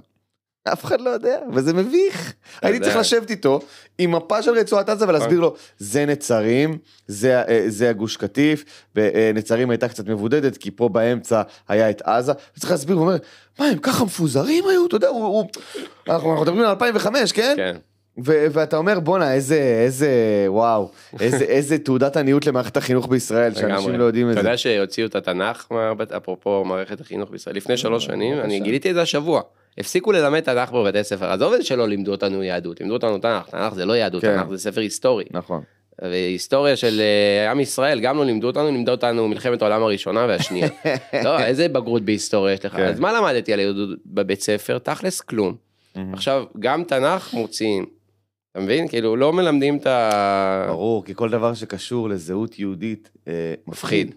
אף 0.63 0.85
אחד 0.85 1.01
לא 1.01 1.09
יודע, 1.09 1.39
וזה 1.53 1.73
מביך. 1.73 2.33
הייתי. 2.61 2.85
צריך 2.85 2.95
לשבת 2.95 3.29
איתו 3.29 3.59
עם 3.97 4.11
מפה 4.15 4.41
של 4.41 4.51
רצועת 4.51 4.89
עזה 4.89 5.07
ולהסביר 5.07 5.39
לו, 5.39 5.55
זה 5.77 6.05
נצרים, 6.05 6.77
זה, 7.07 7.41
אה, 7.41 7.63
זה 7.67 7.89
הגוש 7.89 8.17
קטיף, 8.17 8.63
נצרים 9.33 9.69
הייתה 9.69 9.87
קצת 9.87 10.07
מבודדת, 10.07 10.57
כי 10.57 10.71
פה 10.71 10.89
באמצע 10.89 11.41
היה 11.67 11.89
את 11.89 12.01
עזה, 12.01 12.33
וצריך 12.57 12.71
להסביר, 12.71 12.95
הוא 12.95 13.05
אומר, 13.05 13.17
מה, 13.59 13.65
הם 13.65 13.77
ככה 13.77 14.05
מפוזרים 14.05 14.67
היו? 14.67 14.85
אתה 14.85 14.95
יודע, 14.95 15.07
הוא, 15.07 15.25
הוא... 15.25 15.45
אנחנו 16.07 16.41
מדברים 16.41 16.59
על 16.59 16.69
2005, 16.69 17.31
כן? 17.31 17.53
כן. 17.57 17.77
ו- 18.25 18.45
ואתה 18.51 18.77
אומר 18.77 18.99
בואנה 18.99 19.33
איזה 19.33 19.55
איזה 19.85 20.09
וואו 20.47 20.89
איזה 21.19 21.45
איזה 21.55 21.77
תעודת 21.77 22.17
עניות 22.17 22.47
למערכת 22.47 22.77
החינוך 22.77 23.07
בישראל 23.07 23.53
שאנשים. 23.53 23.95
לא 23.95 24.03
יודעים 24.03 24.27
את 24.27 24.33
אתה 24.33 24.41
זה. 24.41 24.47
יודע 24.47 24.57
שהוציאו 24.57 25.07
את 25.07 25.15
התנ"ך, 25.15 25.67
אפרופו 26.17 26.63
מערכת 26.65 27.01
החינוך 27.01 27.29
בישראל, 27.31 27.55
לפני 27.55 27.77
שלוש 27.77 28.05
שנים. 28.05 28.39
אני 28.39 28.59
גיליתי 28.59 28.89
את 28.89 28.95
זה 28.95 29.01
השבוע. 29.01 29.41
הפסיקו 29.77 30.11
ללמד 30.11 30.39
תנ"ך 30.39 30.71
בבתי 30.71 31.03
ספר, 31.03 31.25
עזוב 31.31 31.53
את 31.53 31.59
זה 31.61 31.65
שלא 31.65 31.87
לימדו 31.87 32.11
אותנו 32.11 32.43
יהדות, 32.43 32.79
לימדו 32.79 32.93
אותנו 32.93 33.17
תנ"ך, 33.17 33.49
תנ"ך 33.49 33.73
זה 33.73 33.85
לא 33.85 33.93
יהדות, 33.93 34.21
כן. 34.21 34.37
תנ"ך 34.37 34.49
זה 34.49 34.57
ספר 34.57 34.81
היסטורי. 34.81 35.25
נכון. 35.31 35.61
והיסטוריה 36.01 36.75
של 36.75 37.01
אה, 37.01 37.51
עם 37.51 37.59
ישראל 37.59 37.99
גם 37.99 38.17
לא 38.17 38.25
לימדו 38.25 38.47
אותנו, 38.47 38.71
לימדו 38.71 38.91
אותנו 38.91 39.27
מלחמת 39.27 39.61
העולם 39.61 39.83
הראשונה 39.83 40.25
והשנייה. 40.29 40.67
לא, 41.23 41.39
איזה 41.39 41.67
בגרות 41.67 42.01
בהיסטוריה 42.01 42.53
יש 42.53 42.65
לך? 42.65 42.75
כן. 42.75 42.85
אז 42.85 42.99
מה 42.99 43.13
למדתי 43.13 43.53
על 43.53 43.59
יהדות 43.59 43.99
בבית 44.05 44.41
ספר? 44.41 44.77
תכלס 44.77 45.21
כלום. 45.21 45.55
עכשיו, 46.13 46.43
גם 46.59 46.83
תנ"ך 46.83 47.33
מוציאים. 47.33 47.98
אתה 48.51 48.59
מבין? 48.59 48.87
כאילו, 48.87 49.15
לא 49.15 49.33
מלמדים 49.33 49.77
את 49.77 49.85
ה... 49.87 50.65
ברור 50.67 51.05
כי 51.05 51.15
כל 51.15 51.29
דבר 51.29 51.53
שקשור 51.53 52.09
לזהות 52.09 52.59
יהודית 52.59 53.11
אה, 53.27 53.53
מפחיד. 53.67 54.15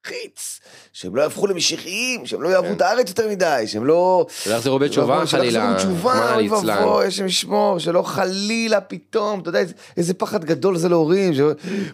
מפחיץ 0.00 0.60
שהם 0.98 1.16
לא 1.16 1.22
יהפכו 1.22 1.46
למשיחיים 1.46 2.26
שהם 2.26 2.42
לא 2.42 2.48
יאהבו 2.48 2.66
כן. 2.68 2.72
את 2.72 2.80
הארץ 2.80 3.08
יותר 3.08 3.28
מדי 3.28 3.62
שהם 3.66 3.84
לא. 3.84 4.26
שלא 4.44 4.54
יחזרו 4.54 4.78
בתשובה 4.78 5.26
שלא 5.26 5.38
חלילה. 5.40 5.58
יחזרו 5.74 5.74
בתשובה 5.90 6.34
אוי. 6.34 6.48
ואבוי 6.48 7.06
השם 7.06 7.26
ישמור 7.26 7.78
שלא 7.78 8.02
חלילה 8.02 8.80
פתאום 8.80 9.40
אתה 9.40 9.48
יודע 9.48 9.60
איזה, 9.96 10.14
פחד 10.14 10.44
גדול 10.44 10.76
זה 10.76 10.88
להורים 10.88 11.32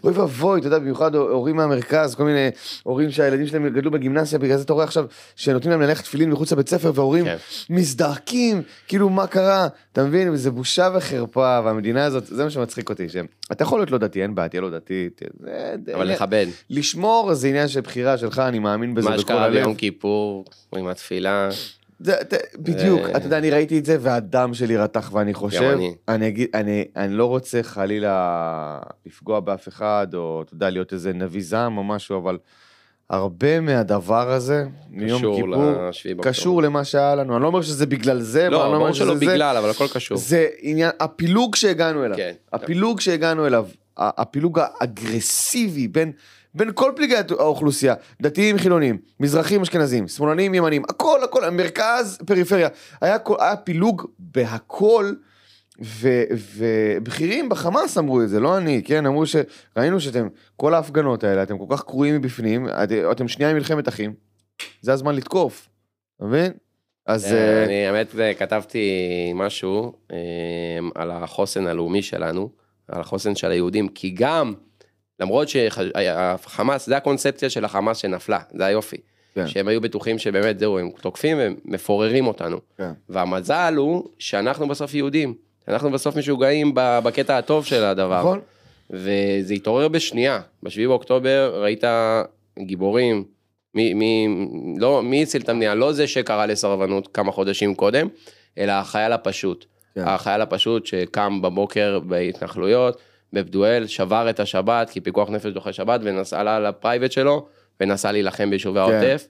אוי 0.04 0.12
ואבוי 0.12 0.58
אתה 0.60 0.66
יודע 0.66 0.78
במיוחד 0.78 1.14
הורים 1.14 1.56
מהמרכז 1.56 2.14
כל 2.14 2.24
מיני 2.24 2.48
הורים 2.82 3.10
שהילדים 3.10 3.46
שלהם 3.46 3.68
גדלו 3.68 3.90
בגימנסיה 3.90 4.38
בגלל 4.38 4.56
זה 4.56 4.62
אתה 4.62 4.72
רואה 4.72 4.84
עכשיו 4.84 5.04
שנותנים 5.36 5.70
להם 5.70 5.80
ללכת 5.82 6.04
תפילין 6.04 6.30
מחוץ 6.30 6.52
לבית 6.52 6.68
ספר 6.68 6.92
והורים 6.94 7.24
כן. 7.24 7.36
מזדעקים 7.70 8.62
כאילו 8.88 9.08
מה 9.08 9.26
קרה 9.26 9.68
אתה 9.92 10.04
מבין 10.04 10.36
זה 10.36 10.50
בושה 10.50 10.88
וחרפה 10.94 11.60
והמדינה 11.64 12.04
הזאת 12.04 12.26
זה 12.26 12.44
מה 12.44 12.50
שמצחיק 12.50 12.90
אותי 12.90 13.08
שאתה 13.08 13.62
יכול 13.62 13.78
להיות 13.80 13.90
לא 13.90 13.98
דתי 13.98 14.22
אין 14.22 14.34
בעיה 14.34 14.48
תהיה 14.48 14.62
לא 14.62 14.70
דתי 14.70 15.08
תהיה- 15.16 15.30
זה- 15.86 15.94
אבל 15.94 16.04
לכבד. 16.12 16.46
לשמור 16.70 17.34
זה 17.34 17.48
עניין 17.48 17.68
של 17.68 17.80
בחירה 17.80 18.18
שלך 18.18 18.38
אני 18.38 18.58
מאמין 18.58 18.93
בזה 18.94 19.08
מה 19.08 19.14
בכל 19.14 19.22
שקרה 19.22 19.44
הלב. 19.44 19.54
ביום 19.54 19.74
כיפור, 19.74 20.44
עם 20.76 20.86
התפילה. 20.86 21.48
זה, 22.00 22.20
אתה- 22.20 22.36
בדיוק, 22.58 23.00
אה. 23.00 23.16
אתה 23.16 23.26
יודע, 23.26 23.38
אני 23.38 23.50
ראיתי 23.50 23.78
את 23.78 23.84
זה 23.84 23.96
והדם 24.00 24.54
שלי 24.54 24.76
רתח 24.76 25.10
ואני 25.12 25.34
חושב, 25.34 25.62
אני. 25.62 25.94
אני 26.08 26.28
אגיד, 26.28 26.48
אני, 26.54 26.84
אני 26.96 27.12
לא 27.14 27.24
רוצה 27.26 27.62
חלילה 27.62 28.78
לפגוע 29.06 29.40
באף 29.40 29.68
אחד, 29.68 30.06
או 30.14 30.42
אתה 30.42 30.54
יודע, 30.54 30.70
להיות 30.70 30.92
איזה 30.92 31.12
נביא 31.12 31.42
זעם 31.44 31.78
או 31.78 31.84
משהו, 31.84 32.18
אבל 32.18 32.38
הרבה 33.10 33.60
מהדבר 33.60 34.30
הזה, 34.30 34.64
מיום 34.90 35.22
כיפור. 35.36 35.90
קשור 36.22 36.62
למה 36.62 36.84
שהיה 36.84 37.14
לנו, 37.14 37.34
אני 37.34 37.42
לא 37.42 37.46
אומר 37.46 37.62
שזה 37.62 37.86
בגלל 37.86 38.20
זה, 38.20 38.50
לא, 38.50 38.66
אומר 38.66 38.78
ברור 38.78 38.92
שזה 38.92 39.04
שלא 39.04 39.14
זה, 39.14 39.20
בגלל, 39.20 39.56
אבל 39.56 39.70
הכל 39.70 39.86
קשור. 39.94 40.16
זה 40.16 40.46
עניין, 40.60 40.90
הפילוג 41.00 41.54
שהגענו 41.56 42.04
אליו, 42.04 42.16
כן. 42.16 42.32
הפילוג 42.52 43.00
שהגענו 43.00 43.46
אליו, 43.46 43.66
הפילוג 43.96 44.58
האגרסיבי 44.62 45.88
בין, 45.88 46.12
בין 46.54 46.70
כל 46.74 46.92
פלגי 46.96 47.14
האוכלוסייה, 47.38 47.94
דתיים 48.22 48.58
חילונים, 48.58 48.98
מזרחים 49.20 49.62
אשכנזים, 49.62 50.08
שמאלנים 50.08 50.54
ימנים, 50.54 50.82
הכל 50.88 51.24
הכל, 51.24 51.50
מרכז 51.50 52.18
פריפריה, 52.26 52.68
היה, 53.00 53.18
כל- 53.18 53.36
היה 53.40 53.56
פילוג 53.56 54.06
בהכל. 54.18 55.12
ו- 55.82 56.22
ובכירים 56.56 57.48
בחמאס 57.48 57.98
אמרו 57.98 58.22
את 58.22 58.28
זה, 58.28 58.40
לא 58.40 58.56
אני, 58.58 58.82
כן, 58.84 59.06
אמרו 59.06 59.24
שראינו 59.26 60.00
שאתם, 60.00 60.28
כל 60.56 60.74
ההפגנות 60.74 61.24
האלה, 61.24 61.42
אתם 61.42 61.58
כל 61.58 61.64
כך 61.76 61.82
קרועים 61.84 62.14
מבפנים, 62.16 62.68
את- 62.68 62.92
אתם 63.12 63.28
שנייה 63.28 63.50
עם 63.50 63.56
מלחמת 63.56 63.88
אחים, 63.88 64.14
זה 64.80 64.92
הזמן 64.92 65.14
לתקוף, 65.14 65.68
אתה 66.16 66.24
מבין? 66.24 66.52
אז 67.06 67.24
אה, 67.24 67.30
אה, 67.38 67.64
אני 67.64 67.86
האמת 67.86 68.14
אה, 68.18 68.34
כתבתי 68.34 68.88
משהו 69.34 69.92
על 70.94 71.10
החוסן 71.10 71.66
הלאומי 71.66 72.02
שלנו, 72.02 72.50
על 72.88 73.00
החוסן 73.00 73.34
של 73.34 73.50
היהודים, 73.50 73.88
כי 73.88 74.10
גם, 74.10 74.54
למרות 75.20 75.48
שהחמאס, 75.48 76.86
זה 76.86 76.96
הקונספציה 76.96 77.50
של 77.50 77.64
החמאס 77.64 77.98
שנפלה, 77.98 78.38
זה 78.52 78.66
היופי. 78.66 78.96
כן. 79.34 79.46
שהם 79.46 79.68
היו 79.68 79.80
בטוחים 79.80 80.18
שבאמת 80.18 80.58
זהו, 80.58 80.78
הם 80.78 80.90
תוקפים 81.00 81.38
והם 81.38 81.54
מפוררים 81.64 82.26
אותנו. 82.26 82.58
כן. 82.78 82.90
והמזל 83.08 83.74
הוא 83.76 84.08
שאנחנו 84.18 84.68
בסוף 84.68 84.94
יהודים, 84.94 85.34
אנחנו 85.68 85.90
בסוף 85.90 86.16
משוגעים 86.16 86.72
בקטע 86.74 87.38
הטוב 87.38 87.66
של 87.66 87.84
הדבר. 87.84 88.18
נכון. 88.18 88.40
וזה 88.90 89.54
התעורר 89.54 89.88
בשנייה. 89.88 90.40
ב-7 90.62 90.88
באוקטובר 90.88 91.60
ראית 91.62 91.84
גיבורים, 92.58 93.24
מי, 93.74 93.94
מי, 93.94 94.28
לא, 94.78 95.02
מי 95.02 95.22
הציל 95.22 95.42
את 95.42 95.48
המדינה? 95.48 95.74
לא 95.74 95.92
זה 95.92 96.06
שקרא 96.06 96.46
לסרבנות 96.46 97.08
כמה 97.14 97.32
חודשים 97.32 97.74
קודם, 97.74 98.08
אלא 98.58 98.72
החייל 98.72 99.12
הפשוט. 99.12 99.64
כן. 99.94 100.02
החייל 100.06 100.40
הפשוט 100.40 100.86
שקם 100.86 101.42
בבוקר 101.42 101.98
בהתנחלויות, 101.98 103.00
בבדואל, 103.34 103.86
שבר 103.86 104.30
את 104.30 104.40
השבת, 104.40 104.90
כי 104.90 105.00
פיקוח 105.00 105.30
נפש 105.30 105.46
דוחה 105.46 105.72
שבת, 105.72 106.00
ונסע 106.04 106.42
לה 106.42 106.60
לפרייבט 106.60 107.12
שלו, 107.12 107.46
ונסע 107.80 108.12
להילחם 108.12 108.50
ביישובי 108.50 108.80
כן. 108.86 108.92
העוטף. 108.92 109.26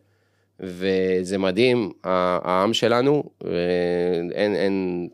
וזה 0.60 1.38
מדהים, 1.38 1.92
העם 2.04 2.74
שלנו, 2.74 3.24
ואין 3.40 4.54
אין 4.54 5.08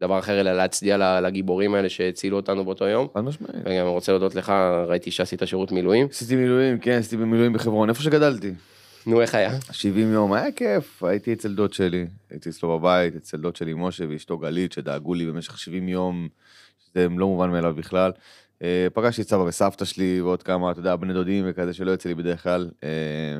דבר 0.00 0.18
אחר 0.18 0.40
אלא 0.40 0.52
להצדיע 0.52 1.20
לגיבורים 1.20 1.74
האלה 1.74 1.88
שהצילו 1.88 2.36
אותנו 2.36 2.64
באותו 2.64 2.84
יום. 2.84 3.08
חד 3.14 3.20
משמעית. 3.20 3.56
וגם 3.60 3.70
אני 3.70 3.82
רוצה 3.82 4.12
להודות 4.12 4.34
לך, 4.34 4.52
ראיתי 4.86 5.10
שעשית 5.10 5.42
שירות 5.44 5.72
מילואים. 5.72 6.06
עשיתי 6.10 6.36
מילואים, 6.36 6.78
כן, 6.78 6.98
עשיתי 6.98 7.16
במילואים 7.16 7.52
בחברון, 7.52 7.88
איפה 7.88 8.02
שגדלתי. 8.02 8.52
נו, 9.06 9.20
איך 9.20 9.34
היה? 9.34 9.50
70 9.72 10.12
יום, 10.12 10.32
היה 10.32 10.52
כיף, 10.52 11.02
הייתי 11.02 11.32
אצל 11.32 11.54
דוד 11.54 11.72
שלי, 11.72 12.06
הייתי 12.30 12.48
אצלו 12.48 12.78
בבית, 12.78 13.16
אצל 13.16 13.36
דוד 13.36 13.56
שלי 13.56 13.74
משה 13.76 14.04
ואשתו 14.08 14.38
גלית, 14.38 14.72
שדאגו 14.72 15.14
לי 15.14 15.26
במשך 15.26 15.58
70 15.58 15.88
יום, 15.88 16.28
שזה 16.94 17.08
לא 17.08 17.26
מובן 17.26 17.50
מאליו 17.50 17.74
בכלל. 17.74 18.12
אה, 18.62 18.86
פגשתי 18.94 19.22
את 19.22 19.28
סבא 19.28 19.42
וסבתא 19.42 19.84
שלי 19.84 20.20
ועוד 20.20 20.42
כמה, 20.42 20.70
אתה 20.70 20.80
יודע, 20.80 20.96
בני 20.96 21.12
דודים 21.12 21.44
וכזה 21.48 21.74
שלא 21.74 21.90
יוצא 21.90 22.08
לי 22.08 22.14
בדרך 22.14 22.42
כלל. 22.42 22.70
אה, 22.84 23.38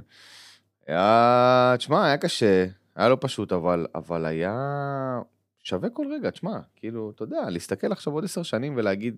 היה, 0.87 1.75
תשמע, 1.79 2.07
היה 2.07 2.17
קשה, 2.17 2.67
היה 2.97 3.09
לא 3.09 3.17
פשוט, 3.21 3.53
אבל, 3.53 3.87
אבל 3.95 4.25
היה 4.25 5.21
שווה 5.63 5.91
כל 5.91 6.07
רגע, 6.15 6.31
תשמע, 6.31 6.59
כאילו, 6.77 7.11
אתה 7.15 7.23
יודע, 7.23 7.51
להסתכל 7.51 7.93
עכשיו 7.93 8.13
עוד 8.13 8.25
עשר 8.25 8.43
שנים 8.43 8.77
ולהגיד, 8.77 9.17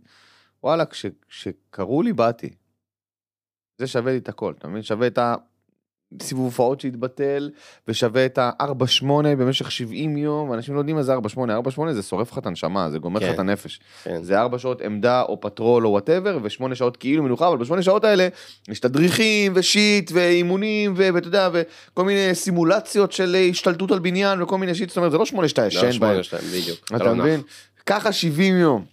וואלה, 0.63 0.87
כש, 0.87 1.07
כשקראו 1.29 2.03
לי, 2.03 2.13
באתי. 2.13 2.55
זה 3.79 3.87
שווה 3.87 4.13
לי 4.13 4.19
את 4.19 4.29
הכל, 4.29 4.55
אתה 4.59 4.69
מבין? 4.69 4.83
שווה 4.83 5.07
את 5.07 5.19
הסיבוב 6.21 6.45
הופעות 6.45 6.81
שהתבטל, 6.81 7.51
ושווה 7.89 8.27
את 8.27 8.39
ה-4-8 8.39 9.05
במשך 9.39 9.71
70 9.71 10.17
יום, 10.17 10.53
אנשים 10.53 10.75
לא 10.75 10.81
יודעים 10.81 10.97
מה 10.97 11.03
זה 11.03 11.17
4-8, 11.17 11.19
4-8 11.19 11.93
זה 11.93 12.03
שורף 12.03 12.33
לך 12.33 12.39
את 12.39 12.47
הנשמה, 12.47 12.91
זה 12.91 12.99
גומר 12.99 13.21
לך 13.21 13.27
כן. 13.27 13.35
את 13.35 13.39
הנפש. 13.39 13.81
כן. 14.05 14.23
זה 14.23 14.41
4 14.41 14.59
שעות 14.59 14.81
עמדה 14.81 15.23
או 15.23 15.41
פטרול 15.41 15.87
או 15.87 15.91
whatever, 15.91 16.39
ו-8 16.43 16.75
שעות 16.75 16.97
כאילו 16.97 17.23
מנוחה, 17.23 17.49
אבל 17.49 17.57
ב-8 17.59 17.83
שעות 17.83 18.05
האלה 18.05 18.29
יש 18.69 18.81
תדריכים 18.81 19.53
ו 19.55 19.66
shit 19.66 20.11
ואימונים, 20.15 20.95
ו- 20.97 21.09
ואתה 21.15 21.29
יודע, 21.29 21.49
וכל 21.53 22.05
מיני 22.05 22.35
סימולציות 22.35 23.13
של 23.13 23.37
השתלטות 23.51 23.91
על 23.91 23.99
בניין 23.99 24.43
וכל 24.43 24.59
מיני 24.59 24.75
shit, 24.75 24.89
זאת 24.89 24.97
אומרת, 24.97 25.11
זה 25.13 25.19
לא 25.19 25.27
8 25.27 25.49
שאתה 25.49 25.63
לא, 25.63 25.67
ישן 25.67 25.81
בהם. 25.81 25.93
שמונה 25.93 26.23
שלהם, 26.23 26.45
בדיוק. 26.45 26.79
אתה 26.97 27.05
לא. 27.05 27.15
מבין? 27.15 27.41
ככה 27.87 28.13
70 28.13 28.57
יום. 28.57 28.85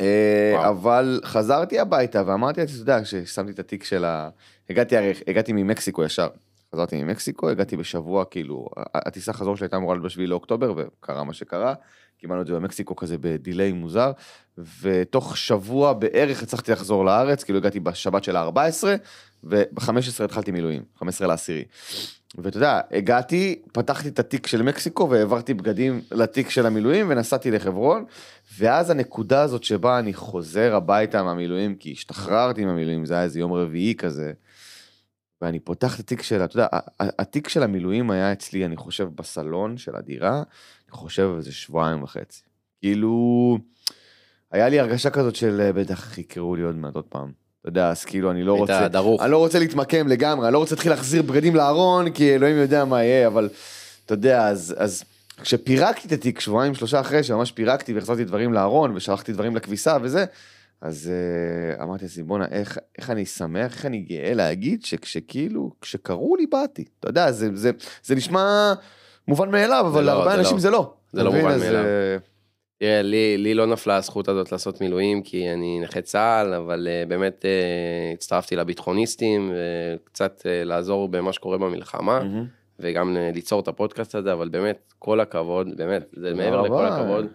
אה. 0.00 0.68
אבל 0.68 1.20
חזרתי 1.24 1.78
הביתה 1.80 2.22
ואמרתי 2.26 2.62
אתה 2.62 2.72
יודע, 2.78 3.02
כששמתי 3.02 3.52
את 3.52 3.58
התיק 3.58 3.84
של 3.84 4.04
ה... 4.04 4.28
הגעתי 4.70 4.96
הרי, 4.96 5.12
הגעתי 5.26 5.52
ממקסיקו 5.52 6.04
ישר. 6.04 6.28
חזרתי 6.74 7.02
ממקסיקו, 7.02 7.48
הגעתי 7.48 7.76
בשבוע, 7.76 8.24
כאילו, 8.24 8.68
הטיסה 8.94 9.32
חזור 9.32 9.56
שלי 9.56 9.64
הייתה 9.64 9.76
אמורה 9.76 9.94
להיות 9.94 10.04
בשביעי 10.04 10.26
לאוקטובר, 10.26 10.74
וקרה 10.76 11.24
מה 11.24 11.32
שקרה. 11.32 11.74
קיבלנו 12.18 12.42
את 12.42 12.46
זה 12.46 12.54
במקסיקו 12.54 12.96
כזה 12.96 13.16
בדיליי 13.20 13.72
מוזר, 13.72 14.12
ותוך 14.82 15.36
שבוע 15.36 15.92
בערך 15.92 16.42
הצלחתי 16.42 16.72
לחזור 16.72 17.04
לארץ, 17.04 17.44
כאילו 17.44 17.58
הגעתי 17.58 17.80
בשבת 17.80 18.24
של 18.24 18.36
ה-14, 18.36 18.84
וב-15 19.44 20.24
התחלתי 20.24 20.50
מילואים, 20.50 20.82
15 20.98 21.26
לעשירי. 21.26 21.64
ואתה 22.38 22.56
יודע, 22.56 22.80
הגעתי, 22.90 23.62
פתחתי 23.72 24.08
את 24.08 24.18
התיק 24.18 24.46
של 24.46 24.62
מקסיקו 24.62 25.10
והעברתי 25.10 25.54
בגדים 25.54 26.00
לתיק 26.10 26.50
של 26.50 26.66
המילואים 26.66 27.06
ונסעתי 27.10 27.50
לחברון, 27.50 28.04
ואז 28.58 28.90
הנקודה 28.90 29.42
הזאת 29.42 29.64
שבה 29.64 29.98
אני 29.98 30.14
חוזר 30.14 30.74
הביתה 30.74 31.22
מהמילואים, 31.22 31.74
כי 31.74 31.92
השתחררתי 31.92 32.64
מהמילואים, 32.64 33.06
זה 33.06 33.14
היה 33.14 33.22
איזה 33.22 33.40
יום 33.40 33.52
רביעי 33.52 33.94
כזה, 33.94 34.32
ואני 35.42 35.60
פותח 35.60 35.94
את 35.94 36.00
התיק 36.00 36.22
של, 36.22 36.44
אתה 36.44 36.56
יודע, 36.56 36.66
התיק 37.00 37.48
של 37.48 37.62
המילואים 37.62 38.10
היה 38.10 38.32
אצלי, 38.32 38.64
אני 38.64 38.76
חושב, 38.76 39.08
בסלון 39.14 39.76
של 39.76 39.96
הדירה, 39.96 40.36
אני 40.36 40.90
חושב 40.90 41.30
איזה 41.36 41.52
שבועיים 41.52 42.02
וחצי. 42.02 42.42
כאילו, 42.80 43.58
היה 44.50 44.68
לי 44.68 44.80
הרגשה 44.80 45.10
כזאת 45.10 45.36
של 45.36 45.60
אה, 45.60 45.72
בטח 45.72 46.18
יקראו 46.18 46.56
לי 46.56 46.62
עוד 46.62 46.76
מעט 46.76 46.94
עוד 46.94 47.04
פעם. 47.04 47.32
אתה 47.60 47.68
יודע, 47.68 47.90
אז 47.90 48.04
כאילו 48.04 48.30
אני 48.30 48.42
לא 48.42 48.58
רוצה, 48.58 48.88
דרוך. 48.88 49.22
אני 49.22 49.30
לא 49.30 49.38
רוצה 49.38 49.58
להתמקם 49.58 50.08
לגמרי, 50.08 50.46
אני 50.46 50.52
לא 50.52 50.58
רוצה 50.58 50.74
להתחיל 50.74 50.92
להחזיר 50.92 51.22
בגדים 51.22 51.56
לארון, 51.56 52.10
כי 52.10 52.34
אלוהים 52.34 52.56
יודע 52.56 52.84
מה 52.84 53.04
יהיה, 53.04 53.26
אבל 53.26 53.48
אתה 54.06 54.14
יודע, 54.14 54.48
אז, 54.48 54.74
אז 54.78 55.04
כשפירקתי 55.42 56.08
את 56.08 56.12
התיק 56.12 56.40
שבועיים 56.40 56.74
שלושה 56.74 57.00
אחרי 57.00 57.22
שממש 57.22 57.52
פירקתי 57.52 57.92
והחזרתי 57.92 58.24
דברים 58.24 58.52
לארון 58.52 58.96
ושלחתי 58.96 59.32
דברים 59.32 59.56
לכביסה 59.56 59.96
וזה, 60.02 60.24
אז 60.82 61.10
uh, 61.78 61.82
אמרתי 61.82 62.04
לעצמי, 62.04 62.22
בואנה, 62.22 62.46
איך, 62.50 62.78
איך 62.98 63.10
אני 63.10 63.26
שמח, 63.26 63.72
איך 63.72 63.86
אני 63.86 64.00
גאה 64.00 64.34
להגיד 64.34 64.84
שכשכאילו, 64.84 65.70
כשקראו 65.80 66.36
לי 66.36 66.46
באתי. 66.46 66.84
אתה 67.00 67.08
יודע, 67.08 67.32
זה, 67.32 67.48
זה, 67.54 67.70
זה 68.02 68.14
נשמע 68.14 68.72
מובן 69.28 69.50
מאליו, 69.50 69.84
אבל 69.88 70.00
לא, 70.00 70.06
להרבה 70.06 70.30
זה 70.30 70.38
אנשים 70.38 70.56
לא. 70.56 70.60
זה 70.60 70.70
לא. 70.70 70.94
זה 71.12 71.22
לא? 71.22 71.32
מובן 71.32 71.58
מאליו. 71.58 71.84
אה, 71.84 72.16
תראה, 72.78 73.02
לי, 73.02 73.38
לי 73.38 73.54
לא 73.54 73.66
נפלה 73.66 73.96
הזכות 73.96 74.28
הזאת 74.28 74.52
לעשות 74.52 74.80
מילואים, 74.80 75.22
כי 75.22 75.52
אני 75.52 75.80
נכה 75.80 76.00
צה"ל, 76.00 76.54
אבל 76.54 76.88
uh, 76.88 77.08
באמת 77.08 77.44
uh, 77.44 78.14
הצטרפתי 78.14 78.56
לביטחוניסטים, 78.56 79.52
וקצת 79.54 80.40
uh, 80.40 80.44
לעזור 80.64 81.08
במה 81.08 81.32
שקורה 81.32 81.58
במלחמה, 81.58 82.18
מהמם. 82.22 82.46
וגם 82.78 83.16
uh, 83.16 83.34
ליצור 83.34 83.60
את 83.60 83.68
הפודקאסט 83.68 84.14
הזה, 84.14 84.32
אבל 84.32 84.48
באמת, 84.48 84.92
כל 84.98 85.20
הכבוד, 85.20 85.68
באמת, 85.76 86.04
זה 86.16 86.34
מעבר 86.34 86.62
לכל. 86.62 86.86
הכבוד. 86.86 87.26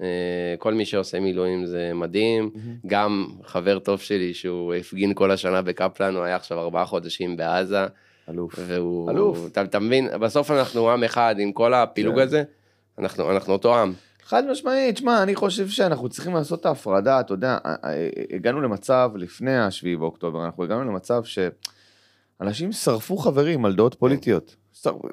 Uh, 0.00 0.02
כל 0.58 0.74
מי 0.74 0.84
שעושה 0.84 1.20
מילואים 1.20 1.66
זה 1.66 1.90
מדהים, 1.94 2.50
מהמם. 2.54 2.76
גם 2.86 3.26
חבר 3.44 3.78
טוב 3.78 4.00
שלי 4.00 4.34
שהוא 4.34 4.74
הפגין 4.74 5.14
כל 5.14 5.30
השנה 5.30 5.62
בקפלן, 5.62 6.14
הוא 6.16 6.24
היה 6.24 6.36
עכשיו 6.36 6.60
ארבעה 6.60 6.86
חודשים 6.86 7.36
בעזה, 7.36 7.86
אלוף. 8.28 8.54
והוא... 8.66 9.10
אלוף. 9.10 9.38
אתה, 9.46 9.62
אתה 9.62 9.78
מבין, 9.78 10.08
בסוף 10.20 10.50
אנחנו 10.50 10.90
עם 10.90 11.04
אחד, 11.04 11.34
עם 11.38 11.52
כל 11.52 11.74
הפילוג 11.74 12.14
כן. 12.14 12.20
הזה, 12.20 12.42
אנחנו, 12.98 13.30
אנחנו 13.30 13.52
אותו 13.52 13.76
עם. 13.76 13.92
חד 14.22 14.50
משמעית, 14.50 14.96
שמע, 14.96 15.22
אני 15.22 15.34
חושב 15.34 15.68
שאנחנו 15.68 16.08
צריכים 16.08 16.34
לעשות 16.34 16.60
את 16.60 16.66
ההפרדה, 16.66 17.20
אתה 17.20 17.34
יודע, 17.34 17.58
אה, 17.66 17.74
אה, 17.84 18.08
הגענו 18.34 18.60
למצב 18.60 19.10
לפני 19.14 19.58
השביעי 19.58 19.96
באוקטובר, 19.96 20.44
אנחנו 20.44 20.64
הגענו 20.64 20.84
למצב 20.84 21.22
שאנשים 21.24 22.72
שרפו 22.72 23.16
חברים 23.16 23.64
על 23.64 23.74
דעות 23.74 23.94
פוליטיות. 23.94 24.56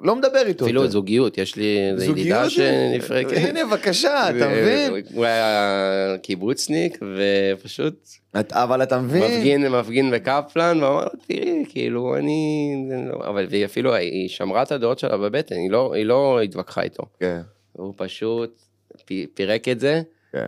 לא 0.01 0.15
מדבר 0.15 0.43
איתו. 0.47 0.65
אפילו. 0.65 0.87
זוגיות, 0.87 1.37
יש 1.37 1.55
לי 1.55 1.89
איזה 1.91 2.05
ידידה 2.05 2.49
שנפרקת. 2.49 3.37
הנה, 3.37 3.65
בבקשה, 3.65 4.23
אתה 4.29 4.47
מבין? 4.49 4.91
הוא 5.13 5.25
היה 5.25 6.15
קיבוצניק, 6.21 6.99
ופשוט 7.17 8.09
אבל 8.51 8.83
אתה 8.83 8.99
מבין? 8.99 9.23
מפגין, 9.23 9.67
מפגין 9.67 10.11
בקפלן, 10.11 10.83
ואמר 10.83 11.03
לו, 11.03 11.09
תראי, 11.27 11.63
כאילו, 11.69 12.15
אני... 12.17 12.75
לא-" 13.09 13.27
אבל 13.27 13.45
והיא 13.49 13.65
אפילו, 13.65 13.93
היא 13.93 14.29
שמרה 14.29 14.63
את 14.63 14.71
הדעות 14.71 14.99
שלה 14.99 15.17
בבטן, 15.17 15.55
היא 15.55 15.71
לא- 15.71 15.93
היא 15.93 16.05
לא 16.05 16.41
התווכחה 16.41 16.81
איתו. 16.81 17.03
כן, 17.19 17.41
הוא 17.71 17.93
פשוט 17.97 18.61
פי- 19.05 19.27
פירק 19.33 19.67
את 19.69 19.79
זה, 19.79 20.01
כן. 20.31 20.47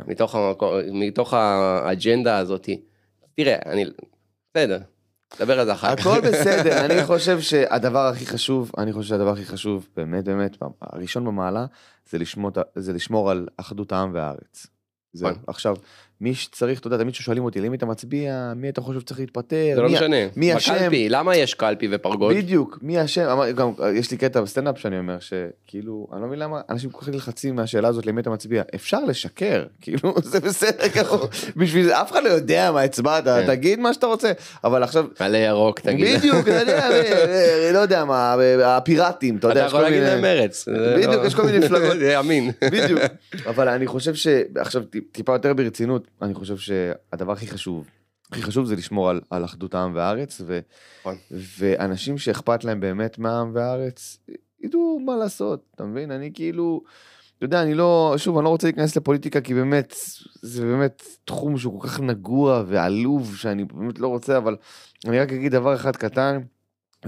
מתוך 0.93 1.33
האג'נדה 1.33 2.37
הזאתי. 2.37 2.81
תראה, 3.35 3.55
אני... 3.65 3.85
בסדר, 4.53 4.79
נדבר 5.39 5.59
על 5.59 5.65
זה 5.65 5.73
אחר 5.73 5.95
כך. 5.95 6.07
הכל 6.07 6.21
בסדר, 6.21 6.77
אני 6.85 7.03
חושב 7.03 7.41
שהדבר 7.41 8.07
הכי 8.07 8.25
חשוב, 8.25 8.71
אני 8.77 8.93
חושב 8.93 9.09
שהדבר 9.09 9.31
הכי 9.31 9.45
חשוב, 9.45 9.87
באמת 9.95 10.23
באמת, 10.23 10.57
הראשון 10.81 11.25
במעלה, 11.25 11.65
זה 12.09 12.17
לשמור, 12.17 12.51
זה 12.75 12.93
לשמור 12.93 13.31
על 13.31 13.47
אחדות 13.57 13.91
העם 13.91 14.11
והארץ. 14.13 14.67
זהו. 15.13 15.29
נכון. 15.29 15.43
עכשיו, 15.47 15.75
מי 16.21 16.33
שצריך, 16.35 16.79
אתה 16.79 16.87
יודע, 16.87 16.97
תמיד 16.97 17.15
ששואלים 17.15 17.43
אותי, 17.43 17.61
למי 17.61 17.77
אתה 17.77 17.85
מצביע, 17.85 18.53
מי 18.55 18.69
אתה 18.69 18.81
חושב 18.81 18.99
שצריך 18.99 19.19
להתפטר, 19.19 19.71
זה 19.75 19.81
לא 19.81 19.87
מי- 19.87 19.93
משנה. 19.93 20.15
מי? 20.35 20.53
בקלפי, 20.55 21.09
למה 21.09 21.35
יש 21.35 21.53
קלפי 21.53 21.87
ופרגוד? 21.91 22.35
בדיוק, 22.35 22.79
מי 22.81 23.03
אשם, 23.05 23.27
גם 23.55 23.71
יש 23.93 24.11
לי 24.11 24.17
קטע 24.17 24.41
בסטנדאפ 24.41 24.79
שאני 24.79 24.99
אומר 24.99 25.17
שכאילו, 25.19 26.07
אני 26.13 26.21
לא 26.21 26.27
מבין 26.27 26.39
למה 26.39 26.61
אנשים 26.69 26.89
כל 26.89 27.01
כך 27.01 27.09
נלחצים 27.09 27.55
מהשאלה 27.55 27.87
הזאת 27.87 28.05
למי 28.05 28.21
אתה 28.21 28.29
מצביע, 28.29 28.63
אפשר 28.75 28.99
לשקר, 29.07 29.65
כאילו 29.81 30.13
זה 30.23 30.39
בסדר 30.39 30.89
ככה, 30.89 31.15
בשביל 31.55 31.85
זה 31.85 32.01
אף 32.01 32.11
אחד 32.11 32.23
לא 32.23 32.29
יודע 32.29 32.71
מה 32.71 32.81
הצבעת, 32.81 33.23
כן. 33.23 33.47
תגיד 33.47 33.79
מה 33.79 33.93
שאתה 33.93 34.05
רוצה, 34.07 34.31
אבל 34.63 34.83
עכשיו, 34.83 35.05
מלא 35.21 35.37
ירוק, 35.37 35.79
תגיד. 35.79 36.17
בדיוק, 36.17 36.47
אתה 36.47 36.59
יודע, 36.59 36.89
לא 37.73 37.79
יודע 37.79 38.05
מה, 38.05 38.35
הפיראטים, 38.65 39.37
אתה 39.37 39.47
יודע, 39.47 39.59
אתה 39.59 39.67
יכול 39.67 39.81
להגיד 39.81 40.03
להם 40.03 40.21
מרץ. 40.21 40.67
בדיוק, 40.95 41.13
לא- 41.13 41.25
יש 41.27 41.35
כל 41.35 41.43
מיני 41.45 41.59
מפלגות. 41.59 41.97
בדיוק, 42.71 42.99
אבל 43.45 43.67
אני 43.69 43.87
חושב 43.87 44.13
שעכשיו 44.15 44.83
טיפה 45.11 45.33
יותר 45.33 45.53
ברצינות, 45.53 46.04
אני 46.21 46.33
חושב 46.33 46.57
שהדבר 46.57 47.31
הכי 47.31 47.47
חשוב, 47.47 47.89
הכי 48.31 48.41
חשוב 48.41 48.65
זה 48.65 48.75
לשמור 48.75 49.09
על, 49.09 49.21
על 49.29 49.45
אחדות 49.45 49.75
העם 49.75 49.95
והארץ, 49.95 50.41
ו, 50.45 50.59
נכון. 51.01 51.15
ואנשים 51.31 52.17
שאכפת 52.17 52.63
להם 52.63 52.79
באמת 52.79 53.19
מהעם 53.19 53.51
והארץ, 53.53 54.19
ידעו 54.61 54.99
מה 55.05 55.15
לעשות, 55.15 55.63
אתה 55.75 55.83
מבין? 55.83 56.11
אני 56.11 56.31
כאילו, 56.33 56.81
אתה 57.37 57.45
יודע, 57.45 57.61
אני 57.61 57.73
לא, 57.73 58.13
שוב, 58.17 58.37
אני 58.37 58.43
לא 58.43 58.49
רוצה 58.49 58.67
להיכנס 58.67 58.95
לפוליטיקה, 58.95 59.41
כי 59.41 59.53
באמת, 59.53 59.95
זה 60.41 60.65
באמת 60.65 61.03
תחום 61.25 61.57
שהוא 61.57 61.81
כל 61.81 61.87
כך 61.87 61.99
נגוע 61.99 62.63
ועלוב, 62.67 63.35
שאני 63.35 63.63
באמת 63.65 63.99
לא 63.99 64.07
רוצה, 64.07 64.37
אבל 64.37 64.55
אני 65.07 65.19
רק 65.19 65.33
אגיד 65.33 65.51
דבר 65.51 65.75
אחד 65.75 65.95
קטן. 65.95 66.41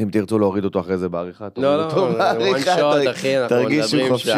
אם 0.03 0.09
תרצו 0.11 0.39
להוריד 0.39 0.63
אותו 0.65 0.79
אחרי 0.79 0.97
זה 0.97 1.09
בעריכה, 1.09 1.47
לא, 1.57 1.77
לא, 1.77 1.83
אותו 1.85 2.09
בעריכה, 2.17 2.75
shot, 2.75 2.79
תרג- 2.79 3.07
אחי, 3.07 3.37
אנחנו 3.37 3.57
תרגישו 3.61 3.97
חופשי, 4.09 4.31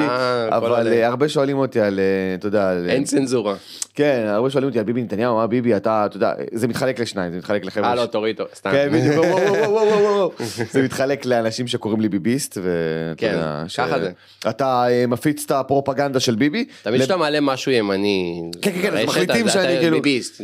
אבל. 0.49 0.87
אה, 0.87 1.07
הרבה 1.07 1.29
שואלים 1.29 1.57
אותי 1.57 1.79
על, 1.81 1.99
אה, 1.99 2.35
אתה 2.35 2.47
יודע, 2.47 2.69
על... 2.69 2.89
אין 2.89 3.03
צנזורה. 3.03 3.55
כן, 3.95 4.25
הרבה 4.27 4.49
שואלים 4.49 4.67
אותי 4.69 4.79
על 4.79 4.85
ביבי 4.85 5.01
נתניהו, 5.03 5.35
מה 5.35 5.47
ביבי, 5.47 5.75
אתה, 5.75 6.05
אתה 6.05 6.17
יודע, 6.17 6.31
זה 6.53 6.67
מתחלק 6.67 6.99
לשניים, 6.99 7.31
זה 7.31 7.37
מתחלק 7.37 7.65
לחבר'ה... 7.65 7.89
אה, 7.89 7.95
לא, 7.95 8.05
תוריד 8.05 8.39
אותו, 8.39 8.51
סתם. 8.55 8.71
כן, 8.71 8.89
בדיוק. 8.93 10.41
זה 10.71 10.81
מתחלק 10.81 11.25
לאנשים 11.25 11.67
שקוראים 11.67 12.01
לי 12.01 12.09
ביביסט, 12.09 12.57
ואתה 12.57 12.69
כן, 13.17 13.31
יודע, 13.33 13.63
ככה 13.77 13.99
זה. 13.99 14.11
אתה 14.49 14.83
אה, 14.89 15.05
מפיץ 15.07 15.43
את 15.45 15.51
הפרופגנדה 15.51 16.19
של 16.19 16.35
ביבי. 16.35 16.65
תמיד 16.83 17.01
כשאתה 17.01 17.17
מעלה 17.17 17.41
משהו 17.41 17.71
ימני, 17.71 18.41
כן, 18.61 18.71
כן, 18.71 18.81
כן, 18.81 18.97
אז 18.97 19.05
מחליטים 19.05 19.49
שאני 19.49 19.77
כאילו- 19.79 19.97
ביביסט, 20.01 20.41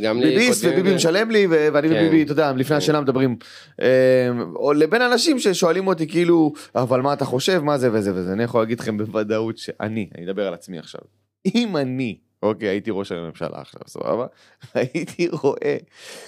וביבי. 0.68 0.96
משלם 0.96 1.32
לי 1.32 1.48
ואני 1.50 1.90
כן. 1.90 1.96
וביבי, 1.96 2.24
אתה 2.24 2.32
יודע, 2.32 2.52
לפני 2.56 2.76
השינה 2.76 3.02
מדברים. 3.02 3.36
אה, 3.82 3.88
או 4.56 4.74
לבין 4.74 5.02
אנשים 5.06 5.40
ששואלים 5.40 5.88
אותי 5.88 6.08
כאילו, 6.08 6.54
אבל 6.76 7.02
מה 7.02 7.14
אתה 7.14 7.26
חושב, 7.26 7.60
מה 7.60 7.78
זה 7.78 7.90
וזה 7.94 8.16
וזה, 8.16 8.34
אני 8.34 8.44
יכול 8.44 8.62
להגיד 8.62 8.80
לכם 8.80 8.98
בוודאות 8.98 9.58
שאני, 9.58 10.10
אני 10.18 10.26
אדבר 10.26 10.48
על 10.48 10.54
עצמי 10.54 10.80
עכשיו, 10.80 11.02
אם 11.56 11.78
אני, 11.78 12.18
אוקיי, 12.44 12.68
הייתי 12.68 12.92
ראש 12.92 13.12
הממשלה 13.12 13.62
עכשיו, 13.62 13.82
סבבה? 13.88 14.26
הייתי 14.74 15.28
רואה 15.28 15.78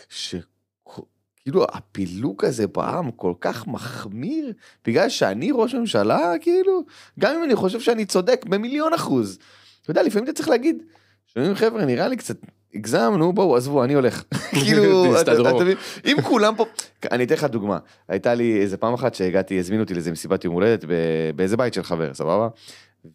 שכאילו 0.10 1.66
הפילוג 1.72 2.46
הזה 2.46 2.68
בעם 2.68 3.12
כל 3.12 3.34
כך 3.42 3.68
מחמיר, 3.68 4.54
בגלל 4.86 5.10
שאני 5.10 5.52
ראש 5.54 5.76
ממשלה, 5.76 6.34
כאילו, 6.42 6.84
גם 7.20 7.36
אם 7.36 7.44
אני 7.44 7.56
חושב 7.56 7.80
שאני 7.80 8.06
צודק 8.06 8.46
במיליון 8.50 8.94
אחוז. 8.94 9.40
אתה 9.82 9.92
יודע, 9.92 10.04
לפעמים 10.04 10.24
אתה 10.24 10.34
צריך 10.34 10.50
להגיד, 10.50 10.84
שומעים 11.28 11.56
חבר'ה, 11.56 11.86
נראה 11.86 12.08
לי 12.08 12.18
קצת 12.18 12.38
הגזמנו, 12.76 13.34
בואו, 13.34 13.56
עזבו, 13.56 13.84
אני 13.84 13.94
הולך. 13.94 14.24
כאילו, 14.64 15.22
אתה- 15.22 15.32
מבין? 15.64 15.78
אם 16.06 16.22
כולם 16.24 16.56
פה, 16.56 16.66
אני 17.12 17.24
אתן 17.24 17.34
לך 17.34 17.44
דוגמה, 17.44 17.78
הייתה 18.10 18.34
לי 18.34 18.62
איזה 18.62 18.78
פעם 18.78 18.94
אחת 18.94 19.16
שהגעתי, 19.16 19.60
הזמינו 19.60 19.84
אותי 19.84 19.94
לאיזה 19.94 20.12
מסיבת 20.12 20.46
יום 20.46 20.54
הולדת 20.54 20.86
באיזה 21.36 21.58
בית 21.58 21.74
של 21.74 21.84
חבר, 21.84 22.14
סבבה? 22.14 22.48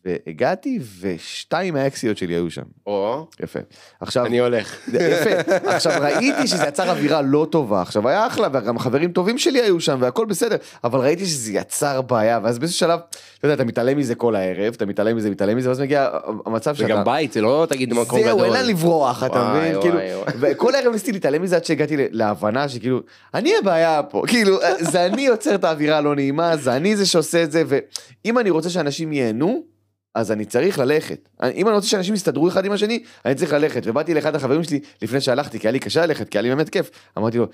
והגעתי 0.05 0.79
ושתיים 1.01 1.75
מהאקסיות 1.75 2.19
שלי 2.19 2.35
היו 2.35 2.51
שם, 2.51 2.63
או, 2.87 3.27
יפה. 3.41 3.59
עכשיו, 4.01 4.27
אני 4.27 4.41
הולך. 4.41 4.89
יפה, 4.89 5.31
עכשיו 5.75 5.93
ראיתי 6.01 6.47
שזה 6.47 6.65
יצר 6.65 6.91
אווירה 6.91 7.23
לא 7.23 7.47
טובה, 7.51 7.83
עכשיו 7.83 8.09
היה 8.09 8.27
אחלה, 8.27 8.49
וגם 8.53 8.79
חברים 8.79 9.13
טובים 9.13 9.39
שלי 9.39 9.61
היו 9.61 9.81
שם 9.81 9.99
והכל 10.01 10.27
בסדר, 10.27 10.57
אבל 10.85 11.01
ראיתי 11.01 11.27
שזה 11.27 11.53
יצר 11.53 12.03
בעיה, 12.03 12.41
ואז 12.43 12.59
באיזשהו 12.59 12.79
שלב, 12.79 13.01
אתה 13.39 13.47
יודע, 13.47 13.55
אתה 13.55 13.65
מתעלם 13.65 13.99
מזה 13.99 14.15
כל 14.15 14.37
הערב, 14.37 14.75
אתה 14.77 14.87
מתעלם 14.87 15.17
מזה, 15.17 15.31
מתעלם 15.31 15.57
מזה, 15.57 15.69
ואז 15.69 15.81
מגיע 15.81 16.09
המצב 16.47 16.73
זה 16.73 16.79
שאתה... 16.79 16.89
גם 16.89 17.05
בית, 17.05 17.33
זה 17.33 17.41
לא 17.41 17.67
תגיד 17.69 17.95
מקום 17.95 18.21
גדול. 18.21 18.33
זהו, 18.33 18.45
אין 18.45 18.53
לאן 18.53 18.67
לברוח, 18.67 19.25
אתה 19.25 19.55
מבין? 19.55 19.81
כאילו. 19.81 19.99
וכל 20.41 20.75
הערב 20.75 20.93
ניסיתי 20.93 21.13
להתעלם 21.13 21.43
מזה 21.43 21.57
עד 21.57 21.65
שהגעתי 21.65 21.97
להבנה 22.11 22.69
שכאילו, 22.69 23.01
אני 23.35 23.53
הבעיה 23.61 24.03
פה, 24.03 24.23
כאילו, 24.27 24.59
זה 24.79 25.07
אני 25.07 25.23
יוצר 25.23 25.55
את 25.55 25.65
האווירה 25.65 25.99
הלא 25.99 26.15
נעימה, 26.15 26.57
זה 26.57 26.77
אני 26.77 26.97
זה 26.97 27.07
שעושה 27.07 27.43
את 27.43 27.53
זה, 27.53 27.63
ואם 27.67 28.39
אני 28.39 28.51
רוצה 28.51 28.71
שאנשים 28.71 29.13
ייהנו, 29.13 29.73
אז 30.15 30.33
אני 30.33 30.45
צריך 30.45 30.79
ללכת. 30.79 31.29
אם 31.55 31.69
אני 31.69 31.75
רוצה 31.75 31.87
שאנשים 31.89 32.15
יסתדרו 32.15 32.49
אחד 32.49 32.65
עם 32.65 32.73
השני, 32.73 33.03
אני 33.25 33.35
צריך 33.35 33.53
ללכת. 33.53 33.83
ובאתי 33.87 34.15
לאחד 34.15 34.35
החברים 34.35 34.65
שלי 34.65 34.81
לפני 35.03 35.21
שהלכתי, 35.21 35.59
כי 35.59 35.67
היה 35.67 35.73
לי 35.73 35.79
קשה 35.79 36.07
ללכת, 36.07 36.29
כי 36.29 36.39
היה 36.39 36.43
לי 36.43 36.49
באמת 36.49 36.69
כיף. 36.69 36.91
אמרתי 37.19 37.39
לו, 37.39 37.47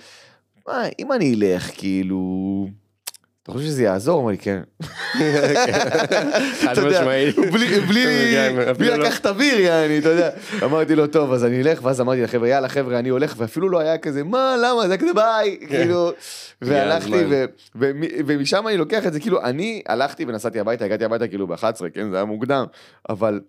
מה, 0.69 0.85
אם 0.99 1.13
אני 1.13 1.35
אלך, 1.35 1.71
כאילו... 1.79 2.69
אתה 3.49 3.57
חושב 3.57 3.67
שזה 3.69 3.83
יעזור? 3.83 4.15
הוא 4.15 4.23
אמר 4.23 4.31
לי, 4.31 4.39
כן. 4.39 4.61
חד 6.61 6.75
משמעית. 6.89 7.37
בלי- 7.89 8.31
כן, 8.33 8.55
לא. 8.79 8.97
לקחת 8.97 9.27
אוויר, 9.27 9.61
יעני, 9.61 9.99
אתה 9.99 10.09
יודע. 10.09 10.31
אמרתי 10.65 10.95
לו, 10.95 11.07
טוב, 11.07 11.33
אז 11.33 11.45
אני 11.45 11.63
אלך, 11.63 11.85
ואז 11.85 12.01
אמרתי 12.01 12.23
לחבר'ה, 12.23 12.49
יאללה, 12.49 12.69
חבר'ה, 12.69 12.99
אני 12.99 13.09
הולך, 13.09 13.35
ואפילו 13.37 13.69
לא 13.69 13.79
היה 13.79 13.99
כזה, 13.99 14.25
מה, 14.25 14.57
למה, 14.63 14.81
זה 14.87 14.93
היה 14.93 14.97
כזה 14.97 15.15
ביי, 15.15 15.59
כאילו, 15.69 16.11
והלכתי, 16.63 17.25
ומשם 18.27 18.69
אני 18.69 18.77
לוקח 18.77 19.07
את 19.07 19.13
זה, 19.13 19.21
כאילו, 19.21 19.43
אני 19.45 19.83
הלכתי 19.89 20.25
ונסעתי 20.25 20.61
הביתה, 20.61 20.85
הגעתי 20.85 21.05
הביתה 21.05 21.29
כאילו 21.29 21.47
ב-11, 21.47 21.63
כן, 21.95 22.11
זה 22.11 22.17
היה 22.17 22.25
מוקדם, 22.25 22.65
אבל 23.09 23.41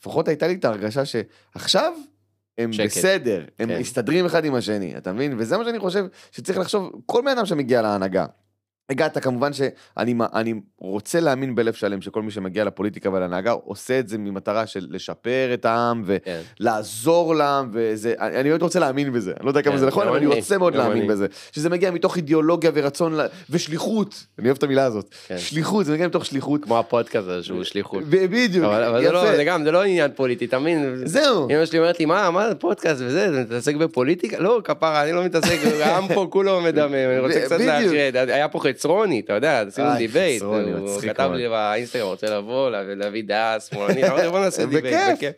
לפחות 0.00 0.28
הייתה 0.28 0.46
לי 0.46 0.54
את 0.54 0.64
ההרגשה 0.64 1.02
שעכשיו, 1.04 1.92
הם 2.58 2.72
שקט. 2.72 2.86
בסדר, 2.86 3.44
הם 3.58 3.68
כן. 3.68 3.78
מסתדרים 3.80 4.26
אחד 4.26 4.44
עם 4.44 4.54
השני, 4.54 4.94
אתה 4.96 5.12
מבין? 5.12 5.34
וזה 5.38 5.56
מה 5.58 5.64
שאני 5.64 5.78
חושב 5.78 6.04
שצריך 6.32 6.58
לחשוב, 6.58 6.92
כל 7.06 7.22
בן 7.24 7.28
אדם 7.28 7.46
שמגיע 7.46 7.82
להנהגה. 7.82 8.26
הגעת 8.90 9.18
כמובן 9.18 9.52
שאני 9.52 10.14
אני 10.34 10.54
רוצה 10.78 11.20
להאמין 11.20 11.54
בלב 11.54 11.74
שלם 11.74 12.00
שכל 12.00 12.22
מי 12.22 12.30
שמגיע 12.30 12.64
לפוליטיקה 12.64 13.10
ולהנהגה 13.10 13.50
עושה 13.50 13.98
את 13.98 14.08
זה 14.08 14.18
ממטרה 14.18 14.66
של 14.66 14.86
לשפר 14.90 15.50
את 15.54 15.64
העם 15.64 16.04
כן. 16.24 16.40
ולעזור 16.60 17.34
לעם 17.34 17.70
וזה 17.72 18.14
אני 18.20 18.40
אני 18.40 18.48
מאוד 18.48 18.62
רוצה 18.62 18.78
להאמין 18.78 19.12
בזה 19.12 19.32
אני 19.36 19.44
לא 19.44 19.50
יודע 19.50 19.62
כמה 19.62 19.72
כן, 19.72 19.78
זה 19.78 19.86
נכון 19.86 20.02
גם 20.02 20.08
אבל 20.08 20.16
אני 20.16 20.26
אני, 20.26 20.34
רוצה 20.34 20.58
מאוד 20.58 20.72
גם 20.72 20.78
להאמין 20.78 20.98
אני. 20.98 21.08
בזה 21.08 21.26
שזה 21.52 21.70
מגיע 21.70 21.90
מתוך 21.90 22.16
אידיאולוגיה 22.16 22.70
ורצון 22.74 23.18
ושליחות 23.50 24.26
אני 24.38 24.48
אוהב 24.48 24.56
את 24.56 24.62
המילה 24.62 24.84
הזאת 24.84 25.14
כן. 25.28 25.38
שליחות 25.38 25.86
זה 25.86 25.92
מגיע 25.92 26.06
מתוך 26.06 26.26
שליחות 26.26 26.64
כמו 26.64 26.78
הפודקאסט 26.78 27.28
הזה 27.28 27.44
שהוא 27.44 27.64
שליחות. 27.64 28.04
בדיוק 28.04 28.64
אבל 28.64 28.84
אבל 28.84 29.02
זה 29.02 29.12
לא, 29.12 29.36
זה 29.36 29.44
גם, 29.44 29.64
זה 29.64 29.70
לא 29.70 29.82
עניין 29.84 30.10
פוליטי, 30.16 30.44
אתה 30.44 30.58
מבין? 30.58 31.02
זהו 31.04 31.48
אמא 31.50 31.66
שלי 31.66 31.78
אומרת 31.78 31.98
לי, 32.00 32.04
מה, 32.04 32.30
מה 32.30 32.48
זה 32.48 32.54
פודקאסט 32.54 33.00
וזה, 33.04 33.24
אתה 33.28 33.54
מתעסק 33.54 33.74
בפוליטיקה? 33.74 34.38
לא, 34.38 34.60
כפרה, 34.64 35.02
אני 35.02 35.12
לא 35.12 35.24
מתעסק, 35.24 35.58
העם 35.84 36.08
פה 36.14 36.26
כולו 36.30 36.60
מדמם, 36.60 36.94
אני 36.94 37.18
רוצה 37.18 37.40
קצת. 37.44 37.60
לאחד. 37.60 38.28
היה 38.28 38.48
פה 38.48 38.60
חצרוני, 38.76 39.20
אתה 39.20 39.32
יודע, 39.32 39.60
עשינו 39.60 39.88
debate, 39.98 40.42
הוא 40.42 40.58
כתב. 41.02 41.30
לי 41.34 41.48
באינסטגרם, 41.48 42.06
רוצה 42.06 42.38
לבוא, 42.38 42.70
להביא- 42.70 43.22
דעה 43.24 43.60
שמאלנית, 43.60 44.04
אמרתי, 44.04 44.28
בוא 44.28 44.40
נעשה 44.40 44.66
debate, 44.76 44.94
בכיף. 45.16 45.32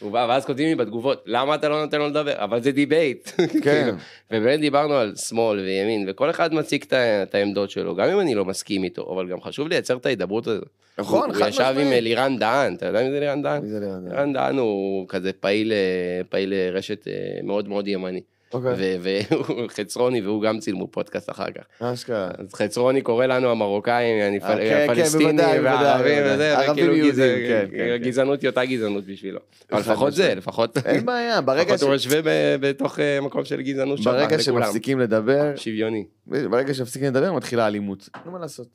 הוא 0.00 0.12
בא, 0.12 0.26
ואז 0.28 0.44
כותבים 0.44 0.68
לי 0.68 0.74
בתגובות, 0.74 1.22
למה 1.26 1.54
אתה 1.54 1.68
לא 1.68 1.80
נותן 1.84 1.98
לו 1.98 2.08
לדבר? 2.08 2.32
אבל 2.36 2.62
זה 2.62 2.72
debate. 2.72 3.28
כן. 3.36 3.46
כאילו, 3.62 3.92
ובאמת 4.30 4.60
דיברנו 4.60 4.94
על 4.94 5.14
שמאל 5.16 5.58
וימין, 5.60 6.04
וכל 6.08 6.30
אחד 6.30 6.54
מציג 6.54 6.84
את 7.22 7.34
העמדות 7.34 7.70
שלו, 7.70 7.94
גם 7.94 8.08
אם 8.08 8.20
אני 8.20 8.34
לא 8.34 8.44
מסכים 8.44 8.84
איתו, 8.84 9.12
אבל 9.14 9.28
גם 9.28 9.40
חשוב 9.40 9.68
לייצר 9.68 9.96
את 9.96 10.06
ההידברות 10.06 10.46
הזאת. 10.46 10.64
נכון 10.98 11.30
הוא 11.30 11.38
חד 11.38 11.48
ישב 11.48 11.62
עם 11.62 11.76
משמעית. 11.80 12.02
לירן 12.02 12.38
דהן, 12.38 12.74
אתה 12.74 12.86
יודע 12.86 13.02
מי 13.02 13.10
זה 13.10 13.20
לירן 13.20 13.42
דהן? 13.42 13.62
מי 13.62 13.68
זה 13.68 13.80
לירן 13.80 14.04
דהן? 14.04 14.12
לירן 14.14 14.32
דהן 14.32 14.58
הוא 14.58 15.06
כזה 15.08 15.30
פעיל, 15.32 15.72
אה, 15.72 16.38
אה, 16.38 16.70
רשת 16.72 17.08
אה, 17.08 17.12
מאוד 17.42 17.68
מאוד 17.68 17.88
ימני. 17.88 18.20
אוקיי. 18.52 18.72
ו- 18.78 18.96
והוא 19.30 19.68
חצרוני 19.76 20.20
והוא 20.22 20.42
גם 20.42 20.58
צילמו 20.58 20.88
פודקאסט 20.88 21.30
אחר 21.30 21.46
כך. 21.50 21.62
אשכרה. 21.82 22.30
אז 22.38 22.54
חצרוני 22.54 23.02
קורא 23.02 23.26
לנו 23.26 23.50
המרוקאים, 23.50 24.22
אני 24.28 24.38
אה, 24.42 24.48
כן, 24.56 24.56
כן, 24.68 24.86
הפלסטינים 24.90 25.36
והערבים 25.64 26.18
וזה, 26.26 26.58
ערבים 26.58 26.72
וכאילו 26.72 26.94
יהודים, 26.96 27.68
כן. 27.70 27.96
גזענות 28.02 28.42
היא 28.42 28.50
אותה 28.50 28.64
גזענות 28.64 29.04
בשבילו. 29.06 29.40
אבל 29.72 29.82
חד 29.82 29.90
לפחות 29.92 30.12
זה, 30.12 30.22
משמעית. 30.22 30.38
לפחות 30.38 30.78
אין 30.78 31.06
בעיה 31.06 31.40
ברגע 31.50 31.62
לפחות 31.62 31.78
ש- 31.78 31.82
הוא 31.82 31.94
משווה 31.94 32.20
בתוך 32.60 32.98
אה, 32.98 33.20
מקום 33.20 33.44
של 33.44 33.60
גזענות 33.62 33.98
שווה 33.98 34.12
ברגע. 34.26 34.38
שמפסיקים 34.42 34.98
לדבר 35.00 35.56
שוויוני. 35.56 36.06
ברגע 36.26 36.74
שמפסיקים 36.74 37.08
לדבר 37.08 37.32
מתחילה 37.32 37.66
אלימות. 37.66 38.08
אין 38.24 38.32
מה 38.32 38.38
לעשות. 38.38 38.68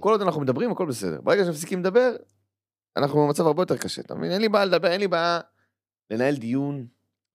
כל 0.00 0.10
עוד 0.10 0.22
אנחנו 0.22 0.40
מדברים 0.40 0.70
הכל 0.72 0.86
בסדר. 0.86 1.18
ברגע 1.22 1.44
שמפסיקים 1.44 1.78
לדבר, 1.80 2.10
אנחנו 2.96 3.26
במצב 3.26 3.46
הרבה 3.46 3.62
יותר 3.62 3.76
קשה. 3.76 4.02
אתה 4.02 4.14
מבין? 4.14 4.30
אין 4.30 4.40
לי 4.40 4.48
בעיה 4.48 4.64
לדבר, 4.64 4.88
אין 4.88 5.00
לי 5.00 5.08
בעיה 5.08 5.40
לנהל 6.10 6.36
דיון, 6.36 6.86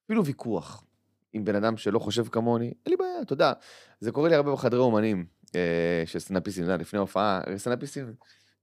אפילו 0.06 0.25
ויכוח, 0.25 0.84
עם 1.33 1.45
בן 1.45 1.55
אדם 1.55 1.77
שלא 1.77 1.99
חושב 1.99 2.27
כמוני, 2.27 2.65
אין 2.65 2.91
לי 2.91 2.95
בעיה, 2.95 3.21
אתה 3.21 3.33
יודע. 3.33 3.53
זה 3.99 4.11
קורה 4.11 4.29
לי 4.29 4.35
הרבה 4.35 4.51
בחדרי 4.51 4.79
אומנים 4.79 5.25
אה, 5.55 6.03
של 6.05 6.19
סטנדאפיסטים, 6.19 6.63
אתה 6.63 6.71
יודע, 6.71 6.81
לפני 6.81 6.99
הופעה, 6.99 7.41
סטנדאפיסטים, 7.57 8.13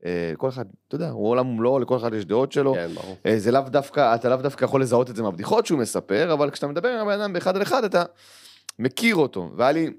אה, 0.04 0.33
כל 0.37 0.48
אחד, 0.48 0.64
אתה 0.88 0.94
יודע, 0.94 1.09
הוא 1.09 1.28
עולם 1.28 1.48
ומלואו, 1.48 1.78
לכל 1.78 1.96
אחד 1.96 2.14
יש 2.14 2.24
דעות 2.24 2.52
שלו. 2.52 2.74
כן, 2.74 2.88
ברור. 2.94 3.16
אה, 3.26 3.38
זה 3.38 3.50
לאו 3.50 3.61
דווקא, 3.61 4.14
אתה 4.14 4.28
לאו 4.28 4.37
דווקא 4.37 4.64
יכול 4.64 4.83
לזהות 4.83 5.11
את 5.11 5.16
זה 5.16 5.22
מהבדיחות 5.22 5.66
שהוא 5.66 5.78
מספר, 5.78 6.33
אבל 6.33 6.50
כשאתה 6.50 6.66
מדבר 6.66 6.88
עם 6.88 7.09
הבן 7.09 7.20
אדם 7.20 7.33
באחד 7.33 7.56
על 7.56 7.62
אחד, 7.62 7.85
אתה 7.85 8.04
מכיר 8.78 9.16
אותו. 9.16 9.52
והיה 9.56 9.72
לי, 9.72 9.90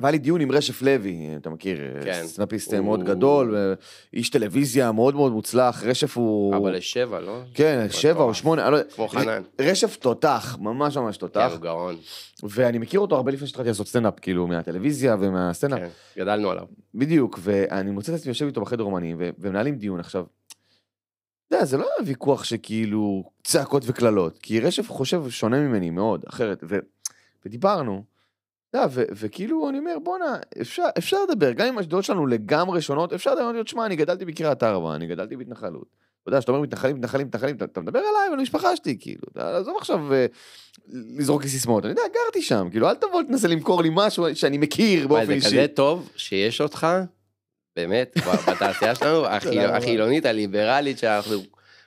והיה 0.00 0.12
לי 0.12 0.18
דיון 0.18 0.40
עם 0.40 0.52
רשף 0.52 0.82
לוי, 0.82 1.16
אתה 1.36 1.50
מכיר, 1.50 1.78
כן. 1.94 2.04
כן. 2.04 2.26
סטנדאפיסט 2.26 2.74
הוא- 2.74 2.80
מאוד 2.84 3.04
גדול, 3.04 3.56
אה, 3.56 3.72
איש 4.14 4.30
טלוויזיה 4.30 4.92
מאוד 4.92 5.14
מאוד 5.14 5.32
מוצלח, 5.32 5.82
רשף 5.84 6.16
הוא... 6.16 6.56
אבא 6.56 6.70
לשבע, 6.70 7.20
לא? 7.20 7.40
כן, 7.54 7.86
שבע 7.90 8.22
או. 8.22 8.34
שמונה, 8.34 8.62
אני 8.64 8.72
לא 8.72 8.76
יודע. 8.76 8.90
כמו 8.90 9.08
חנן. 9.08 9.42
רשף 9.60 9.96
תותח, 9.96 10.56
ממש 10.60 10.96
ממש 10.96 11.16
כן, 11.16 11.20
תותח, 11.20 11.48
הוא 11.52 11.60
גאון. 11.60 11.96
ואני 12.42 12.78
מכיר 12.78 13.00
אותו 13.00 13.16
הרבה 13.16 13.32
לפני 13.32 13.46
שהתחלתי 13.46 13.68
לעשות 13.68 13.86
סטנדאפ, 13.88 14.14
כאילו, 14.20 14.46
מהטלוויזיה 14.46 15.16
ומהסטנדאפ. 15.20 15.78
כן, 15.78 15.88
גדלנו 16.20 16.50
עליו. 16.50 16.64
בדיוק, 16.94 17.38
ואני 17.42 17.90
מוצא 17.90 18.12
את 18.14 18.18
עצמי 18.18 18.30
יושב 18.30 18.46
איתו 18.46 18.60
בחדר 18.60 18.82
אומנים, 18.84 19.16
ו- 19.20 19.30
ומנהלים 19.38 19.74
דיון 19.74 20.00
עכשיו. 20.00 20.24
אתה 21.48 21.56
יודע, 21.56 21.64
זה 21.64 21.76
לא 21.76 21.86
ויכוח 22.06 22.44
שכאילו 22.44 23.30
צעקות 23.44 23.82
וקללות, 23.86 24.38
כי 24.38 24.60
רשף 24.60 24.88
חושב 24.90 25.22
שונה 25.30 25.58
ממני 25.60 25.90
מאוד, 25.90 26.24
אחרת, 26.28 26.64
ו- 26.68 26.78
ודיברנו, 27.46 28.04
וכאילו 28.94 29.68
אני 29.68 29.78
אומר, 29.78 29.98
בואנה, 30.02 30.36
אפשר, 30.60 30.84
אפשר 30.98 31.16
לדבר, 31.24 31.52
גם 31.52 31.66
אם 31.66 31.78
הדעות 31.78 32.04
שלנו 32.04 32.26
לגמרי 32.26 32.82
שונות, 32.82 33.12
אפשר 33.12 33.34
לדבר, 33.34 33.62
שמע, 33.66 33.86
אני 33.86 33.96
גדלתי 33.96 34.24
בקריית 34.24 34.62
ארבע, 34.62 34.94
אני 34.94 35.06
גדלתי 35.06 35.36
בהתנחלות. 35.36 35.96
אתה 36.22 36.28
יודע, 36.28 36.40
שאתה 36.40 36.52
אומר 36.52 36.62
מתנחלים, 36.62 36.96
מתנחלים, 36.96 37.26
מתנחלים, 37.26 37.56
אתה, 37.56 37.64
אתה 37.64 37.80
מדבר 37.80 37.98
עליי 37.98 38.28
ועל 38.30 38.38
המשפחה 38.38 38.76
שלי, 38.76 38.96
כאילו, 39.00 39.22
אתה, 39.32 39.56
עזוב 39.56 39.76
עכשיו 39.78 40.12
אה, 40.12 40.26
לזרוק 40.88 41.42
לי 41.42 41.48
סיסמאות, 41.48 41.84
אני 41.84 41.90
יודע, 41.90 42.02
גרתי 42.02 42.42
שם, 42.42 42.68
כאילו, 42.70 42.88
אל 42.88 42.94
תבוא 42.94 43.22
תנסה 43.22 43.48
למכור 43.48 43.82
לי 43.82 43.88
משהו 43.92 44.26
שאני 44.34 44.58
מכיר 44.58 45.08
באופן 45.08 45.26
זה 45.26 45.32
אישי. 45.32 45.46
כזה 45.46 45.66
טוב 45.74 46.10
שיש 46.16 46.60
אותך 46.60 46.86
באמת, 47.76 48.16
בתעשייה 48.50 48.94
שלנו. 48.94 49.26
החילונית, 49.76 50.26
הליברלית, 50.26 50.98
שאנחנו 50.98 51.36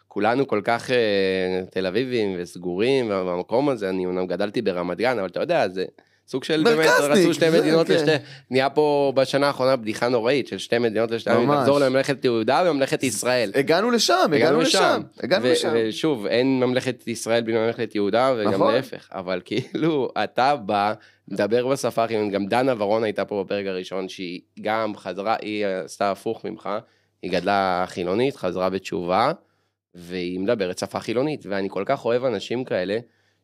כולנו 0.07 0.47
כל 0.47 0.61
כך 0.63 0.91
אה, 0.91 1.61
תל 1.71 1.85
אביבים 1.85 2.35
וסגורים 2.39 3.09
במקום 3.09 3.69
הזה, 3.69 3.89
אני 3.89 4.05
אומנם 4.05 4.27
גדלתי 4.27 4.61
ברמת 4.61 4.97
גן, 4.97 5.19
אבל 5.19 5.27
אתה 5.27 5.39
יודע, 5.39 5.69
זה 5.69 5.85
סוג 6.27 6.43
של 6.43 6.63
באמת, 6.63 6.89
רצו 6.99 7.33
שתי 7.33 7.49
מדינות 7.49 7.87
כן. 7.87 7.93
לשתי, 7.93 8.11
נהיה 8.51 8.69
פה 8.69 9.13
בשנה 9.15 9.47
האחרונה 9.47 9.75
בדיחה 9.75 10.07
נוראית 10.07 10.47
של 10.47 10.57
שתי 10.57 10.77
מדינות 10.77 11.11
לשתי, 11.11 11.29
ממש. 11.29 11.57
לחזור 11.59 11.79
לממלכת 11.79 12.25
יהודה 12.25 12.63
וממלכת 12.65 13.03
ישראל. 13.03 13.51
הגענו 13.55 13.91
לשם, 13.91 14.29
הגענו 14.35 14.61
לשם, 14.61 15.01
הגענו 15.23 15.47
לשם. 15.47 15.73
ושוב, 15.75 16.25
אין 16.25 16.59
ממלכת 16.59 17.07
ישראל 17.07 17.41
בלי 17.41 17.53
ממלכת 17.53 17.95
יהודה, 17.95 18.33
וגם 18.37 18.53
נכון. 18.53 18.73
להפך, 18.73 19.09
אבל 19.11 19.41
כאילו, 19.45 20.09
אתה 20.23 20.55
בא, 20.55 20.93
מדבר 21.27 21.67
בשפה 21.67 22.03
החילונית, 22.03 22.33
גם 22.33 22.45
דנה 22.45 22.73
ורון 22.77 23.03
הייתה 23.03 23.25
פה 23.25 23.43
בפרק 23.43 23.65
הראשון, 23.65 24.09
שהיא 24.09 24.41
גם 24.61 24.95
חזרה, 24.97 25.35
היא 25.41 25.65
עשתה 25.65 26.11
הפוך 26.11 26.45
ממך, 26.45 26.69
היא 27.21 27.31
גדלה 27.31 27.85
חילונית, 27.87 28.35
חזרה 28.35 28.69
בתשובה, 28.69 29.31
והיא 29.95 30.39
מדברת 30.39 30.77
שפה 30.77 30.99
חילונית, 30.99 31.45
ואני 31.49 31.67
כל 31.71 31.83
כך 31.85 32.05
אוהב 32.05 32.25
אנשים 32.25 32.63
כאלה, 32.63 32.97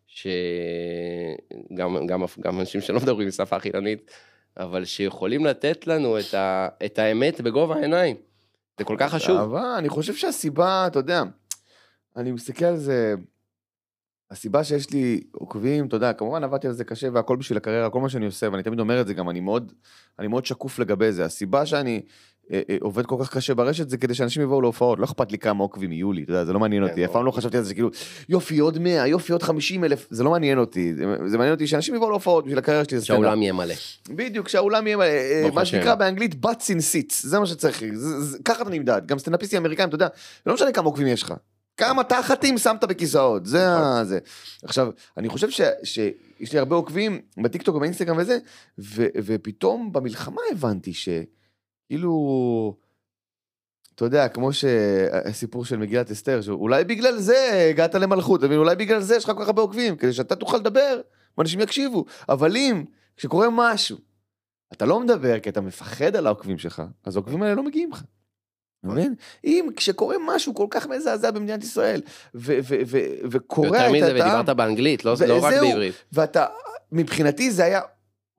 שגם 0.10 2.06
גם, 2.06 2.24
גם 2.40 2.60
אנשים 2.60 2.82
שלא 2.82 3.00
מדברים 3.00 3.28
בשפה 3.28 3.60
חילונית, 3.60 4.12
אבל 4.58 4.86
שיכולים 4.86 5.46
לתת 5.46 5.88
לנו 5.88 6.20
את, 6.20 6.34
ה, 6.34 6.68
את 6.86 7.00
האמת 7.00 7.42
בגובה 7.42 7.76
העיניים. 7.76 8.16
זה 8.80 8.86
כל 8.86 8.96
כך 9.00 9.14
חשוב. 9.14 9.38
אבל 9.38 9.76
אני 9.78 9.90
חושב 9.90 10.16
שהסיבה, 10.16 10.88
אתה 10.88 11.00
יודע, 11.00 11.24
אני 12.16 12.32
מסתכל 12.32 12.66
על 12.66 12.78
זה, 12.78 13.16
הסיבה 14.32 14.64
שיש 14.64 14.92
לי 14.92 15.24
עוקבים, 15.32 15.88
אתה 15.88 15.96
יודע, 15.96 16.14
כמובן 16.14 16.44
עבדתי 16.44 16.68
על 16.68 16.74
זה 16.74 16.84
קשה 16.84 17.08
והכל 17.14 17.36
בשביל 17.36 17.58
הקריירה, 17.58 17.90
כל 17.90 18.00
מה 18.00 18.10
שאני 18.10 18.26
עושה, 18.26 18.50
ואני 18.52 18.64
תמיד 18.64 18.80
אומר 18.80 19.02
את 19.02 19.08
זה 19.08 19.14
גם, 19.14 19.30
אני 19.30 19.40
מאוד, 19.40 19.74
אני 20.20 20.28
מאוד 20.28 20.46
שקוף 20.46 20.80
לגבי 20.80 21.12
זה. 21.12 21.26
הסיבה 21.26 21.66
שאני 21.66 22.02
עובד 22.82 23.06
כל 23.06 23.16
כך 23.22 23.34
קשה 23.34 23.54
ברשת 23.54 23.90
זה 23.90 23.98
כדי 23.98 24.14
שאנשים 24.14 24.42
יבואו 24.44 24.62
להופעות, 24.62 25.00
לא 25.00 25.06
אכפת 25.06 25.32
לי 25.32 25.38
כמה 25.38 25.64
עוקבים 25.64 25.92
יהיו 25.92 26.14
לי, 26.14 26.24
אתה 26.24 26.32
יודע, 26.32 26.46
זה 26.46 26.54
לא 26.54 26.60
מעניין 26.60 26.84
כן, 26.84 26.90
אותי, 26.90 27.06
אף 27.06 27.10
ברור. 27.10 27.18
פעם 27.18 27.26
לא 27.26 27.32
חשבתי 27.32 27.58
על 27.58 27.64
זה, 27.64 27.74
כאילו, 27.74 27.90
יופי 28.30 28.60
עוד 28.60 28.80
100, 28.80 29.08
יופי 29.08 29.34
עוד 29.34 29.44
50 29.44 29.84
אלף, 29.84 30.08
זה 30.10 30.24
לא 30.24 30.32
מעניין 30.32 30.58
אותי, 30.58 30.94
זה, 30.96 31.38
מעניין 31.38 31.54
אותי 31.54 31.68
שאנשים 31.68 31.96
יבואו 31.96 32.10
להופעות 32.10 32.44
בשביל 32.44 32.58
הקריירה 32.60 32.84
שלי. 32.86 33.02
שהעולם 33.02 33.42
יהיה 33.42 33.54
מלא. 33.54 33.74
בדיוק, 34.10 34.50
שהאולם 34.50 34.88
יהיה, 34.88 35.02
אה, 35.02 35.40
ברוך 35.44 35.56
מה. 35.56 35.66
שנקרא 35.66 35.96
באנגלית 35.96 36.36
butts 36.46 36.66
in 36.70 36.80
seats, 36.94 37.14
זה 37.22 37.40
מה 37.40 37.46
שצריך, 37.46 37.84
ככה 38.46 38.62
אתה 38.62 38.70
נמדד, 38.70 39.02
גם 39.06 39.20
סטנדאפיסטים 39.20 39.60
אמריקאים, 39.62 39.88
אתה 39.88 39.96
יודע, 39.96 40.08
לא 40.46 40.54
משנה 40.54 40.72
כמה 40.72 40.86
עוקבים 40.86 41.08
יש 41.08 41.24
לך, 41.24 41.34
כמה 41.78 42.04
תחתים 42.04 42.58
שמת 42.58 42.84
בכיסאות, 42.84 43.46
זה 43.46 43.70
ה... 43.70 44.02
זה. 44.06 44.20
עכשיו, 44.64 44.90
אני 45.18 45.30
חושב 45.30 45.50
ש- 45.50 45.62
שיש 45.84 46.54
לי 46.54 46.60
הרבה 46.60 46.76
עוקבים 46.76 47.22
בטיקטוק 47.44 47.76
ובאינסטגרם 47.76 48.18
וזה, 48.18 48.38
ופתאום 49.26 49.94
במלחמה 49.94 50.42
הבנתי 50.52 50.94
שכאילו, 51.90 52.76
אתה 53.96 54.06
יודע, 54.06 54.28
כמו 54.28 54.54
שהסיפור 54.54 55.66
של 55.66 55.78
מגילת 55.78 56.12
אסתר, 56.12 56.42
שאולי 56.42 56.84
בגלל 56.84 57.18
זה 57.18 57.68
הגעת 57.70 57.96
למלכות? 57.96 58.44
אולי 58.44 58.76
בגלל 58.76 59.02
זה 59.02 59.16
יש 59.16 59.24
לך 59.24 59.32
כל 59.32 59.42
כך 59.42 59.48
הרבה 59.48 59.62
עוקבים, 59.62 59.96
כדי 59.96 60.14
שאתה 60.14 60.36
תוכל 60.36 60.58
לדבר, 60.58 61.02
ואנשים 61.38 61.60
יקשיבו, 61.60 62.06
אבל 62.30 62.58
אם, 62.58 62.84
כשקורה 63.18 63.48
משהו, 63.52 63.98
אתה 64.74 64.86
לא 64.86 65.00
מדבר 65.00 65.40
כי 65.40 65.50
אתה 65.50 65.62
מפחד 65.62 66.16
על 66.16 66.28
העוקבים 66.28 66.58
שלך, 66.58 66.84
אז 67.06 67.16
העוקבים 67.16 67.42
האלה 67.44 67.56
לא 67.56 67.64
מגיעים 67.64 67.92
לך. 67.92 68.04
אתה 68.80 68.88
מבין? 68.88 69.16
אם 69.44 69.70
כשקורה 69.76 70.16
משהו 70.28 70.56
כל 70.56 70.68
כך 70.70 70.88
מזעזע 70.88 71.32
במדינת 71.32 71.64
ישראל, 71.64 72.02
ו- 72.36 72.60
ו- 72.64 72.82
ו- 72.88 72.98
וקורע 73.32 73.68
יותר 73.68 73.88
את 73.88 73.92
מזה, 73.92 74.12
ודיברת 74.12 74.50
באנגלית, 74.50 75.06
לא 75.06 75.16
לא 75.28 75.46
רק. 75.46 75.54
בעברית. 75.54 75.94
ואתה, 76.14 76.46
מבחינתי 76.92 77.52
זה 77.52 77.64
היה 77.64 77.82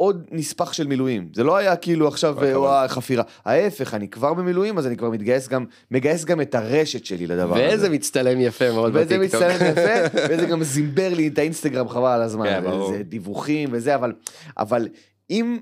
עוד 0.00 0.26
נספח 0.30 0.72
של 0.72 0.86
מילואים, 0.86 1.28
זה 1.34 1.44
לא 1.44 1.56
היה 1.56 1.76
כאילו 1.76 2.08
עכשיו 2.08 2.34
כל 2.38 2.44
הכבוד. 2.44 2.56
וואי, 2.56 2.88
חפירה, 2.88 3.24
ההפך, 3.44 3.94
אני 3.94 4.08
כבר 4.08 4.34
במילואים 4.34 4.78
אז 4.78 4.86
אני 4.86 4.96
כבר 4.96 5.10
מתגייס 5.10 5.48
גם, 5.48 5.64
מגייס 5.90 6.24
גם 6.24 6.40
את 6.40 6.54
הרשת 6.54 7.04
שלי 7.04 7.26
לדבר 7.26 7.54
הזה. 7.54 7.62
ואיזה 7.62 7.88
מצטלם 7.88 8.40
יפה 8.40 8.72
מאוד 8.72 8.96
וזה 8.96 9.18
בטיקטוק. 9.18 9.42
מצטלם 9.42 9.72
יפה, 9.72 10.18
וזה 10.30 10.46
גם 10.46 10.62
זימבר 10.62 11.14
לי 11.14 11.28
את 11.28 11.38
האינסטגרם 11.38 11.88
חבל 11.88 12.10
על 12.10 12.22
הזמן, 12.22 12.46
כן, 12.46 12.64
ברור. 12.64 12.92
זה 12.92 13.02
דיווחים 13.02 13.68
וזה, 13.72 13.94
אבל, 13.94 14.12
אבל 14.58 14.88
אם, 15.30 15.58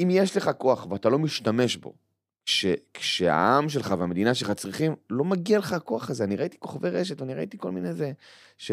אם 0.00 0.08
יש 0.10 0.36
לך 0.36 0.50
כוח 0.58 0.86
ואתה 0.90 1.08
לא 1.08 1.18
משתמש 1.18 1.76
בו, 1.76 1.94
כש, 2.46 2.66
כשהעם 2.94 3.68
שלך 3.68 3.94
והמדינה 3.98 4.34
שלך 4.34 4.50
צריכים, 4.52 4.94
לא 5.10 5.24
מגיע 5.24 5.58
לך 5.58 5.72
הכוח 5.72 6.10
הזה, 6.10 6.24
אני 6.24 6.36
ראיתי 6.36 6.56
כוכבי 6.58 6.90
רשת, 6.90 7.20
ואני 7.20 7.34
ראיתי 7.34 7.58
כל 7.58 7.70
מיני 7.70 7.92
זה, 7.92 8.12
ש... 8.58 8.72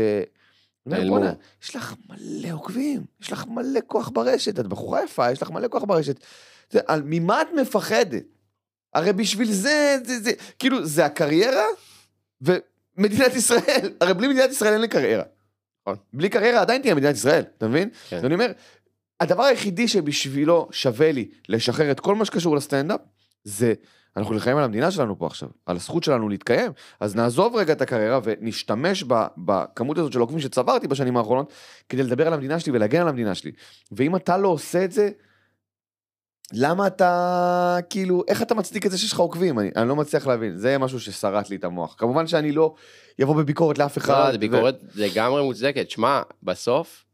נעלמו. 0.89 1.15
בואנה, 1.15 1.33
יש 1.63 1.75
לך 1.75 1.95
מלא 2.09 2.53
עוקבים, 2.53 3.03
יש 3.21 3.31
לך 3.31 3.45
מלא 3.47 3.79
כוח 3.87 4.09
ברשת, 4.09 4.59
את 4.59 4.67
בחורה 4.67 5.03
יפה, 5.03 5.31
יש 5.31 5.41
לך 5.41 5.49
מלא 5.49 5.67
כוח 5.67 5.83
ברשת. 5.83 6.19
זה, 6.69 6.79
על, 6.87 7.01
ממה 7.05 7.41
את 7.41 7.47
מפחדת? 7.61 8.23
הרי 8.93 9.13
בשביל 9.13 9.51
זה, 9.51 9.97
זה, 10.05 10.19
זה, 10.19 10.31
כאילו, 10.59 10.85
זה 10.85 11.05
הקריירה 11.05 11.65
ומדינת 12.41 13.35
ישראל. 13.35 13.93
הרי 14.01 14.13
בלי 14.13 14.27
מדינת 14.27 14.49
ישראל 14.49 14.73
אין 14.73 14.81
לי 14.81 14.87
קריירה. 14.87 15.23
נכון. 15.81 15.97
בלי 16.13 16.29
קריירה 16.29 16.61
עדיין 16.61 16.81
תהיה 16.81 16.95
מדינת 16.95 17.15
ישראל, 17.15 17.43
אתה 17.57 17.67
מבין? 17.67 17.89
כן. 18.09 18.25
אני 18.25 18.33
אומר, 18.33 18.51
הדבר 19.19 19.43
היחידי 19.43 19.87
שבשבילו 19.87 20.67
שווה 20.71 21.11
לי 21.11 21.29
לשחרר 21.49 21.91
את 21.91 21.99
כל 21.99 22.15
מה 22.15 22.25
שקשור 22.25 22.55
לסטנדאפ, 22.55 22.99
זה, 23.43 23.73
אנחנו 24.19 24.33
נלחמים 24.33 24.57
על 24.57 24.63
המדינה 24.63 24.91
שלנו 24.91 25.19
פה 25.19 25.27
עכשיו, 25.27 25.49
על 25.65 25.75
הזכות 25.75 26.03
שלנו 26.03 26.29
להתקיים, 26.29 26.71
אז 26.99 27.15
נעזוב 27.15 27.55
רגע 27.55 27.73
את 27.73 27.81
הקריירה 27.81 28.19
ונשתמש 28.23 29.03
בכמות 29.37 29.97
הזאת 29.97 30.13
של 30.13 30.19
עוקבים 30.19 30.39
שצברתי 30.39 30.87
בשנים 30.87 31.17
האחרונות, 31.17 31.53
כדי 31.89 32.03
לדבר 32.03 32.27
על 32.27 32.33
המדינה 32.33 32.59
שלי 32.59 32.71
ולהגן 32.71 33.01
על 33.01 33.07
המדינה 33.07 33.35
שלי. 33.35 33.51
ואם 33.91 34.15
אתה 34.15 34.37
לא 34.37 34.47
עושה 34.47 34.85
את 34.85 34.91
זה, 34.91 35.09
למה 36.53 36.87
אתה, 36.87 37.77
כאילו, 37.89 38.23
איך 38.27 38.41
אתה 38.41 38.55
מצדיק 38.55 38.85
את 38.85 38.91
זה 38.91 38.97
שיש 38.97 39.11
לך 39.13 39.19
עוקבים? 39.19 39.59
אני, 39.59 39.69
אני 39.75 39.87
לא 39.89 39.95
מצליח 39.95 40.27
להבין, 40.27 40.57
זה 40.57 40.77
משהו 40.77 40.99
ששרט 40.99 41.49
לי 41.49 41.55
את 41.55 41.63
המוח. 41.63 41.95
כמובן 41.97 42.27
שאני 42.27 42.51
לא 42.51 42.73
אבוא 43.23 43.35
בביקורת 43.35 43.77
לאף 43.77 43.97
אחד. 43.97 44.25
לא, 44.25 44.31
זה 44.31 44.37
ביקורת 44.37 44.75
לגמרי 44.95 45.43
מוצדקת. 45.43 45.89
שמע, 45.89 46.21
בסוף, 46.43 47.05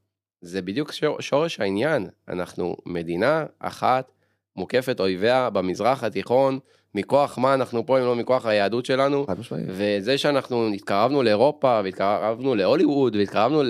זה 0.41 0.61
בדיוק 0.61 0.91
שור- 0.91 1.21
שורש 1.21 1.59
העניין. 1.59 2.07
אנחנו 2.27 2.75
מדינה 2.85 3.45
אחת, 3.59 4.11
מוקפת 4.55 4.99
אויביה 4.99 5.49
במזרח 5.49 6.03
התיכון, 6.03 6.59
מכוח 6.95 7.37
מה 7.37 7.53
אנחנו 7.53 7.85
פה 7.85 7.99
אם 7.99 8.03
לא 8.03 8.15
מכוח 8.15 8.45
היהדות 8.45 8.85
שלנו. 8.85 9.25
חד 9.27 9.39
משמעית. 9.39 9.65
וזה 9.67 10.17
שאנחנו 10.17 10.73
התקרבנו 10.73 11.23
לאירופה, 11.23 11.81
והתקרבנו 11.83 12.55
להוליווד, 12.55 13.15
והתקרבנו 13.15 13.61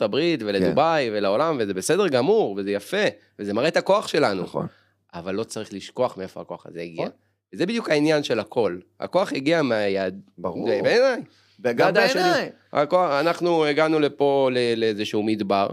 הברית, 0.00 0.42
ולדובאי, 0.42 1.10
ולעולם, 1.12 1.56
וזה 1.60 1.74
בסדר 1.74 2.08
גמור, 2.08 2.54
וזה 2.58 2.70
יפה, 2.70 3.04
וזה 3.38 3.52
מראה 3.54 3.68
את 3.68 3.76
הכוח 3.76 4.08
שלנו. 4.08 4.42
נכון. 4.42 4.66
אבל 5.14 5.34
לא 5.34 5.44
צריך 5.44 5.72
לשכוח 5.72 6.16
מאיפה 6.16 6.40
הכוח 6.40 6.66
הזה 6.66 6.80
הגיע. 6.80 7.04
נכון. 7.04 7.16
וזה 7.54 7.66
בדיוק 7.66 7.90
העניין 7.90 8.22
של 8.22 8.40
הכל. 8.40 8.78
הכוח 9.00 9.32
הגיע 9.32 9.62
מהיד... 9.62 10.20
ברור. 10.38 10.68
בעיניי. 10.82 11.22
וגם. 11.60 11.94
בעיניי. 11.94 12.50
אנחנו 12.92 13.64
הגענו 13.64 14.00
לפה 14.00 14.50
לאיזשהו 14.76 15.22
מדבר, 15.22 15.68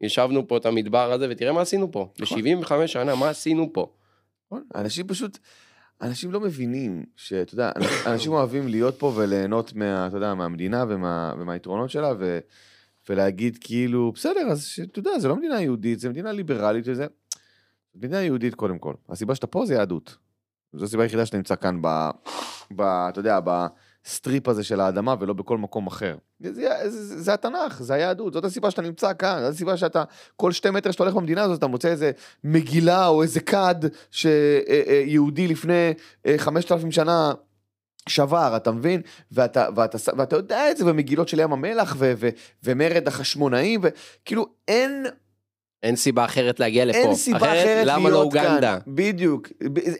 ישבנו 0.00 0.48
פה 0.48 0.56
את 0.56 0.66
המדבר 0.66 1.12
הזה, 1.12 1.26
ותראה 1.30 1.52
מה 1.52 1.60
עשינו 1.60 1.92
פה. 1.92 2.08
נכון. 2.18 2.42
ב-75 2.42 2.86
שנה, 2.86 3.14
מה 3.14 3.28
עשינו 3.28 3.72
פה? 3.72 3.92
נכון. 4.46 4.64
אנשים 4.74 5.06
פשוט, 5.06 5.38
אנשים 6.02 6.32
לא 6.32 6.40
מבינים 6.40 7.04
שאתה 7.16 7.54
יודע, 7.54 7.72
אנשים 8.06 8.32
אוהבים 8.32 8.68
להיות 8.68 8.98
פה 8.98 9.12
וליהנות 9.16 9.72
מה, 9.74 10.06
אתה 10.06 10.16
יודע, 10.16 10.34
מהמדינה 10.34 10.84
ומה, 10.88 11.34
ומהיתרונות 11.38 11.90
שלה, 11.90 12.12
ו, 12.18 12.38
ולהגיד 13.08 13.58
כאילו, 13.60 14.12
בסדר, 14.14 14.40
אז 14.50 14.64
שאתה 14.64 14.98
יודע, 14.98 15.18
זה 15.18 15.28
לא 15.28 15.36
מדינה 15.36 15.60
יהודית, 15.60 16.00
זה 16.00 16.08
מדינה 16.08 16.32
ליברלית 16.32 16.84
וזה. 16.88 17.06
מדינה 17.94 18.22
יהודית 18.22 18.54
קודם 18.54 18.78
כל. 18.78 18.94
הסיבה 19.08 19.34
שאתה 19.34 19.46
פה 19.46 19.66
זה 19.66 19.74
יהדות. 19.74 20.16
זו 20.72 20.84
הסיבה 20.84 21.02
היחידה 21.02 21.26
שאתה 21.26 21.36
נמצא 21.36 21.56
כאן 21.56 21.82
ב... 21.82 22.10
ב 22.76 22.80
אתה 22.80 23.20
יודע, 23.20 23.40
ב 24.04 24.11
strip 24.11 24.48
הזה 24.48 24.64
של 24.64 24.80
האדמה 24.80 25.14
ולא 25.20 25.32
בכל 25.32 25.58
מקום 25.58 25.86
אחר. 25.86 26.16
זה, 26.40 26.52
זה, 26.52 27.22
זה, 27.22 27.34
התנ"ך, 27.34 27.82
זה 27.82 27.94
היהדות, 27.94 28.32
זאת 28.32 28.44
הסיבה 28.44 28.70
שאתה 28.70 28.82
נמצא 28.82 29.12
כאן, 29.18 29.40
זאת 29.42 29.54
הסיבה 29.54 29.76
שאתה, 29.76 30.04
כל 30.36 30.52
שתי 30.52 30.70
מטר 30.70 30.90
שאתה 30.90 31.02
הולך 31.02 31.14
במדינה 31.14 31.42
הזאת, 31.42 31.58
אתה 31.58 31.66
מוצא 31.66 31.88
איזה 31.88 32.10
מגילה 32.44 33.06
או 33.06 33.22
איזה 33.22 33.40
כד 33.40 33.74
שיהודי 34.10 35.48
לפני 35.48 35.92
אה, 36.26 36.34
חמשת 36.38 36.72
אלפים 36.72 36.92
שנה 36.92 37.32
שבר, 38.08 38.56
אתה 38.56 38.72
מבין? 38.72 39.00
ואתה, 39.32 39.68
ואתה, 39.76 39.98
ואתה 40.16 40.36
יודע 40.36 40.70
את 40.70 40.76
זה 40.76 40.84
במגילות 40.84 41.28
של 41.28 41.40
ים 41.40 41.52
המלח 41.52 41.96
ו, 41.98 42.12
ו, 42.16 42.28
ומרד 42.64 43.08
החשמונאים, 43.08 43.80
וכאילו 43.82 44.46
אין 44.68 45.06
אין 45.84 45.96
סיבה 45.96 46.24
אחרת 46.24 46.60
להגיע 46.60 46.84
לפה. 46.84 46.98
אין 46.98 47.14
סיבה 47.14 47.38
אחרת 47.38 47.86
למה 47.86 48.08
לא 48.08 48.10
להיות 48.10 48.24
אוגנדה? 48.24 48.78
כאן. 48.84 48.94
בדיוק. 48.94 49.48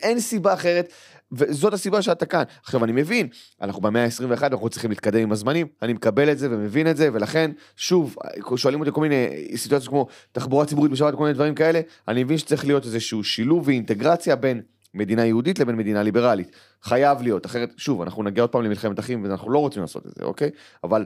אין 0.01 0.19
סיבה 0.19 0.53
אחרת, 0.53 0.93
וזאת 1.31 1.73
הסיבה 1.73 2.01
שאתה 2.01 2.25
כאן. 2.25 2.43
עכשיו, 2.63 2.83
אני 2.83 2.91
מבין, 2.91 3.27
אנחנו 3.61 3.81
במאה 3.81 4.03
ה-21, 4.03 4.43
אנחנו 4.43 4.69
צריכים 4.69 4.89
להתקדם 4.89 5.19
עם 5.19 5.31
הזמנים, 5.31 5.67
אני 5.81 5.93
מקבל 5.93 6.31
את 6.31 6.39
זה 6.39 6.47
ומבין 6.51 6.89
את 6.89 6.97
זה, 6.97 7.09
ולכן, 7.13 7.51
שוב, 7.75 8.15
שואלים 8.55 8.79
אותי 8.79 8.91
כל 8.93 9.01
מיני 9.01 9.27
סיטואציות 9.55 9.89
כמו 9.89 10.07
תחבורה 10.31 10.65
ציבורית 10.65 10.91
בשבת 10.91 11.13
וכל 11.13 11.23
מיני 11.23 11.33
דברים 11.33 11.55
כאלה, 11.55 11.81
אני 12.07 12.23
מבין 12.23 12.37
שצריך 12.37 12.65
להיות 12.65 12.85
איזשהו 12.85 13.23
שילוב 13.23 13.67
ואינטגרציה 13.67 14.35
בין 14.35 14.61
מדינה 14.93 15.25
יהודית 15.25 15.59
לבין 15.59 15.75
מדינה 15.75 16.03
ליברלית. 16.03 16.51
חייב 16.83 17.21
להיות, 17.21 17.45
אחרת, 17.45 17.69
שוב, 17.77 18.01
אנחנו 18.01 18.23
נגיע 18.23 18.43
עוד 18.43 18.49
פעם 18.49 18.63
למלחמת 18.63 18.99
אחים, 18.99 19.23
ואנחנו 19.23 19.51
לא 19.51 19.59
רוצים 19.59 19.81
לעשות 19.81 20.05
את 20.05 20.11
זה, 20.15 20.23
אוקיי? 20.23 20.49
אבל 20.83 21.05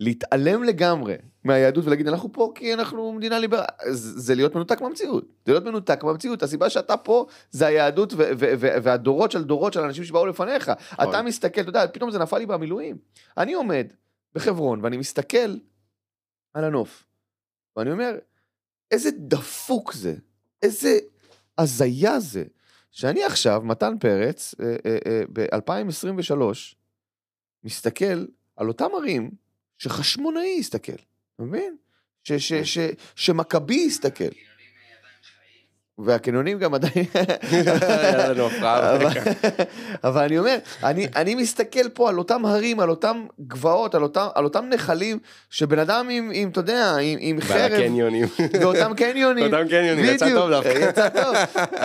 להתעלם 0.00 0.62
לגמרי 0.62 1.14
מהיהדות 1.44 1.84
ולהגיד 1.84 2.08
אנחנו 2.08 2.32
פה 2.32 2.52
כי 2.54 2.74
אנחנו 2.74 3.12
מדינה 3.12 3.38
ליברלית, 3.38 3.68
זה 3.92 4.34
להיות 4.34 4.54
מנותק 4.54 4.80
מהמציאות. 4.80 5.24
זה 5.46 5.52
להיות 5.52 5.64
מנותק 5.64 6.04
מהמציאות. 6.04 6.42
הסיבה 6.42 6.70
שאתה 6.70 6.96
פה 6.96 7.26
זה 7.50 7.66
היהדות 7.66 8.12
ו- 8.12 8.16
ו- 8.16 8.52
ו- 8.58 8.82
והדורות 8.82 9.30
של 9.30 9.44
דורות 9.44 9.72
של 9.72 9.80
אנשים 9.80 10.04
שבאו 10.04 10.26
לפניך. 10.26 10.68
נכון. 10.92 11.08
אתה 11.08 11.22
מסתכל, 11.22 11.60
אתה 11.60 11.68
יודע, 11.68 11.86
פתאום 11.86 12.10
זה 12.10 12.18
נפל 12.18 12.38
לי 12.38 12.46
במילואים. 12.46 12.98
אני 13.36 13.52
עומד 13.52 13.86
בחברון 14.34 14.84
ואני 14.84 14.96
מסתכל 14.96 15.56
על 16.54 16.64
הנוף, 16.64 17.04
ואני 17.76 17.92
אומר, 17.92 18.16
איזה 18.90 19.10
דפוק 19.18 19.92
זה, 19.92 20.14
איזה 20.62 20.98
הזיה 21.58 22.20
זה, 22.20 22.44
שאני 22.90 23.24
עכשיו, 23.24 23.62
מתן 23.64 23.98
פרץ, 23.98 24.54
אה, 24.60 25.22
ב-2023, 25.32 26.42
מסתכל 27.64 28.26
על 28.56 28.68
אותם 28.68 28.88
ערים 28.94 29.30
שחשמונאי 29.78 30.56
יסתכל, 30.58 30.92
אתה 30.92 31.42
מבין? 31.42 31.76
ש- 32.24 32.32
ש- 32.32 32.52
ש- 32.52 32.78
שמכבי 33.16 33.74
יסתכל. 33.74 34.24
והקניונים 35.98 36.58
גם 36.58 36.74
עדיין... 36.74 37.04
אבל- 40.04 40.22
אני 40.24 40.38
אומר, 40.38 40.58
אני, 40.82 41.06
אני 41.16 41.34
מסתכל 41.34 41.88
פה 41.88 42.08
על 42.08 42.18
אותם 42.18 42.46
הרים, 42.46 42.80
על 42.80 42.90
אותם 42.90 43.26
גבעות, 43.40 43.94
על 43.94 44.02
אותם, 44.02 44.26
על 44.34 44.44
אותם 44.44 44.64
נחלים, 44.68 45.18
שבן 45.50 45.78
אדם 45.78 46.08
עם, 46.10 46.30
עם, 46.34 46.48
אתה 46.48 46.60
יודע, 46.60 46.96
עם, 47.02 47.18
עם 47.20 47.40
חרב, 47.40 47.72
הקניונים. 47.72 48.24
באותם 48.60 48.92
קניונים, 48.96 49.44
אותם 49.54 49.68
קניונים, 49.68 50.04
יצא 50.04 50.34
טוב 50.34 50.50
דווקא. 50.50 50.68
יצא 50.88 51.08
טוב, 51.08 51.34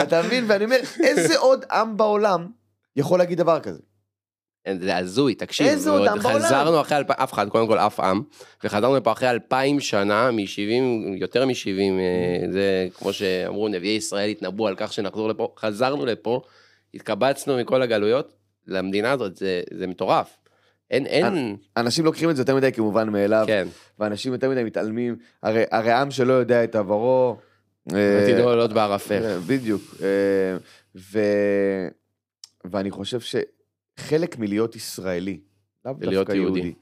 אתה 0.04 0.22
מבין? 0.22 0.44
ואני 0.48 0.66
אומר, 0.66 0.80
איזה 1.04 1.38
עוד 1.38 1.66
עם 1.72 1.98
בעולם 1.98 2.48
יכול 2.96 3.20
להגיד 3.20 3.38
דבר 3.38 3.60
כזה? 3.60 3.80
זה 4.80 4.98
הזוי, 4.98 5.36
תקשיב. 5.36 5.68
איזה 5.68 5.90
עוד 5.90 6.08
עם 6.08 6.20
בעולם? 6.20 6.40
חזרנו 6.40 6.82
אחרי 6.82 6.98
אלפיים, 6.98 7.20
אף 7.20 7.34
אחד, 7.34 7.50
קודם 7.50 7.68
כל 7.68 7.80
אף 7.80 8.00
עם, 8.00 8.22
וחזרנו 8.64 8.96
לפה 8.96 9.12
אחרי 9.12 9.30
אלפיים 9.30 9.80
שנה, 9.80 10.32
מ-70, 10.32 11.18
יותר 11.18 11.46
מ-70, 11.46 12.52
זה 12.52 12.88
כמו 12.94 13.14
שאמרו, 13.14 13.68
נביאי 13.68 13.96
ישראל 13.96 14.30
התנבאו 14.30 14.68
על 14.68 14.76
כך 14.78 14.94
שנחזור 14.94 15.30
לפה, 15.30 15.54
חזרנו 15.58 16.06
לפה, 16.06 16.42
התקבצנו 16.94 17.58
מכל 17.58 17.82
הגלויות, 17.82 18.34
למדינה 18.68 19.12
הזאת, 19.12 19.38
זה, 19.38 19.62
זה 19.74 19.88
מטורף. 19.88 20.38
אין, 20.92 21.06
אין, 21.06 21.56
אנשים 21.78 22.06
לוקחים 22.06 22.30
את 22.30 22.36
זה 22.36 22.42
יותר 22.42 22.56
מדי 22.56 22.72
כמובן 22.72 23.10
מאליו, 23.10 23.44
כן, 23.48 23.68
ואנשים 24.00 24.34
יותר 24.34 24.50
מדי 24.50 24.64
מתעלמים, 24.64 25.16
הרי, 25.44 25.64
הרי 25.72 25.92
עם 25.92 26.12
שלא 26.12 26.34
יודע 26.34 26.64
את 26.64 26.76
עברו, 26.76 27.38
אה, 27.94 28.24
עתידו 28.24 28.50
עולות 28.50 28.74
בערפל. 28.74 29.24
אה, 29.24 29.40
בדיוק. 29.48 29.82
אה, 30.02 30.58
ו... 30.96 31.20
ואני 32.72 32.92
חושב 32.92 33.20
שחלק 34.00 34.40
מלהיות 34.40 34.76
ישראלי, 34.76 35.40
לאו 35.86 35.94
דווקא 35.94 36.32
יהודי. 36.32 36.60
יהודי, 36.60 36.74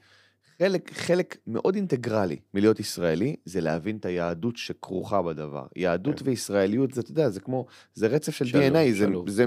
חלק, 0.58 0.92
חלק 0.92 1.36
מאוד 1.46 1.74
אינטגרלי 1.74 2.36
מלהיות 2.54 2.80
ישראלי, 2.80 3.36
זה 3.44 3.60
להבין 3.60 3.96
את 3.96 4.04
היהדות 4.04 4.56
שכרוכה 4.56 5.22
בדבר. 5.22 5.66
יהדות 5.76 6.18
כן. 6.18 6.28
וישראליות, 6.28 6.92
זה, 6.94 7.00
אתה 7.00 7.10
יודע, 7.10 7.30
זה 7.30 7.40
כמו, 7.40 7.66
זה 7.94 8.06
רצף 8.06 8.34
של 8.34 8.44
שלוב, 8.44 8.62
DNA, 8.64 8.92
זה, 8.92 8.96
שלוב. 8.96 9.30
זה 9.30 9.44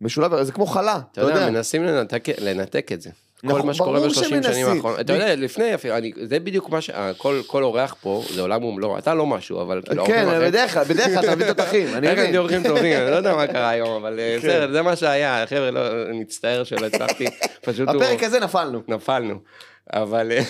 משולב, 0.00 0.42
זה 0.42 0.52
כמו 0.52 0.66
חלה, 0.66 1.00
אתה 1.12 1.20
יודע, 1.20 1.50
מנסים 1.50 1.84
לנתק, 1.84 2.24
לנתק 2.40 2.92
את 2.92 3.00
זה. 3.02 3.10
כל 3.46 3.62
מה 3.62 3.74
שקורה 3.74 4.00
בשלושים. 4.00 4.42
שנים 4.42 4.66
האחרונות. 4.66 5.00
אתה 5.00 5.12
יודע, 5.12 5.36
לפני 5.36 5.74
אפילו, 5.74 5.96
אני- 5.96 6.12
זה 6.22 6.40
בדיוק 6.40 6.70
מה 6.70 6.80
ש... 6.80 6.90
אה, 6.90 7.10
כל 7.16 7.40
כל 7.46 7.62
אורח 7.62 7.96
פה, 8.00 8.22
זה 8.34 8.40
עולם 8.42 8.64
ומלואו. 8.64 8.98
אתה 8.98 9.14
לא 9.14 9.26
משהו, 9.26 9.62
אבל 9.62 9.80
כאילו... 9.88 10.06
כן, 10.06 10.26
בדרך 10.40 10.74
כלל, 10.74 10.84
בדרך 10.84 11.06
כלל 11.06 11.18
אתה 11.24 11.34
מביא 11.36 11.46
תותחים, 11.46 11.88
אני 11.94 12.12
מבין. 12.12 12.26
הם 12.26 12.36
אורחים 12.36 12.62
טובים, 12.62 12.96
אני 13.02 13.10
לא 13.10 13.16
יודע 13.16 13.34
מה 13.36 13.46
קרה 13.52 13.68
היום, 13.70 13.90
אבל 14.04 14.18
אה, 14.20 14.36
כן. 14.42 14.48
בסדר, 14.48 14.72
זה 14.72 14.82
מה 14.82 14.96
שהיה. 14.96 15.44
חבר'ה, 15.46 15.70
לא, 15.70 15.80
אני 16.10 16.18
מצטער 16.20 16.64
שלא 16.64 16.86
הצלחתי. 16.86 17.26
פשוט. 17.66 17.88
הפרק 17.88 18.22
הזה 18.22 18.40
נפלנו. 18.40 18.80
נפלנו. 18.88 19.34
אבל 19.92 20.32
אה, 20.32 20.42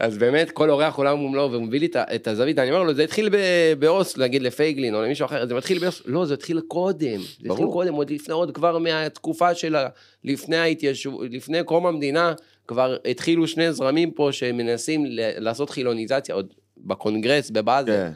אז 0.00 0.18
באמת 0.18 0.50
כל 0.50 0.70
אורח 0.70 0.96
עולם 0.96 1.24
ומלואו 1.24 1.52
והוא 1.52 1.62
מביא 1.62 1.80
לי 1.80 1.88
את 1.96 2.28
הזווית 2.28 2.58
אני 2.58 2.70
אומר 2.70 2.82
לו 2.82 2.94
זה 2.94 3.04
התחיל 3.04 3.28
ב- 3.28 3.72
באוסלו 3.78 4.24
נגיד 4.24 4.42
לפייגלין 4.42 4.94
או 4.94 5.02
למישהו 5.02 5.24
אחר 5.24 5.46
זה 5.46 5.54
מתחיל 5.54 5.78
באוסלו 5.78 6.12
לא 6.12 6.24
זה 6.24 6.34
התחיל 6.34 6.60
קודם 6.68 7.20
זה 7.20 7.48
התחיל. 7.50 7.66
קודם 7.72 7.94
עוד 7.94 8.10
לפני 8.10 8.34
עוד 8.34 8.54
כבר 8.54 8.78
מהתקופה 8.78 9.54
של 9.54 9.76
לפני 10.24 10.56
ההתיישבות 10.56 11.26
לפני 11.30 11.64
קום 11.64 11.86
המדינה 11.86 12.32
כבר 12.68 12.96
התחילו 13.04 13.46
שני 13.46 13.72
זרמים 13.72 14.10
פה 14.10 14.28
שמנסים 14.32 15.04
לעשות 15.38 15.70
חילוניזציה 15.70 16.34
עוד 16.34 16.54
בקונגרס 16.76 17.50
בבאזל 17.50 17.92
כן. 17.92 18.10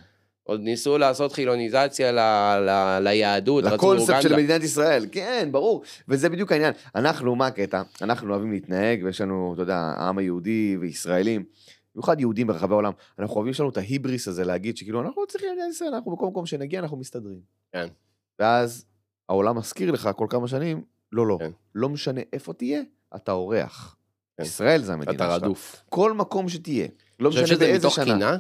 עוד 0.44 0.60
ניסו 0.60 0.98
לעשות 0.98 1.32
חילוניזציה 1.32 2.12
ל, 2.12 2.18
ל, 2.60 2.98
ליהדות 3.00 3.64
רצו 3.64 3.74
לקונספט 3.74 4.22
של. 4.22 4.36
מדינת 4.36 4.62
ישראל, 4.62 5.06
כן, 5.12 5.48
ברור, 5.52 5.82
וזה 6.08 6.28
בדיוק 6.28 6.52
העניין. 6.52 6.72
אנחנו, 6.94 7.36
מה 7.36 7.46
הקטע? 7.46 7.82
אנחנו 8.02 8.30
אוהבים 8.30 8.52
להתנהג, 8.52 9.00
ויש 9.04 9.20
לנו, 9.20 9.52
אתה 9.54 9.62
יודע, 9.62 9.76
העם 9.76 10.18
היהודי 10.18 10.76
וישראלים, 10.80 11.44
במיוחד 11.94 12.20
יהודים 12.20 12.46
ברחבי 12.46 12.72
העולם, 12.72 12.92
אנחנו 13.18 13.36
אוהבים, 13.36 13.50
יש 13.50 13.60
לנו 13.60 13.68
את 13.68 13.76
ההיבריס 13.76 14.28
הזה 14.28 14.44
להגיד 14.44 14.76
שכאילו, 14.76 15.00
אנחנו 15.00 15.22
לא 15.22 15.26
צריכים 15.26 15.48
למדינת 15.50 15.70
ישראל, 15.70 15.94
אנחנו 15.94 16.16
בכל 16.16 16.26
מקום 16.26 16.46
שנגיע, 16.46 16.80
אנחנו 16.80 16.96
מסתדרים. 16.96 17.40
כן. 17.72 17.86
ואז 18.38 18.84
העולם 19.28 19.58
מזכיר 19.58 19.90
לך 19.90 20.10
כל 20.16 20.26
כמה 20.30 20.48
שנים, 20.48 20.84
לא, 21.12 21.26
לא, 21.26 21.36
כן. 21.40 21.50
לא 21.74 21.88
משנה 21.88 22.20
איפה 22.32 22.52
תהיה, 22.52 22.82
אתה 23.16 23.32
אורח. 23.32 23.96
כן. 24.36 24.42
ישראל 24.42 24.82
זה 24.82 24.92
המדינה 24.92 25.12
אתה 25.12 25.24
שלך. 25.24 25.42
רדוף. 25.42 25.82
כל 25.88 26.12
מקום 26.12 26.48
שתהיה. 26.48 26.86
לא 27.20 27.30
משנה 27.30 27.46
שזה 27.46 27.56
באיזה 27.56 27.78
מתוך 27.78 27.94
שנה. 27.94 28.04
קנאה? 28.04 28.36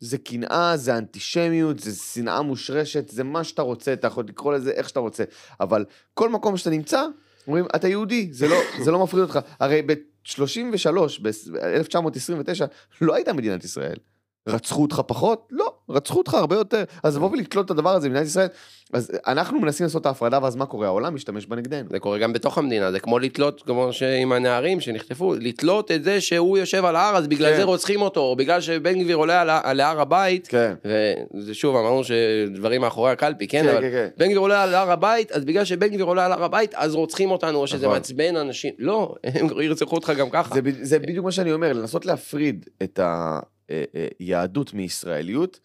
זה 0.00 0.18
קנאה, 0.18 0.76
זה 0.76 0.98
אנטישמיות, 0.98 1.78
זה 1.78 1.94
שנאה 2.12 2.42
מושרשת, 2.42 3.08
זה 3.08 3.24
מה 3.24 3.44
שאתה 3.44 3.62
רוצה, 3.62 3.92
אתה 3.92 4.06
יכול 4.06 4.24
לקרוא 4.28 4.54
לזה 4.54 4.70
איך 4.70 4.88
שאתה 4.88 5.00
רוצה. 5.00 5.24
אבל 5.60 5.84
כל 6.14 6.28
מקום 6.28 6.56
שאתה 6.56 6.70
נמצא, 6.70 7.06
אומרים, 7.46 7.64
אתה 7.76 7.88
יהודי, 7.88 8.28
זה 8.32 8.48
לא, 8.48 8.56
זה 8.84 8.90
לא 8.90 9.02
מפחיד 9.04 9.20
אותך. 9.20 9.38
הרי 9.60 9.82
ב-33, 9.82 10.88
ב-1929, 11.22 12.64
לא 13.00 13.14
הייתה 13.14 13.32
מדינת 13.32 13.64
ישראל. 13.64 13.96
רצחו 14.48 14.82
אותך 14.82 15.02
פחות? 15.06 15.48
לא, 15.50 15.75
רצחו 15.90 16.18
אותך 16.18 16.34
הרבה 16.34 16.56
יותר. 16.56 16.84
אז 17.02 17.16
לבוא 17.16 17.30
ולתלות 17.30 17.66
את 17.66 17.70
הדבר 17.70 17.90
הזה 17.90 18.08
במדינת 18.08 18.26
ישראל, 18.26 18.48
אז 18.92 19.10
אנחנו 19.26 19.60
מנסים 19.60 19.84
לעשות 19.84 20.00
את 20.00 20.06
ההפרדה, 20.06 20.38
ואז 20.42 20.56
מה 20.56 20.66
קורה? 20.66 20.86
העולם 20.86 21.14
משתמש 21.14 21.46
בה 21.46 21.56
נגדנו. 21.56 21.88
זה 21.90 21.98
קורה 21.98 22.18
גם 22.18 22.32
בתוך 22.32 22.58
המדינה, 22.58 22.92
זה 22.92 23.00
כמו 23.00 23.18
לתלות, 23.18 23.62
כמו 23.62 23.92
שעם 23.92 24.32
הנערים 24.32 24.80
שנחטפו, 24.80 25.34
לתלות 25.34 25.90
את 25.90 26.04
זה 26.04 26.20
שהוא 26.20 26.58
יושב 26.58 26.84
על 26.84 26.96
ההר, 26.96 27.16
אז 27.16 27.26
בגלל 27.26 27.50
כן. 27.50 27.56
זה 27.56 27.64
רוצחים 27.64 28.02
אותו, 28.02 28.20
או 28.20 28.36
בגלל 28.36 28.60
שבן 28.60 29.02
גביר 29.02 29.16
עולה 29.16 29.40
על, 29.40 29.50
על 29.50 29.80
הר 29.80 30.00
הבית, 30.00 30.48
כן. 30.48 30.74
וזה 31.34 31.54
שוב, 31.54 31.76
אמרנו 31.76 32.02
שדברים 32.04 32.80
מאחורי 32.80 33.10
הקלפי, 33.10 33.46
כן, 33.46 33.62
כן, 33.62 33.68
אבל 33.68 33.80
כן, 33.80 33.90
כן. 33.90 34.08
בן 34.16 34.26
גביר 34.26 34.38
עולה 34.38 34.62
על 34.62 34.74
הר 34.74 34.90
הבית, 34.90 35.32
אז 35.32 35.44
בגלל 35.44 35.64
שבן 35.64 35.88
גביר 35.88 36.04
עולה 36.04 36.26
על 36.26 36.32
הר 36.32 36.44
הבית, 36.44 36.74
אז 36.74 36.94
רוצחים 36.94 37.30
אותנו, 37.30 37.58
או 37.58 37.66
שזה 37.66 37.86
נכון. 37.86 37.96
מעצבן 37.96 38.36
אנשים, 38.36 38.74
לא, 38.78 39.14
הם 39.34 39.60
ירצחו 39.60 39.94
אותך 39.94 40.12
גם 40.18 40.30
ככה. 40.30 40.54
זה, 40.54 40.60
זה 40.82 40.98
בדיוק 40.98 41.24
מה 41.24 41.32
שאני 41.32 41.52
אומר, 41.52 41.72
לנסות 41.72 42.06
להפריד 42.06 42.66
את 42.82 43.00
היהדות 44.20 44.74
מישראליות, 44.74 45.60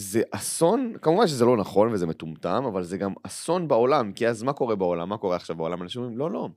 זה 0.00 0.22
אסון, 0.30 0.92
כמובן 1.02 1.26
שזה 1.26 1.44
לא 1.44 1.56
נכון 1.56 1.92
וזה 1.92 2.06
מטומטם, 2.06 2.64
אבל 2.68 2.82
זה 2.82 2.98
גם 2.98 3.12
אסון 3.22 3.68
בעולם, 3.68 4.12
כי 4.12 4.28
אז 4.28 4.42
מה 4.42 4.52
קורה 4.52 4.76
בעולם? 4.76 5.08
מה 5.08 5.16
קורה 5.16 5.36
עכשיו 5.36 5.56
בעולם? 5.56 5.82
אנשים 5.82 6.02
אומרים, 6.02 6.18
לא, 6.18 6.30
לא, 6.30 6.48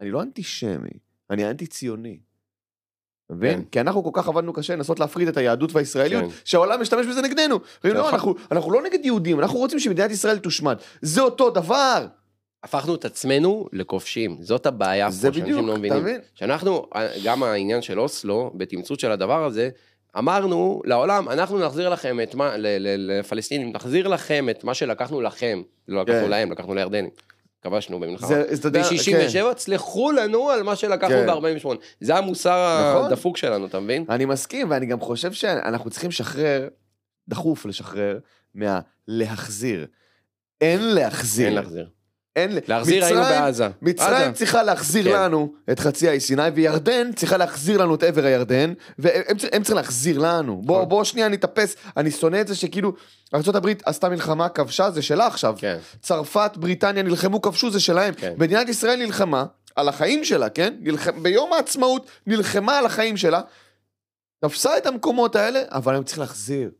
אני 0.00 0.10
לא 0.10 0.22
אנטישמי, 0.22 0.90
אני 1.30 1.50
אנטי-ציוני. 1.50 2.18
אתה 3.26 3.34
מבין? 3.34 3.58
כן. 3.58 3.64
כי 3.70 3.80
אנחנו 3.80 4.04
כל 4.04 4.10
כך 4.12 4.28
עבדנו 4.28 4.52
קשה 4.52 4.76
לנסות 4.76 5.00
להפריד 5.00 5.28
את 5.28 5.36
היהדות 5.36 5.72
והישראליות, 5.72 6.24
כן. 6.24 6.30
שהעולם 6.44 6.80
משתמש 6.80 7.06
בזה 7.06 7.22
נגדנו. 7.22 7.54
אומרים, 7.54 7.64
לא, 7.84 8.00
נכון. 8.00 8.14
אנחנו, 8.14 8.34
אנחנו 8.50 8.72
לא 8.72 8.82
נגד 8.82 9.04
יהודים, 9.04 9.40
אנחנו 9.40 9.58
רוצים 9.58 9.78
שמדינת 9.78 10.10
ישראל 10.10 10.38
תושמד. 10.38 10.76
זה 11.02 11.20
אותו 11.20 11.50
דבר. 11.50 12.06
הפכנו 12.64 12.94
את 12.94 13.04
עצמנו 13.04 13.68
לכובשים, 13.72 14.36
זאת 14.40 14.66
הבעיה 14.66 15.06
פה, 15.06 15.10
זה 15.12 15.20
שאנשים 15.22 15.42
בדיוק, 15.42 15.60
לא 15.60 15.72
אתה 15.72 15.78
מבינים. 15.78 16.02
מבין? 16.02 16.20
שאנחנו, 16.34 16.86
גם 17.24 17.42
העניין 17.42 17.82
של 17.82 18.00
אוסלו, 18.00 18.52
בתמצות 18.56 19.00
של 19.00 19.10
הדבר 19.12 19.44
הזה, 19.44 19.70
אמרנו 20.18 20.82
לעולם, 20.84 21.28
אנחנו 21.28 21.58
נחזיר 21.58 21.88
לכם 21.88 22.20
את 22.20 22.34
מה, 22.34 22.54
לפלסטינים, 22.58 23.72
נחזיר 23.72 24.08
לכם 24.08 24.46
את 24.50 24.64
מה 24.64 24.74
שלקחנו 24.74 25.20
לכם, 25.20 25.62
לא 25.88 26.02
לקחנו 26.02 26.24
כן. 26.24 26.30
להם, 26.30 26.52
לקחנו 26.52 26.74
לירדנים. 26.74 27.10
כבשנו 27.62 28.00
במלחמה. 28.00 28.28
זה, 28.28 28.44
אתה 28.54 28.68
יודע, 28.68 28.82
ב-67, 28.82 29.54
תסלחו 29.54 30.12
לנו 30.12 30.50
על 30.50 30.62
מה 30.62 30.76
שלקחנו 30.76 31.14
כן. 31.14 31.26
ב-48. 31.26 31.68
זה 32.00 32.16
המוסר 32.16 32.90
נכון. 32.94 33.06
הדפוק 33.06 33.36
שלנו, 33.36 33.66
אתה 33.66 33.80
מבין? 33.80 34.04
אני 34.08 34.24
מסכים, 34.24 34.70
ואני 34.70 34.86
גם 34.86 35.00
חושב 35.00 35.32
שאנחנו 35.32 35.90
צריכים 35.90 36.10
לשחרר, 36.10 36.68
דחוף 37.28 37.66
לשחרר, 37.66 38.18
מהלהחזיר. 38.54 39.86
אין 40.60 40.94
להחזיר. 40.94 41.46
אין 41.46 41.54
להחזיר. 41.54 41.88
אין... 42.36 42.58
להחזיר 42.68 43.04
היינו 43.04 43.20
מצרים- 43.20 43.40
בעזה. 43.42 43.68
מצרים 43.82 44.14
עזה. 44.14 44.32
צריכה 44.32 44.62
להחזיר 44.62 45.04
כן. 45.04 45.12
לנו 45.22 45.52
את 45.72 45.78
חצי 45.80 46.08
האי 46.08 46.20
סיני, 46.20 46.42
וירדן 46.54 47.12
צריכה 47.12 47.36
להחזיר 47.36 47.78
לנו 47.78 47.94
את 47.94 48.02
עבר 48.02 48.24
הירדן, 48.24 48.72
והם 48.98 49.38
צר- 49.38 49.48
הם 49.52 49.62
צריכים 49.62 49.76
להחזיר 49.76 50.18
לנו. 50.18 50.62
בוא, 50.64 50.76
נכון. 50.76 50.88
בוא 50.88 51.04
שנייה 51.04 51.28
נתאפס, 51.28 51.76
אני 51.96 52.10
שונא 52.10 52.40
את 52.40 52.48
זה 52.48 52.54
שכאילו, 52.54 52.92
ארה"ב 53.34 53.66
עשתה 53.84 54.08
מלחמה, 54.08 54.48
כבשה, 54.48 54.90
זה 54.90 55.02
שלה 55.02 55.26
עכשיו. 55.26 55.54
כן. 55.58 55.78
צרפת, 56.02 56.52
בריטניה 56.56 57.02
נלחמו, 57.02 57.42
כבשו, 57.42 57.70
זה 57.70 57.80
שלהם. 57.80 58.14
כן. 58.14 58.32
מדינת 58.38 58.68
ישראל 58.68 58.98
נלחמה 58.98 59.44
על 59.76 59.88
החיים 59.88 60.24
שלה, 60.24 60.48
כן? 60.48 60.74
נלחם, 60.80 61.22
ביום 61.22 61.52
העצמאות 61.52 62.06
נלחמה 62.26 62.78
על 62.78 62.86
החיים 62.86 63.16
שלה, 63.16 63.40
תפסה 64.44 64.76
את 64.78 64.86
המקומות 64.86 65.36
האלה, 65.36 65.60
אבל 65.70 65.96
הם 65.96 66.04
צריכים 66.04 66.20
להחזיר. 66.22 66.70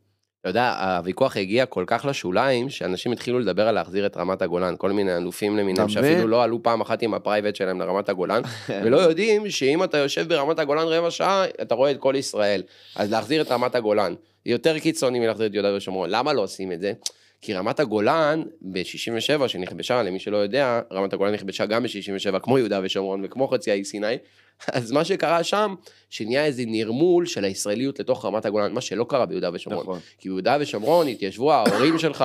אתה 0.42 0.50
יודע, 0.50 0.96
הוויכוח 0.98 1.36
הגיע 1.36 1.66
כל 1.66 1.84
כך 1.86 2.04
לשוליים, 2.04 2.70
שאנשים 2.70 3.12
התחילו 3.12 3.38
לדבר 3.38 3.68
על 3.68 3.74
להחזיר 3.74 4.06
את 4.06 4.16
רמת 4.16 4.42
הגולן, 4.42 4.74
כל 4.78 4.92
מיני 4.92 5.16
אלופים 5.16 5.56
למיניהם, 5.56 5.88
שאפילו? 5.88 6.28
לא 6.28 6.42
עלו 6.42 6.62
פעם 6.62 6.80
אחת 6.80 7.02
עם 7.02 7.14
ה 7.14 7.19
private 7.20 7.56
שלהם 7.56 7.80
לרמת 7.80 8.08
הגולן, 8.08 8.42
ולא 8.84 8.96
יודעים 8.96 9.50
שאם 9.50 9.84
אתה 9.84 9.98
יושב 9.98 10.28
ברמת 10.28 10.58
הגולן 10.58 10.86
רבע 10.86 11.10
שעה, 11.10 11.44
אתה 11.62 11.74
רואה 11.74 11.90
את 11.90 11.96
כל 11.98 12.14
ישראל. 12.16 12.62
אז 12.96 13.10
להחזיר 13.10 13.42
את 13.42 13.50
רמת 13.50 13.74
הגולן, 13.74 14.14
יותר 14.46 14.78
קיצוני 14.78 15.20
מלהחזיר 15.20 15.46
את 15.46 15.54
יהודה 15.54 15.76
ושומרון. 15.76 16.10
למה 16.10 16.32
לא 16.32 16.42
עושים 16.42 16.72
את 16.72 16.80
זה? 16.80 16.92
כי 17.40 17.54
רמת 17.54 17.80
הגולן, 17.80 18.42
ב-67, 18.62 19.48
שנכבשה, 19.48 20.02
למי 20.02 20.18
שלא 20.18 20.36
יודע, 20.36 20.80
רמת 20.92 21.12
הגולן 21.12 21.32
נכבשה 21.34 21.66
גם 21.66 21.82
ב-67, 21.82 22.38
כמו 22.38 22.58
יהודה 22.58 22.80
ושומרון 22.82 23.24
וכמו 23.24 23.48
חצי 23.48 23.70
האי 23.70 23.84
סיני, 23.84 24.16
אז 24.72 24.92
מה 24.92 25.04
שקרה 25.04 25.44
שם, 25.44 25.74
שנהיה 26.10 26.44
איזה 26.44 26.62
נרמול 26.66 27.26
של 27.26 27.44
הישראליות 27.44 28.00
לתוך 28.00 28.24
רמת 28.24 28.46
הגולן, 28.46 28.72
מה 28.72 28.80
שלא 28.80 29.04
קרה 29.08 29.26
ביהודה 29.26 29.50
ושומרון. 29.52 29.82
נכון. 29.82 29.98
כי 30.18 30.28
ביהודה 30.28 30.56
ושומרון 30.60 31.08
התיישבו 31.08 31.52
ההורים 31.52 31.98
שלך, 31.98 32.24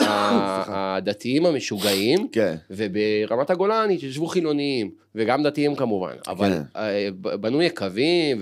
הדתיים 0.00 1.46
המשוגעים, 1.46 2.28
כן. 2.32 2.56
וברמת 2.70 3.50
הגולן 3.50 3.90
התיישבו 3.90 4.26
חילוניים, 4.26 4.90
וגם 5.14 5.42
דתיים 5.42 5.74
כמובן, 5.74 6.14
אבל 6.28 6.48
כן. 6.48 6.62
אה, 6.76 7.08
בנו 7.40 7.62
יקבים, 7.62 8.38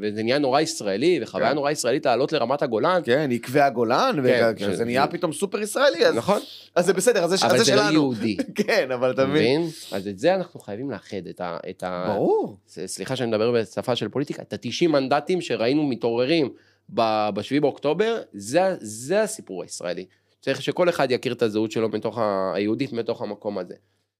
וזה 0.00 0.22
נהיה 0.22 0.38
נורא 0.38 0.60
ישראלי, 0.60 1.20
וחוויה 1.22 1.48
כן. 1.48 1.54
נורא 1.54 1.70
ישראלית 1.70 2.06
לעלות 2.06 2.32
לרמת 2.32 2.62
הגולן. 2.62 3.00
כן, 3.04 3.30
עקבי 3.32 3.60
הגולן, 3.60 4.16
וזה 4.58 4.84
נהיה 4.84 5.06
פתאום 5.06 5.32
סופר 5.32 5.60
ישראלי, 5.60 6.06
אז 6.06 6.14
נכון, 6.14 6.40
אז 6.74 6.86
זה 6.86 6.92
בסדר, 6.92 7.24
אז 7.24 7.30
זה 7.30 7.46
אבל 7.46 7.56
אז 7.56 7.66
זה 7.66 7.74
לא 7.74 7.82
שלנו. 7.82 7.92
יהודי. 7.92 8.36
כן, 8.66 8.90
אבל 8.90 9.10
אתה 9.10 9.26
מבין? 9.26 9.66
אז 9.92 10.08
את 10.08 10.18
זה 10.18 10.34
אנחנו 10.34 10.60
חייבים 10.60 10.90
לאחד, 10.90 11.26
את 11.70 11.82
ה... 11.82 12.04
ברור. 12.14 12.56
סליחה 12.66 13.16
שאני 13.16 13.30
מדבר 13.30 13.52
בשפה 13.52 13.96
של 13.96 14.08
פוליטיקה, 14.08 14.42
את 14.42 14.52
ה-90 14.52 14.88
מנדטים 14.88 15.40
שראינו 15.40 15.86
מתעוררים 15.86 16.48
ב-7 16.88 17.60
באוקטובר, 17.60 18.20
זה, 18.32 18.76
זה 18.80 19.22
הסיפור 19.22 19.62
הישראלי. 19.62 20.04
צריך 20.40 20.62
שכל 20.62 20.88
אחד 20.88 21.10
יכיר 21.10 21.32
את 21.32 21.42
הזהות 21.42 21.70
שלו 21.70 21.88
מתוך 21.88 22.18
ה... 22.18 22.52
היהודית 22.54 22.92
מתוך 22.92 23.22
המקום 23.22 23.58
הזה. 23.58 23.74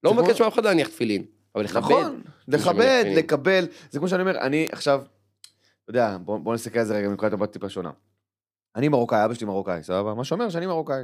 לא 0.04 0.14
מבקש 0.14 0.40
מאף 0.40 0.54
אחד 0.54 0.64
להניח 0.64 0.88
תפילין, 0.88 1.24
אבל 1.54 1.64
לכבד. 1.64 1.84
נכון, 1.84 2.22
לכבד. 2.48 3.04
לקבל, 3.16 3.66
זה 3.90 3.98
כמו 3.98 4.08
שאני 4.08 4.22
אומר, 4.22 4.38
אני 4.38 4.66
עכשיו, 4.72 5.02
אתה 5.84 5.90
יודע, 5.90 6.16
בוא, 6.24 6.38
בוא 6.38 6.54
נסתכל 6.54 6.78
על 6.78 6.84
זה 6.84 6.96
רגע 6.96 7.08
מנקודת 7.08 7.32
מבט 7.32 7.52
טיפה 7.52 7.68
שונה. 7.68 7.90
אני 8.76 8.88
מרוקאי, 8.88 9.24
אבא 9.24 9.34
שלי 9.34 9.46
מרוקאי, 9.46 9.82
סבבה? 9.82 10.14
מה 10.14 10.24
שאומר 10.24 10.50
שאני 10.50 10.66
מרוקאי. 10.66 11.02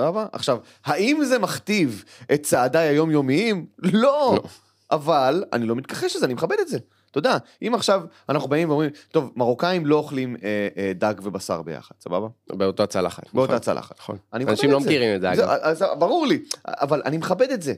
סבבה? 0.00 0.26
עכשיו, 0.32 0.58
האם 0.84 1.24
זה 1.24 1.38
מכתיב 1.38 2.04
את 2.34 2.42
צעדיי 2.42 2.88
היומיומיים? 2.88 3.66
לא. 3.78 3.92
לא. 3.92 4.42
אבל 4.90 5.44
אני 5.52 5.66
לא 5.66 5.76
מתכחש 5.76 6.16
לזה, 6.16 6.26
אני 6.26 6.34
מכבד 6.34 6.56
את 6.60 6.68
זה. 6.68 6.78
אתה 7.18 7.28
יודע, 7.28 7.38
אם 7.62 7.74
עכשיו 7.74 8.02
אנחנו 8.28 8.48
באים 8.48 8.68
ואומרים, 8.68 8.90
טוב, 9.10 9.32
מרוקאים 9.36 9.86
לא 9.86 9.96
אוכלים 9.96 10.36
אה, 10.44 10.68
אה, 10.76 10.92
דג 10.94 11.14
ובשר 11.22 11.62
ביחד, 11.62 11.94
סבבה? 12.00 12.28
באותה 12.48 12.86
צלחת. 12.86 13.34
באותה 13.34 13.52
נכון. 13.52 13.62
צלחת. 13.62 13.98
נכון. 13.98 14.16
אנשים 14.32 14.70
לא. 14.70 14.80
מכירים 14.80 15.16
את 15.16 15.20
זה, 15.20 15.28
זה. 15.34 15.44
אז, 15.46 15.84
ברור 15.98 16.26
לי, 16.26 16.38
אבל 16.66 17.02
אני 17.04 17.16
מכבד 17.16 17.50
את 17.50 17.62
זה. 17.62 17.74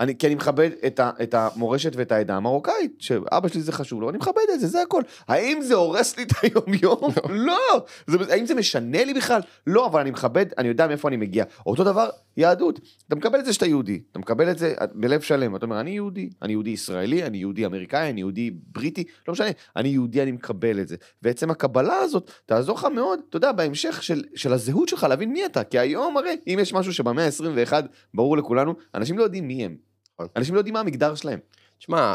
אני, 0.00 0.18
כי 0.18 0.26
אני 0.26 0.34
מכבד 0.34 0.70
את, 0.86 1.00
ה, 1.00 1.10
את 1.22 1.34
המורשת 1.34 1.92
ואת 1.96 2.12
העדה 2.12 2.36
המרוקאית, 2.36 2.96
שאבא 2.98 3.48
שלי 3.48 3.62
זה 3.62 3.72
חשוב 3.72 4.00
לו, 4.00 4.10
אני 4.10 4.18
מכבד 4.18 4.42
את 4.54 4.60
זה, 4.60 4.66
זה 4.66 4.82
הכל. 4.82 5.02
האם 5.28 5.62
זה 5.62 5.74
הורס 5.74 6.16
לי 6.16 6.22
את 6.22 6.32
היום-יום? 6.42 7.10
לא. 7.30 7.84
זה, 8.06 8.16
האם 8.30 8.46
זה 8.46 8.54
משנה 8.54 9.04
לי 9.04 9.14
בכלל? 9.14 9.40
לא, 9.66 9.86
אבל 9.86 10.00
אני 10.00 10.10
מכבד, 10.10 10.46
אני 10.58 10.68
יודע 10.68 10.86
מאיפה 10.86 11.08
אני 11.08 11.16
מגיע. 11.16 11.44
אותו 11.66 11.84
דבר, 11.84 12.08
יהדות. 12.36 12.80
אתה 13.08 13.16
מקבל 13.16 13.38
את 13.38 13.44
זה 13.44 13.52
שאתה 13.52 13.66
יהודי, 13.66 14.02
אתה 14.10 14.18
מקבל 14.18 14.50
את 14.50 14.58
זה 14.58 14.74
בלב 14.94 15.20
שלם, 15.20 15.56
אתה 15.56 15.66
אומר, 15.66 15.80
אני 15.80 15.90
יהודי, 15.90 16.30
אני 16.42 16.52
יהודי 16.52 16.70
ישראלי, 16.70 17.24
אני 17.24 17.38
יהודי 17.38 17.66
אמריקאי, 17.66 18.10
אני 18.10 18.20
יהודי 18.20 18.50
בריטי, 18.50 19.04
לא 19.28 19.32
משנה, 19.32 19.48
אני 19.76 19.88
יהודי, 19.88 20.22
אני 20.22 20.32
מקבל 20.32 20.80
את 20.80 20.88
זה. 20.88 20.96
ועצם 21.22 21.50
הקבלה 21.50 21.96
הזאת 21.96 22.30
תעזור 22.46 22.76
לך 22.76 22.84
מאוד, 22.84 23.20
אתה 23.28 23.36
יודע, 23.36 23.52
בהמשך 23.52 24.02
של, 24.02 24.24
של 24.34 24.52
הזהות 24.52 24.88
שלך, 24.88 25.04
להבין 25.04 25.32
מי 25.32 25.46
אתה. 25.46 25.64
כי 25.64 25.78
היום 25.78 26.16
הרי, 26.16 26.36
אם 26.46 26.58
יש 26.60 26.72
משהו 26.72 26.92
שבמאה 26.92 27.24
ה-21, 27.24 27.72
ברור 28.14 28.36
לכולנו, 28.36 28.74
אנשים 28.94 29.18
לא 29.18 29.22
יודעים 29.22 29.48
מי 29.48 29.64
הם. 29.64 29.76
נכון. 30.14 30.26
אנשים 30.36 30.54
לא 30.54 30.60
יודעים 30.60 30.74
מה 30.74 30.80
המגדר 30.80 31.14
שלהם. 31.14 31.38
תשמע, 31.78 32.14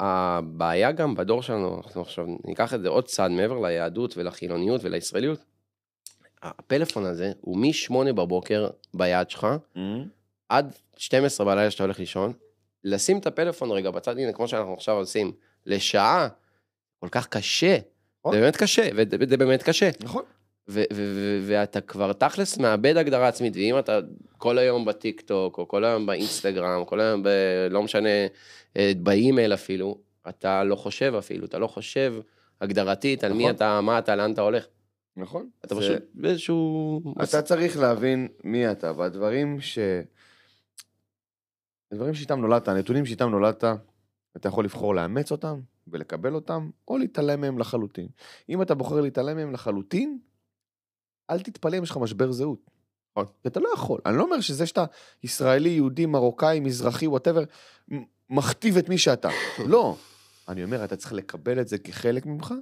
הבעיה 0.00 0.92
גם 0.92 1.14
בדור 1.14 1.42
שלנו, 1.42 1.80
אנחנו 1.84 2.00
עכשיו 2.00 2.26
ניקח 2.44 2.74
את 2.74 2.82
זה 2.82 2.88
עוד 2.88 3.04
צעד 3.04 3.30
מעבר 3.30 3.60
ליהדות 3.60 4.16
ולחילוניות 4.16 4.80
ולישראליות. 4.84 5.53
הפלאפון 6.44 7.04
הזה 7.04 7.32
הוא 7.40 7.58
מ-8 7.58 8.12
בבוקר 8.12 8.68
ביד 8.94 9.30
שלך, 9.30 9.46
עד 10.48 10.72
12 10.96 11.46
בלילה 11.46 11.70
שאתה 11.70 11.82
הולך 11.82 11.98
לישון, 11.98 12.32
לשים 12.84 13.18
את 13.18 13.26
הפלאפון 13.26 13.70
רגע 13.70 13.90
בצד, 13.90 14.18
הנה, 14.18 14.32
כמו 14.32 14.48
שאנחנו 14.48 14.74
עכשיו 14.74 14.94
עושים, 14.96 15.32
לשעה, 15.66 16.28
כל 17.00 17.08
כך 17.08 17.26
קשה. 17.26 17.78
נכון. 18.20 18.34
זה 18.34 18.40
באמת 18.40 18.56
קשה, 18.56 18.88
וזה 18.94 19.36
באמת 19.36 19.62
קשה. 19.62 19.90
נכון. 20.00 20.22
ו- 20.68 20.82
ו- 20.92 21.12
ו- 21.14 21.40
ואתה 21.46 21.80
כבר 21.80 22.12
תכלס 22.12 22.58
מאבד 22.58 22.96
הגדרה 22.96 23.28
עצמית, 23.28 23.56
ואם 23.56 23.78
אתה 23.78 23.98
כל 24.38 24.58
היום 24.58 24.84
בטיק 24.84 25.20
טוק, 25.20 25.58
או 25.58 25.68
כל 25.68 25.84
היום 25.84 26.06
באינסטגרם, 26.06 26.84
כל 26.84 27.00
היום 27.00 27.22
ב... 27.22 27.28
לא 27.70 27.82
משנה, 27.82 28.08
אה, 28.76 28.92
באימייל 28.96 29.54
אפילו, 29.54 29.98
אתה 30.28 30.64
לא 30.64 30.76
חושב 30.76 31.14
אפילו, 31.18 31.46
אתה 31.46 31.58
לא 31.58 31.66
חושב 31.66 32.14
הגדרתית 32.60 33.24
על 33.24 33.32
מי 33.32 33.44
נכון. 33.44 33.54
אתה, 33.54 33.80
מה 33.80 33.98
אתה, 33.98 34.16
לאן 34.16 34.32
אתה 34.32 34.40
הולך. 34.40 34.66
נכון. 35.16 35.50
אתה 35.64 35.74
זה- 35.74 35.80
פשוט 35.80 36.02
באיזשהו... 36.14 37.00
אתה 37.22 37.42
צריך 37.42 37.76
להבין 37.76 38.28
מי 38.44 38.70
אתה, 38.72 38.92
והדברים 38.96 39.60
ש... 39.60 39.78
הדברים 41.92 42.14
שאיתם 42.14 42.40
נולדת, 42.40 42.68
הנתונים 42.68 43.06
שאיתם 43.06 43.28
נולדת, 43.28 43.64
אתה 44.36 44.48
יכול 44.48 44.64
לבחור 44.64 44.94
לאמץ 44.94 45.32
אותם 45.32 45.60
ולקבל 45.88 46.34
אותם, 46.34 46.70
או 46.88 46.98
להתעלם 46.98 47.40
מהם 47.40 47.58
לחלוטין. 47.58 48.08
אם 48.48 48.62
אתה 48.62 48.74
בוחר 48.74 49.00
להתעלם 49.00 49.36
מהם 49.36 49.52
לחלוטין, 49.52 50.18
אל 51.30 51.40
תתפלא 51.40 51.78
אם 51.78 51.82
יש 51.82 51.90
לך 51.90 51.96
משבר 51.96 52.32
זהות. 52.32 52.70
נכון. 53.16 53.26
אתה 53.46 53.60
לא 53.60 53.68
יכול. 53.74 54.00
אני 54.06 54.16
לא 54.16 54.22
אומר 54.22 54.40
שזה 54.40 54.66
שאתה 54.66 54.84
ישראלי, 55.22 55.68
יהודי, 55.68 56.06
מרוקאי, 56.06 56.60
מזרחי, 56.60 57.06
whatever, 57.06 57.44
מכתיב 58.30 58.76
את 58.76 58.88
מי 58.88 58.98
שאתה. 58.98 59.28
לא. 59.66 59.96
אני 60.48 60.64
אומר, 60.64 60.84
אתה 60.84 60.96
צריך 60.96 61.12
לקבל 61.12 61.60
את 61.60 61.68
זה 61.68 61.78
כחלק 61.78 62.26
ממך, 62.26 62.54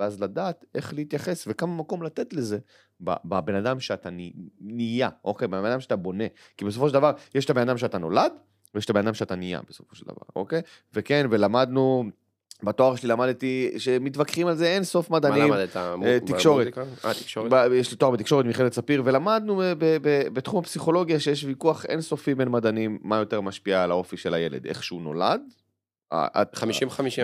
ואז 0.00 0.20
לדעת 0.22 0.64
איך 0.74 0.94
להתייחס 0.94 1.44
וכמה 1.48 1.74
מקום 1.76 2.02
לתת 2.02 2.32
לזה 2.32 2.58
בבן 3.00 3.54
אדם 3.54 3.80
שאתה 3.80 4.10
נה- 4.10 4.22
נהיה, 4.60 5.08
אוקיי? 5.24 5.48
בבן 5.48 5.64
אדם 5.64 5.80
שאתה 5.80 5.96
בונה. 5.96 6.24
כי 6.56 6.64
בסופו 6.64 6.88
של 6.88 6.94
דבר, 6.94 7.12
יש 7.34 7.44
את 7.44 7.50
הבן 7.50 7.60
אדם 7.68 7.78
שאתה 7.78 7.98
נולד, 7.98 8.32
ויש 8.74 8.84
את 8.84 8.90
הבן 8.90 9.00
אדם 9.00 9.14
שאתה 9.14 9.36
נהיה 9.36 9.60
בסופו 9.68 9.96
של 9.96 10.04
דבר, 10.04 10.22
אוקיי? 10.36 10.62
וכן, 10.94 11.26
ולמדנו, 11.30 12.04
בתואר 12.62 12.96
שלי 12.96 13.08
למדתי 13.08 13.74
שמתווכחים 13.78 14.46
על 14.46 14.56
זה 14.56 14.66
אין 14.66 14.84
סוף 14.84 15.10
מה 15.10 15.16
מדענים. 15.18 15.52
למדת? 15.52 15.76
מו- 15.76 16.06
אה, 16.06 16.18
תקשורת. 16.26 16.78
אה, 17.04 17.14
תקשורת. 17.14 17.52
יש 17.72 17.90
לי 17.90 17.96
תואר 17.96 18.10
בתקשורת 18.10 18.44
ממכללת 18.46 18.72
ספיר, 18.72 19.02
ולמדנו 19.04 19.62
ב- 19.78 19.96
בתחום 20.32 20.58
הפסיכולוגיה 20.60 21.20
שיש 21.20 21.44
ויכוח 21.44 21.86
אינסופי 21.86 22.34
בין 22.34 22.48
מדענים, 22.48 22.98
מה 23.02 23.16
יותר 23.16 23.40
משפיע 23.40 23.82
על 23.82 23.90
האופי 23.90 24.16
של 24.16 24.34
הילד, 24.34 24.66
איך 24.66 24.82
שהוא 24.84 25.02
נולד. 25.02 25.40
ה- 26.12 26.40
ה- 26.40 26.42
50-50, 26.54 26.64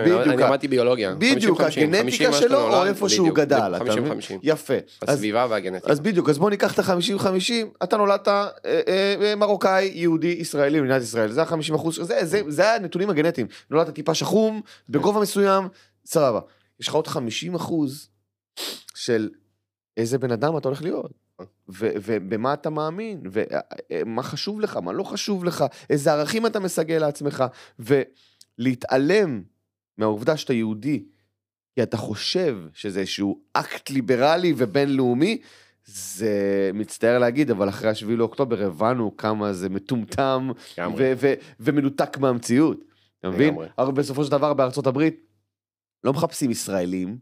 בדיוק, 0.01 0.21
אני 0.21 0.37
למדתי 0.37 0.67
ביולוגיה. 0.67 1.15
בדיוק, 1.15 1.61
50-50, 1.61 1.63
הגנטיקה 1.63 2.03
50 2.03 2.29
מה 2.29 2.37
שלו, 2.37 2.61
או 2.61 2.69
נולד, 2.69 2.87
איפה 2.87 3.09
שהוא 3.09 3.29
גדל, 3.35 3.73
אתה 3.75 3.83
מבין? 3.83 4.11
50-50. 4.11 4.33
יפה. 4.43 4.73
אז 5.01 5.09
הסביבה 5.09 5.47
והגנטיקה. 5.49 5.91
אז 5.91 5.99
בדיוק, 5.99 6.29
אז 6.29 6.37
בוא 6.37 6.49
ניקח 6.49 6.73
את 6.73 6.79
ה-50-50, 6.79 7.83
אתה 7.83 7.97
נולדת 7.97 8.27
אה, 8.27 8.47
אה, 8.65 9.15
אה, 9.21 9.35
מרוקאי, 9.35 9.91
יהודי, 9.93 10.35
ישראלי 10.39 10.79
במדינת 10.81 11.01
ישראל, 11.01 11.31
זה 11.31 11.41
ה-50 11.43 11.75
אחוז, 11.75 11.99
זה, 12.01 12.25
זה, 12.25 12.41
זה 12.47 12.73
הנתונים 12.73 13.09
הגנטיים. 13.09 13.47
נולדת 13.71 13.95
טיפה 13.95 14.13
שחום, 14.13 14.61
בגובה 14.89 15.19
מסוים, 15.19 15.67
סבבה. 16.05 16.39
יש 16.79 16.87
לך 16.87 16.93
עוד 16.93 17.07
50 17.07 17.55
אחוז 17.55 18.09
של 18.95 19.29
איזה 19.97 20.17
בן 20.17 20.31
אדם 20.31 20.57
אתה 20.57 20.67
הולך 20.67 20.81
להיות. 20.81 21.11
ו- 21.69 21.89
ובמה 22.05 22.53
אתה 22.53 22.69
מאמין, 22.69 23.21
ומה 23.31 24.23
חשוב 24.23 24.61
לך, 24.61 24.77
מה 24.77 24.91
לא 24.93 25.03
חשוב 25.03 25.45
לך, 25.45 25.65
איזה 25.89 26.13
ערכים 26.13 26.45
אתה 26.45 26.59
מסגל 26.59 26.97
לעצמך, 26.97 27.43
ולהתעלם 28.59 29.41
מהעובדה 29.97 30.37
שאתה 30.37 30.53
יהודי, 30.53 31.03
כי 31.75 31.83
אתה 31.83 31.97
חושב 31.97 32.57
שזה 32.73 32.99
איזשהו 32.99 33.41
אקט 33.53 33.89
ליברלי 33.89 34.53
ובינלאומי, 34.57 35.41
זה 35.85 36.71
מצטער 36.73 37.19
להגיד, 37.19 37.51
אבל 37.51 37.69
אחרי 37.69 37.89
השביעי 37.89 38.17
לאוקטובר 38.17 38.63
הבנו 38.63 39.17
כמה 39.17 39.53
זה 39.53 39.69
מטומטם. 39.69 40.51
ו- 40.97 41.13
ו- 41.17 41.33
ומנותק 41.59 42.17
מהמציאות. 42.17 42.83
אתה 43.19 43.29
מבין? 43.29 43.55
אבל 43.77 43.91
בסופו 43.91 44.23
של 44.23 44.31
דבר 44.31 44.53
בארצות 44.53 44.87
הברית 44.87 45.19
לא 46.03 46.13
מחפשים 46.13 46.51
ישראלים, 46.51 47.17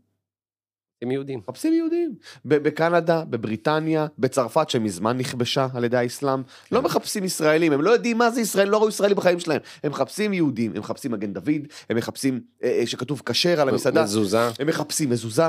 הם 1.06 1.12
יהודים. 1.12 1.39
מחפשים 1.39 1.74
יהודים. 1.74 2.16
בקנדה, 2.45 3.24
בבריטניה, 3.30 4.08
בצרפת 4.20 4.70
שמזמן 4.70 5.18
נכבשה 5.18 5.68
על 5.74 5.84
ידי 5.84 5.97
האסלאם, 5.97 6.41
לא 6.72 6.82
מחפשים 6.82 7.24
ישראלים, 7.24 7.74
הם 7.74 7.82
לא 7.82 7.91
יודעים 7.91 8.18
מה 8.18 8.32
זה 8.32 8.41
ישראל, 8.41 8.70
לא 8.70 8.78
ראו 8.78 8.89
ישראלי 8.89 9.16
בחיים 9.16 9.39
שלהם. 9.39 9.62
הם 9.84 9.91
מחפשים 9.91 10.34
יהודים, 10.34 10.72
הם 10.76 10.80
מחפשים 10.80 11.12
מגן 11.12 11.34
דוד, 11.34 11.68
הם 11.89 11.97
מחפשים 11.97 12.39
אה, 12.64 12.78
אה, 12.80 12.88
שכתוב 12.88 13.22
כשר 13.26 13.62
על 13.62 13.70
המסעדה, 13.70 14.03
מזוזה. 14.03 14.49
הם 14.60 14.68
מחפשים 14.68 15.10
מזוזה. 15.10 15.47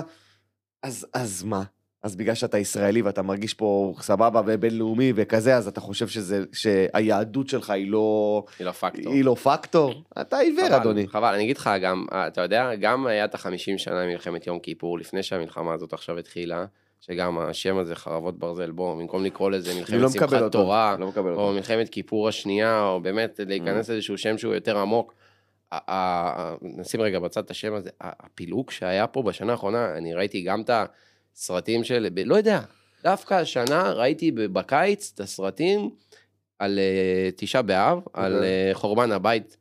אז, 0.83 1.07
אז 1.13 1.43
מה? 1.43 1.63
אז 2.03 2.17
בגלל 2.17 2.35
שאתה 2.35 2.59
ישראלי 2.59 3.03
ואתה 3.03 3.23
מרגיש 3.23 3.55
פה 3.55 3.95
סבבה 4.01 4.41
ובינלאומי 4.47 5.13
וכזה, 5.17 5.57
אז 5.57 5.69
אתה 5.69 5.81
חושב 5.81 6.09
שזה, 6.09 6.45
שהיהדות 6.53 7.49
שלך 7.49 7.71
היא 7.71 7.91
לא, 7.91 8.43
היא 8.59 8.67
לא 8.67 8.73
פקטור. 8.73 9.13
היא 9.13 9.25
לא 9.25 9.35
פקטור? 9.35 9.95
אתה 10.21 10.39
עיוור, 10.39 10.67
חבל, 10.67 10.75
אדוני. 10.75 11.09
חבל, 11.09 11.35
אני 11.35 11.45
אגיד 11.45 11.57
לך 11.57 11.71
גם, 11.83 12.07
אתה 12.13 12.41
יודע, 12.41 12.75
גם 12.75 13.07
היה 13.07 13.25
את 13.25 13.35
החמישים 13.35 13.79
שנה 13.79 14.07
ממלחמת 14.07 14.47
יום 14.47 14.59
כיפור, 14.59 14.99
לפני 14.99 15.23
שהמלחמה 15.23 15.75
הזאת 15.75 15.93
עכשיו 15.93 16.19
התחילה, 16.19 16.65
שגם 17.01 17.39
השם 17.39 17.79
הזה, 17.79 17.95
חרבות 17.95 18.39
ברזל, 18.39 18.71
בוא, 18.71 18.95
במקום 18.95 19.25
לקרוא 19.25 19.51
לזה 19.51 19.71
אני 19.71 19.79
מלחמת 19.81 20.01
לא 20.01 20.09
שמחת. 20.09 20.53
תורה, 20.53 20.97
לא 21.01 21.11
או 21.17 21.29
אותו. 21.31 21.53
מלחמת 21.53 21.89
כיפור 21.89 22.29
השנייה, 22.29 22.83
או 22.83 23.01
באמת 23.01 23.41
Mm. 23.41 23.49
להיכנס 23.49 23.91
לאיזשהו 23.91 24.19
שם 24.19 24.39
שהוא 24.39 24.55
יותר 24.55 24.79
עמוק. 24.79 25.15
ה- 25.73 25.93
ה- 25.95 26.55
נשים 26.63 27.01
רגע 27.01 27.19
בצד 27.19 27.45
את 27.45 27.51
השם 27.51 27.75
הזה, 27.75 27.91
ה- 28.01 28.27
הפילוג 28.27 28.71
שהיה 28.71 29.07
פה 29.07 29.23
בשנה 29.23 29.53
האחרונה, 29.53 29.95
אני 29.97 30.15
ראיתי 30.15 30.43
גם 30.43 30.61
את 30.61 30.71
הסרטים 31.37 31.85
של, 31.85 32.09
ב- 32.15 32.21
לא 32.27 32.35
יודע, 32.37 32.61
דווקא 33.03 33.35
השנה 33.35 33.93
ראיתי 33.93 34.31
בקיץ 34.33 35.13
את 35.15 35.21
הסרטים 35.21 35.91
על 36.59 36.79
אה, 36.79 37.31
תשעה 37.37 37.63
באב, 37.63 37.99
על 38.13 38.35
אוקיי. 38.35 38.69
אה, 38.69 38.75
חורבן 38.75 39.13
הבית, 39.13 39.57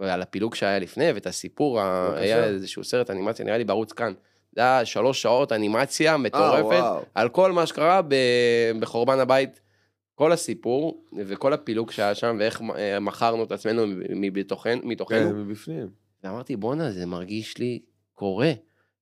ועל 0.00 0.22
הפילוג 0.22 0.54
שהיה 0.54 0.78
לפני, 0.78 1.12
ואת 1.12 1.26
הסיפור, 1.26 1.80
ה-. 1.80 2.12
היה 2.16 2.44
איזשהו 2.44 2.84
סרט 2.84 3.10
אנימציה, 3.10 3.44
נראה 3.44 3.58
לי 3.58 3.64
בערוץ 3.64 3.92
כאן. 3.92 4.12
זה 4.52 4.60
היה 4.60 4.84
שלוש 4.84 5.22
שעות 5.22 5.52
אנימציה 5.52 6.16
מטורפת, 6.16 6.64
וואו. 6.64 7.02
על 7.14 7.28
כל 7.28 7.52
מה 7.52 7.66
שקרה 7.66 8.02
ב- 8.02 8.14
בחורבן 8.80 9.18
הבית, 9.20 9.60
כל 10.14 10.32
הסיפור 10.32 11.04
וכל 11.26 11.52
הפילוג 11.52 11.90
שהיה 11.90 12.14
שם, 12.14 12.36
ואיך 12.40 12.62
אה, 12.76 13.00
מכרנו 13.00 13.44
את 13.44 13.52
עצמנו 13.52 13.84
מבתוכן- 14.10 14.78
מתוכנו. 14.84 15.18
כן, 15.30 15.36
מבפנים. 15.36 15.88
ואמרתי, 16.24 16.56
בואנה, 16.56 16.90
זה 16.92 17.06
מרגיש 17.06 17.58
לי 17.58 17.80
קורה. 18.14 18.52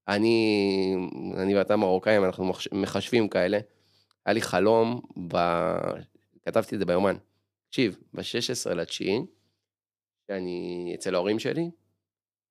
אני, 0.09 0.95
אני 1.37 1.57
ואתה 1.59 1.77
מרוקאים, 1.77 2.25
אנחנו 2.25 2.45
מחש- 2.45 2.69
מחשבים 2.73 3.29
כאלה. 3.29 3.59
היה 4.27 4.33
לי 4.35 4.43
חלום, 4.43 5.01
ב... 5.29 5.37
כתבתי 6.47 6.75
את 6.75 6.81
זה 6.81 6.87
ביומן. 6.87 7.17
תקשיב, 7.69 7.97
ב-16 8.15 8.75
לתשיעי, 8.75 9.21
שאני 10.27 10.93
אצל 10.99 11.15
ההורים 11.15 11.39
שלי, 11.39 11.71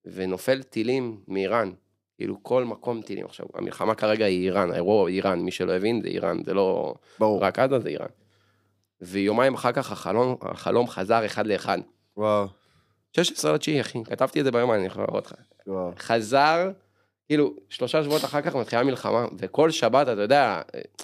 ונופל 0.05 0.63
טילים 0.63 1.21
מאיראן. 1.27 1.71
כאילו 2.17 2.43
כל 2.43 2.63
מקום 2.65 3.01
טילים. 3.01 3.25
עכשיו, 3.25 3.45
המלחמה 3.53 3.95
כרגע 3.95 4.25
היא 4.25 4.45
איראן, 4.45 4.71
האירוע 4.71 5.01
הוא 5.01 5.07
איראן, 5.09 5.39
מי 5.39 5.51
שלא 5.51 5.71
הבין 5.71 6.01
זה 6.01 6.07
איראן, 6.07 6.43
זה 6.43 6.53
לא 6.53 6.95
ברור. 7.19 7.43
רק 7.43 7.59
עזה, 7.59 7.79
זה 7.79 7.89
איראן. 7.89 8.07
ויומיים 9.01 9.53
אחר 9.53 9.71
כך 9.71 9.91
החלום, 9.91 10.35
החלום 10.41 10.87
חזר 10.87 11.25
אחד 11.25 11.47
לאחד. 11.47 11.77
וואו. 12.17 12.47
16 13.15 13.53
לתשיעי, 13.53 13.81
אחי, 13.81 14.03
כתבתי 14.03 14.39
את 14.39 14.45
זה 14.45 14.51
ביומן, 14.51 14.75
אני 14.75 14.85
יכול 14.85 15.01
להראות 15.03 15.25
לך. 15.25 15.33
וואו. 15.67 15.91
חזר, 15.97 16.71
כאילו, 17.33 17.53
שלושה 17.69 18.03
שבועות 18.03 18.23
אחר 18.25 18.41
כך 18.41 18.55
מתחילה 18.55 18.83
מלחמה, 18.83 19.25
וכל 19.37 19.71
שבת, 19.71 20.07
אתה 20.07 20.21
יודע, 20.21 20.61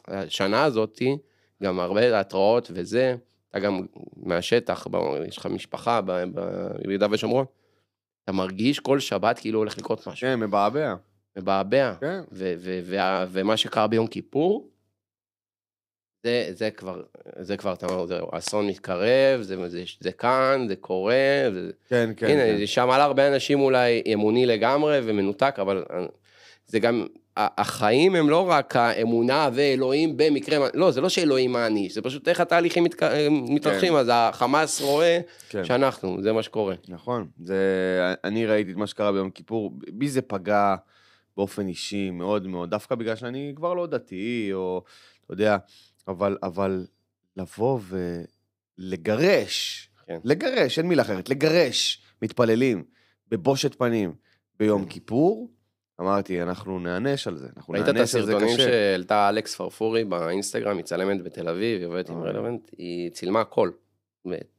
השנה 0.08 0.64
הזאתי, 0.64 1.18
גם 1.64 1.80
הרבה 1.80 2.20
התראות 2.20 2.72
וזה, 2.74 3.16
אתה 3.52 3.60
גם 3.60 3.86
מהשטח, 4.18 4.88
יש 5.28 5.38
לך 5.38 5.46
משפחה 5.46 6.02
ביהודה 6.86 7.08
ושומרון, 7.12 7.46
אתה 8.24 8.32
מרגיש 8.32 8.80
כל 8.80 9.00
שבת 9.00 9.40
כאילו 9.40 9.60
הולך 9.60 9.78
לקרות 9.78 10.08
משהו, 10.08 10.28
כן, 10.28 10.40
מבעבע. 10.40 10.96
מבעבע, 11.38 11.94
כן. 12.00 12.20
ו- 12.32 12.54
ו- 12.58 12.80
וה- 12.84 13.26
ומה 13.32 13.58
שקרה 13.58 13.88
ביום 13.88 14.08
כיפור, 14.08 14.69
זה, 16.24 16.50
זה 16.54 16.72
כבר, 16.72 17.02
זה 17.40 17.58
כבר, 17.58 17.74
אתה 17.74 17.86
אומר, 17.86 18.06
זה 18.06 18.20
אסון 18.32 18.68
מתקרב, 18.68 19.42
זה, 19.42 19.70
זה, 19.70 19.84
זה 20.00 20.12
כאן, 20.12 20.66
זה 20.70 20.76
קורה, 20.76 21.44
זה, 21.54 21.72
כן, 21.90 22.10
כן. 22.18 22.28
הנה, 22.28 22.58
כן. 22.58 22.66
שם 22.66 22.90
על 22.90 23.02
הרבה 23.02 23.28
אנשים 23.28 23.60
אולי 23.60 24.04
אמוני 24.14 24.46
לגמרי 24.46 25.00
ומנותק, 25.04 25.56
אבל 25.60 25.86
אה, 25.92 26.06
זה 26.68 26.80
גם, 26.80 27.06
החיים 27.38 28.16
הם 28.16 28.30
לא 28.30 28.50
רק 28.50 28.76
האמונה 28.76 29.50
ואלוהים 29.54 30.18
במקרה, 30.18 30.68
לא, 30.74 30.92
זה 30.92 31.02
לא 31.02 31.10
שאלוהים 31.10 31.52
מעניש, 31.52 31.94
זה 31.94 32.02
פשוט 32.02 32.28
איך 32.28 32.40
התהליכים 32.40 32.84
מתק... 32.84 33.04
אה, 33.04 33.28
מתרחשים, 33.30 33.96
אז 33.96 34.08
החמאס 34.14 34.82
רואה 34.82 35.20
כן. 35.50 35.66
שאנחנו, 35.66 36.18
זה 36.22 36.34
מה 36.34 36.44
שקורה. 36.44 36.76
נכון, 36.88 37.28
זה, 37.44 37.56
אני 38.24 38.46
ראיתי 38.46 38.72
את 38.72 38.76
מה 38.76 38.88
שקרה 38.88 39.12
ביום 39.12 39.30
כיפור, 39.30 39.72
בי 39.94 40.08
זה 40.08 40.22
פגע 40.22 40.76
באופן 41.38 41.68
אישי 41.68 42.10
מאוד 42.10 42.48
מאוד, 42.48 42.70
דווקא 42.70 42.96
בגלל 42.96 43.16
שאני 43.16 43.54
כבר 43.56 43.74
לא 43.74 43.88
דתי, 43.88 44.50
או, 44.54 44.84
אתה 45.26 45.34
יודע, 45.34 45.58
אבל, 46.08 46.38
אבל 46.44 46.86
לבוא 47.38 47.80
ולגרש, 48.80 49.90
כן. 50.08 50.20
לגרש, 50.24 50.80
אין 50.80 50.88
מילה 50.88 51.02
אחרת, 51.02 51.30
לגרש 51.30 52.02
מתפללים 52.22 52.84
בבושת 53.28 53.76
פנים 53.76 54.14
ביום 54.60 54.86
כיפור, 54.86 55.50
אמרתי, 56.02 56.42
אנחנו 56.42 56.80
נענש 56.80 57.28
על 57.28 57.38
זה, 57.38 57.48
אנחנו 57.58 57.74
ראית 57.74 57.90
את 57.90 57.94
נענש 57.94 58.16
על 58.16 58.22
זה 58.26 58.32
הסרטונים 58.32 58.56
קשה. 58.56 58.64
שהעלתה 58.64 59.30
אלכס 59.30 59.56
פרפורי 59.56 60.06
באינסטגרם, 60.06 60.78
היא 60.78 60.86
צלמת 60.86 61.24
בתל 61.24 61.50
אביב, 61.50 61.80
היא 61.80 61.88
עובדת 61.88 62.10
עם 62.10 62.22
אה. 62.22 62.30
רלוונט, 62.30 62.70
היא 62.78 63.10
צילמה 63.10 63.42
הכל, 63.42 63.72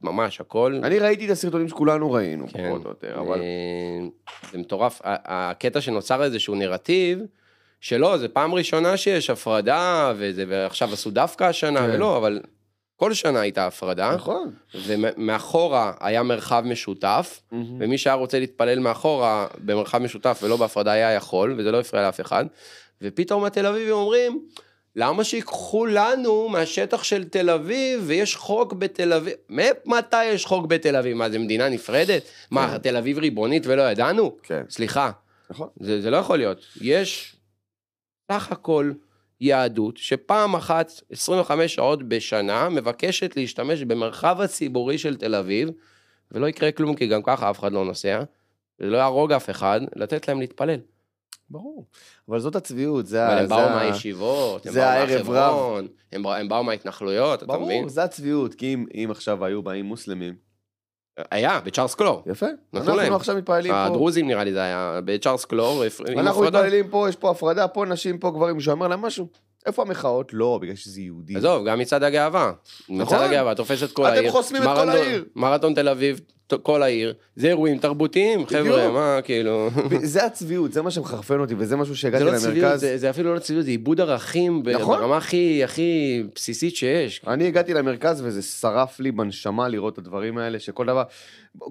ממש 0.01 0.41
הכל. 0.41 0.81
אני 0.83 0.99
ראיתי 0.99 1.27
את 1.27 1.31
הסרטונים 1.31 1.69
שכולנו 1.69 2.13
ראינו, 2.13 2.49
כן. 2.49 2.69
פחות 2.69 2.85
או 2.85 2.91
יותר, 2.91 3.21
אבל... 3.21 3.41
אה, 3.41 4.09
זה 4.53 4.59
מטורף. 4.59 5.01
הקטע 5.05 5.81
שנוצר 5.81 6.23
איזשהו 6.23 6.55
נרטיב, 6.55 7.19
שלא, 7.81 8.19
זה 8.19 8.29
פעם 8.29 8.55
ראשונה 8.55 8.97
שיש 8.97 9.31
הפרדה, 9.31 10.13
וזה, 10.17 10.45
ועכשיו 10.49 10.93
עשו 10.93 11.11
דווקא 11.11 11.45
השנה, 11.45 11.81
כן. 11.81 11.91
ולא, 11.95 12.17
אבל 12.17 12.41
כל 12.97 13.15
שנה 13.15 13.41
הייתה 13.41 13.67
הפרדה, 13.67 14.15
נכון. 14.15 14.51
ומאחורה 14.87 15.93
היה 16.01 16.23
מרחב 16.23 16.63
משותף, 16.67 17.41
ומי 17.53 17.99
שהיה 17.99 18.15
רוצה 18.15 18.39
להתפלל 18.39 18.79
מאחורה 18.79 19.47
במרחב 19.59 19.99
משותף 19.99 20.41
ולא 20.43 20.57
בהפרדה 20.57 20.93
היה 20.93 21.13
יכול, 21.13 21.55
וזה 21.59 21.73
לא 21.73 21.81
הפריע 21.81 22.03
לאף 22.03 22.21
אחד, 22.21 22.45
ופתאום 23.03 23.45
התל 23.45 23.67
אביבים 23.67 23.95
אומרים, 23.95 24.47
למה 24.97 25.25
שיקחו 25.25 25.87
לנו 25.87 26.49
מהשטח 26.49 27.03
של 27.03 27.25
תל 27.25 27.51
אביב, 27.51 28.03
ויש 28.07 28.37
חוק 28.37 28.73
בתל 28.73 29.13
אביב? 29.13 29.35
מתי 29.87 30.25
יש 30.25 30.47
חוק 30.47 30.67
בתל 30.67 30.97
אביב? 30.97 31.17
מה, 31.17 31.31
זה 31.31 31.39
מדינה 31.39 31.69
נפרדת? 31.69 32.23
מה, 32.51 32.79
תל 32.83 32.97
אביב 32.97 33.19
ריבונית 33.19 33.67
ולא 33.67 33.83
ידענו? 33.83 34.37
כן, 34.43 34.63
סליחה, 34.71 35.11
נכון. 35.51 35.69
זה, 35.81 36.01
זה 36.01 36.11
לא 36.11 36.17
יכול 36.17 36.39
להיות. 36.39 36.59
יש 36.81 37.37
סך 38.33 38.53
הכל 38.53 38.93
יהדות 39.41 39.97
שפעם 39.97 40.55
אחת, 40.57 40.93
25 41.11 41.75
שעות 41.75 42.03
בשנה, 42.09 42.69
מבקשת 42.69 43.37
להשתמש 43.37 43.83
במרחב 43.83 44.41
הציבורי 44.41 44.99
של 44.99 45.17
תל 45.17 45.35
אביב, 45.35 45.69
ולא 46.33 46.47
יקרה 46.47 46.73
כלום, 46.73 46.95
כי 46.97 47.07
גם 47.07 47.23
ככה 47.23 47.51
אף 47.51 47.59
אחד 47.59 47.73
לא 47.73 47.85
נוסע, 47.85 48.23
ולא 48.81 48.97
יהרוג 48.97 49.33
אף 49.33 49.51
אחד, 49.51 49.81
לתת 49.97 50.29
להם 50.29 50.41
להתפלל. 50.41 50.81
ברור. 51.51 51.87
אבל 52.29 52.39
זאת 52.41 52.57
הצביעות, 52.57 53.07
זה 53.07 53.27
אבל 53.27 53.37
ה... 53.37 53.41
הם 53.41 53.47
זה 53.49 53.55
באו 53.55 53.69
מהישיבות, 53.69 54.67
הם 54.67 54.75
באו 54.75 55.07
מהחברון, 55.07 55.89
הם 56.13 56.23
באו- 56.23 56.35
הם 56.35 56.67
מההתנחלויות, 56.67 57.43
אתה 57.43 57.59
מבין? 57.59 57.79
ברור, 57.79 57.89
זה 57.89 58.03
הצביעות, 58.03 58.55
כי 58.55 58.77
אם 58.95 59.09
עכשיו 59.11 59.45
היו 59.45 59.63
באים 59.63 59.85
מוסלמים, 59.85 60.35
היה, 61.31 61.61
בצ'ארלס 61.65 61.95
קלור. 61.95 62.23
יפה, 62.27 62.47
נתנו 62.73 62.89
להם. 62.89 63.01
אנחנו 63.01 63.17
עכשיו 63.17 63.37
מתפללים 63.37 63.73
פה, 63.73 63.85
הדרוזים 63.85 64.27
נראה 64.27 64.45
לי 64.45 64.53
זה 64.53 64.63
היה, 64.63 65.01
בצ'ארלס 65.05 65.45
קלור, 65.45 65.85
אנחנו 66.17 66.43
הפרדה. 66.43 66.59
מתפללים 66.59 66.89
פה, 66.89 67.09
יש 67.09 67.17
פה 67.17 67.31
הפרדה, 67.31 67.69
פה 67.69 67.85
נשים, 67.85 68.19
פה 68.19 68.31
גברים, 68.31 68.57
מישהו 68.57 68.73
אומר 68.73 68.89
להם 68.89 69.03
משהו? 69.03 69.27
איפה 69.67 69.83
המחאות? 69.83 70.31
לא, 70.33 70.59
בגלל 70.63 70.75
שזה 70.75 71.01
יהודי. 71.01 71.37
עזוב, 71.37 71.67
גם 71.67 71.79
מצעד 71.79 72.03
הגאווה. 72.03 72.53
נכון. 72.89 73.03
מצעד 73.03 73.21
הגאווה, 73.23 73.55
תופס 73.55 73.83
את 73.83 73.93
כל 73.93 74.07
אתם 74.07 74.13
העיר. 74.13 74.31
חוסמים 74.31 74.63
את 74.63 74.69
כל 74.69 74.89
העיר. 74.91 75.25
מרתון 75.37 75.75
תל 75.75 75.89
אביב, 75.89 76.21
כל 76.63 76.83
העיר. 76.83 77.15
זה 77.37 77.49
אירועים 77.49 77.79
תרבותיים, 77.79 78.47
חבר'ה. 78.47 78.91
מה, 78.91 79.19
כאילו... 79.25 79.71
זה 80.03 80.25
הצביעות, 80.27 80.73
זה 80.73 80.83
מה 80.83 80.91
שמחרפן 80.91 81.41
אותי, 81.41 81.55
וזה 81.59 81.77
משהו 81.77 81.97
שהגעתי 81.97 82.25
זה 82.25 82.31
לא 82.31 82.37
צביעות, 82.37 82.57
למרכז. 82.59 82.81
זה- 82.81 82.99
זה 82.99 83.11
אפילו 83.11 83.35
לא 83.35 83.39
צביעות, 83.39 83.65
זה 83.65 83.71
עיבוד 83.71 84.01
ערכים 84.01 84.63
נכון. 84.75 84.99
ברמה 84.99 85.17
הכי 85.17 85.65
הכי 85.65 86.23
בסיסית 86.35 86.77
שיש. 86.77 87.21
אני 87.27 87.47
הגעתי 87.47 87.75
למרכז 87.75 88.21
וזה 88.25 88.43
שרף 88.43 89.01
לי 89.01 89.13
בנשמה 89.13 89.69
לראות 89.69 89.93
את 89.93 89.99
הדברים 89.99 90.39
האלה, 90.39 90.59
שכל 90.59 90.87
דבר, 90.87 91.03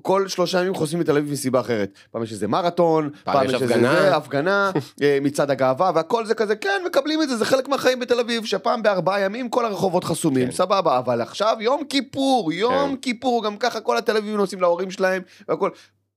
כל 0.01 0.27
שלושה 0.27 0.59
ימים 0.61 0.73
חוסמים 0.73 1.01
את 1.01 1.05
תל 1.05 1.17
אביב 1.17 1.31
מסיבה 1.31 1.59
אחרת. 1.59 1.93
פעם 2.11 2.23
יש 2.23 2.31
איזה 2.31 2.47
מרתון, 2.47 3.09
פעם 3.23 3.45
יש 3.45 3.53
איזה 3.53 3.65
הפגנה. 3.65 3.93
זה, 3.93 4.15
הפגנה, 4.15 4.71
אה, 5.01 5.17
מצעד 5.21 5.51
הגאווה, 5.51 5.91
והכל 5.95 6.25
זה 6.25 6.35
כזה, 6.35 6.55
כן, 6.55 6.81
מקבלים 6.85 7.21
את 7.21 7.29
זה, 7.29 7.37
זה 7.37 7.45
חלק 7.45 7.67
מהחיים 7.67 7.99
בתל 7.99 8.19
אביב, 8.19 8.45
שפעם 8.45 8.83
בארבעה 8.83 9.19
ימים 9.19 9.49
כל 9.49 9.65
הרחובות 9.65 10.03
חסומים, 10.03 10.45
כן. 10.45 10.51
סבבה, 10.51 10.97
אבל 10.97 11.21
עכשיו 11.21 11.57
יום 11.59 11.83
כיפור, 11.83 12.53
יום 12.53 12.89
כן. 12.89 12.95
כיפור, 13.01 13.43
גם 13.43 13.57
ככה 13.57 13.81
כל 13.81 13.97
התל 13.97 14.17
אביבים 14.17 14.37
נוסעים 14.37 14.61
להורים 14.61 14.91
שלהם, 14.91 15.21
והכל. 15.47 15.69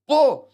פה, 0.05 0.45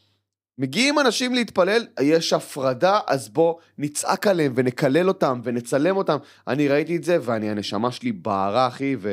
מגיעים 0.58 1.00
אנשים 1.00 1.34
להתפלל, 1.34 1.86
יש 2.02 2.34
הפרדה, 2.34 3.00
אז 3.08 3.30
בוא 3.30 3.56
נצעק 3.78 4.28
עליהם 4.28 4.54
ונקלל 4.56 5.08
אותם 5.08 5.42
ונצלם 5.44 5.98
אותם. 5.98 6.18
אני 6.48 6.68
ראיתי 6.68 6.96
את 6.96 7.04
זה, 7.04 7.18
ואני, 7.22 7.50
הנשמה 7.50 7.92
שלי 7.92 8.12
בערה, 8.12 8.68
אחי, 8.68 8.96
ו... 9.00 9.10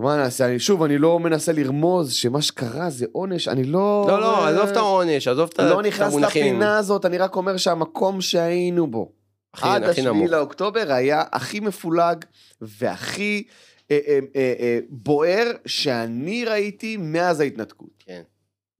מה 0.00 0.16
נעשה? 0.16 0.46
אני, 0.46 0.58
שוב, 0.58 0.82
אני 0.82 0.98
לא 0.98 1.18
מנסה 1.18 1.52
לרמוז 1.52 2.12
שמה 2.12 2.42
שקרה 2.42 2.90
זה 2.90 3.06
עונש, 3.12 3.48
אני 3.48 3.64
לא... 3.64 4.04
לא, 4.08 4.20
לא, 4.20 4.46
עזוב 4.48 4.68
את 4.68 4.76
העונש, 4.76 5.28
עזוב 5.28 5.50
את 5.54 5.60
אני 5.60 5.68
ה- 5.68 5.70
לא 5.74 5.82
נכנס 5.82 6.08
המונחים. 6.12 6.46
לפינה 6.46 6.78
הזאת, 6.78 7.04
אני 7.06 7.18
רק 7.18 7.36
אומר 7.36 7.56
שהמקום 7.56 8.20
שהיינו 8.20 8.86
בו, 8.86 9.12
הכי- 9.54 9.68
עד 9.68 9.82
השביעי. 9.84 10.28
לאוקטובר 10.28 10.92
היה 10.92 11.22
הכי 11.32 11.60
מפולג 11.60 12.24
והכי 12.60 13.42
אה, 13.90 13.98
אה, 14.08 14.18
אה, 14.36 14.54
אה, 14.60 14.78
בוער 14.88 15.50
שאני 15.66 16.44
ראיתי 16.44 16.96
מאז 16.96 17.40
ההתנתקות. 17.40 17.88
כן. 18.06 18.22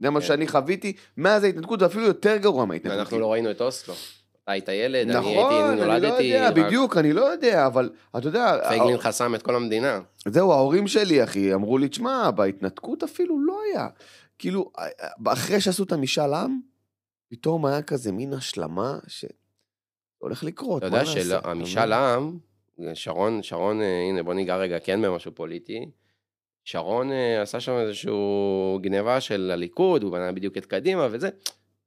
זה 0.02 0.10
מה 0.10 0.20
כן. 0.20 0.26
שאני 0.26 0.48
חוויתי 0.48 0.92
מאז 1.16 1.44
ההתנתקות, 1.44 1.82
ואפילו 1.82 2.06
יותר 2.06 2.36
גרוע 2.36 2.64
מההתנתקות. 2.64 2.98
אנחנו 3.00 3.18
לא 3.18 3.32
ראינו 3.32 3.50
את 3.50 3.60
אוסלו. 3.60 3.94
היית 4.50 4.68
ילד, 4.68 5.10
אני 5.10 5.18
נכון, 5.18 5.52
הייתי, 5.52 5.72
אני 5.72 5.80
לא 5.80 5.86
נולדתי, 5.86 6.22
יודע, 6.22 6.48
רק 6.48 6.54
בדיוק, 6.54 6.96
אני 6.96 7.12
לא 7.12 7.20
יודע, 7.20 7.66
אבל 7.66 7.90
אתה 8.18 8.28
יודע, 8.28 8.56
פייגלין 8.68 8.98
חסם 8.98 9.34
את 9.34 9.42
כל 9.42 9.56
המדינה. 9.56 10.00
זהו, 10.28 10.52
ההורים 10.52 10.86
שלי, 10.86 11.24
אחי, 11.24 11.54
אמרו 11.54 11.78
לי, 11.78 11.88
תשמע, 11.88 12.30
בהתנתקות 12.30 13.02
אפילו 13.02 13.40
לא 13.40 13.58
היה. 13.70 13.88
כאילו, 14.38 14.72
אחרי 15.26 15.60
שעשו 15.60 15.82
את 15.82 15.92
המשאל 15.92 16.34
עם, 16.34 16.60
פתאום 17.28 17.66
היה 17.66 17.82
כזה 17.82 18.12
מין 18.12 18.32
השלמה, 18.32 18.98
ש... 19.06 19.24
הולך 20.18 20.44
לקרות, 20.44 20.78
אתה 20.78 20.86
יודע 20.86 21.06
שהמשאל? 21.06 21.92
עם, 21.92 22.38
שרון, 22.94 23.42
שרון, 23.42 23.82
אה, 23.82 24.00
הנה 24.08 24.22
בוא 24.22 24.34
ניגע 24.34 24.56
רגע 24.56 24.78
כן 24.78 25.02
במשהו 25.02 25.34
פוליטי. 25.34 25.90
שרון 26.64 27.12
אה, 27.12 27.42
עשה 27.42 27.60
שם 27.60 27.72
איזשהו 27.72 28.78
גניבה 28.82 29.20
של 29.20 29.50
הליכוד, 29.52 30.02
הוא 30.02 30.12
בנה 30.12 30.32
בדיוק 30.32 30.56
את 30.56 30.66
קדימה 30.66 31.08
וזה. 31.10 31.28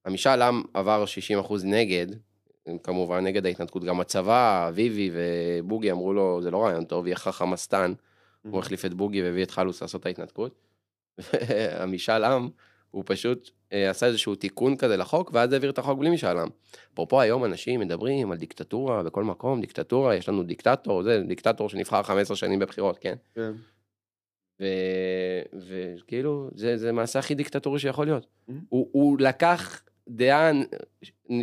המשאל 0.05 0.41
עם 0.41 0.64
עבר 0.74 1.03
60% 1.47 1.53
נגד, 1.64 2.07
כמובן 2.84 3.24
נגד 3.24 3.45
ההתנתקות. 3.45 3.84
גם 3.84 3.99
הצבא, 3.99 4.68
אביבי 4.70 5.11
ובוגי 5.14 5.91
אמרו 5.91 6.14
לו, 6.14 6.41
זה 6.41 6.51
לא 6.51 6.64
רעיון 6.64 6.86
טוב, 6.86 7.07
יהיה 7.07 7.16
לך 7.16 7.28
חמאסטן. 7.28 7.93
הוא 8.41 8.59
החליף 8.59 8.86
את 8.86 8.93
בוגי 8.93 9.24
והביא 9.24 9.43
את 9.43 9.51
חלוס 9.51 9.82
לעשות 9.82 10.01
את 10.01 10.05
ההתנתקות. 10.05 10.55
המשאל 11.80 12.24
עם, 12.24 12.49
הוא 12.91 13.03
פשוט 13.05 13.49
אה, 13.74 13.89
עשה 13.89 14.05
איזשהו 14.05 14.36
תיקון 14.36 14.78
כזה 14.78 14.97
לחוק, 14.97 15.32
ואז 15.34 15.53
העביר 15.53 15.70
את 15.70 15.78
החוק 15.78 15.99
בלי 15.99 16.09
משאל 16.09 16.38
עם. 16.38 16.49
אפרופו 16.93 17.22
היום 17.22 17.45
אנשים 17.45 17.80
מדברים 17.80 18.32
על 18.32 18.38
דיקטטורה 18.38 19.03
בכל 19.03 19.24
מקום, 19.24 19.61
דיקטטורה, 19.61 20.16
יש 20.16 20.30
לנו 20.30 20.43
דיקטטור, 20.43 21.03
זה 21.03 21.24
דיקטטור 21.28 21.70
שנבחר 21.70 22.03
15 22.03 22.38
שנים 22.38 22.59
בבחירות, 22.59 22.97
כן? 22.97 23.16
כן. 23.36 23.51
ו- 24.61 25.41
וכאילו, 25.68 26.49
זה, 26.55 26.78
זה 26.78 26.91
מעשה 26.91 27.20
הכי 27.20 27.36
דיקטטורי 27.36 27.80
שיכול 27.80 28.05
להיות. 28.05 28.26
Mhm. 28.49 28.53
הוא, 28.70 28.89
הוא 28.91 29.20
לקח 29.20 29.82
דעה 30.07 30.51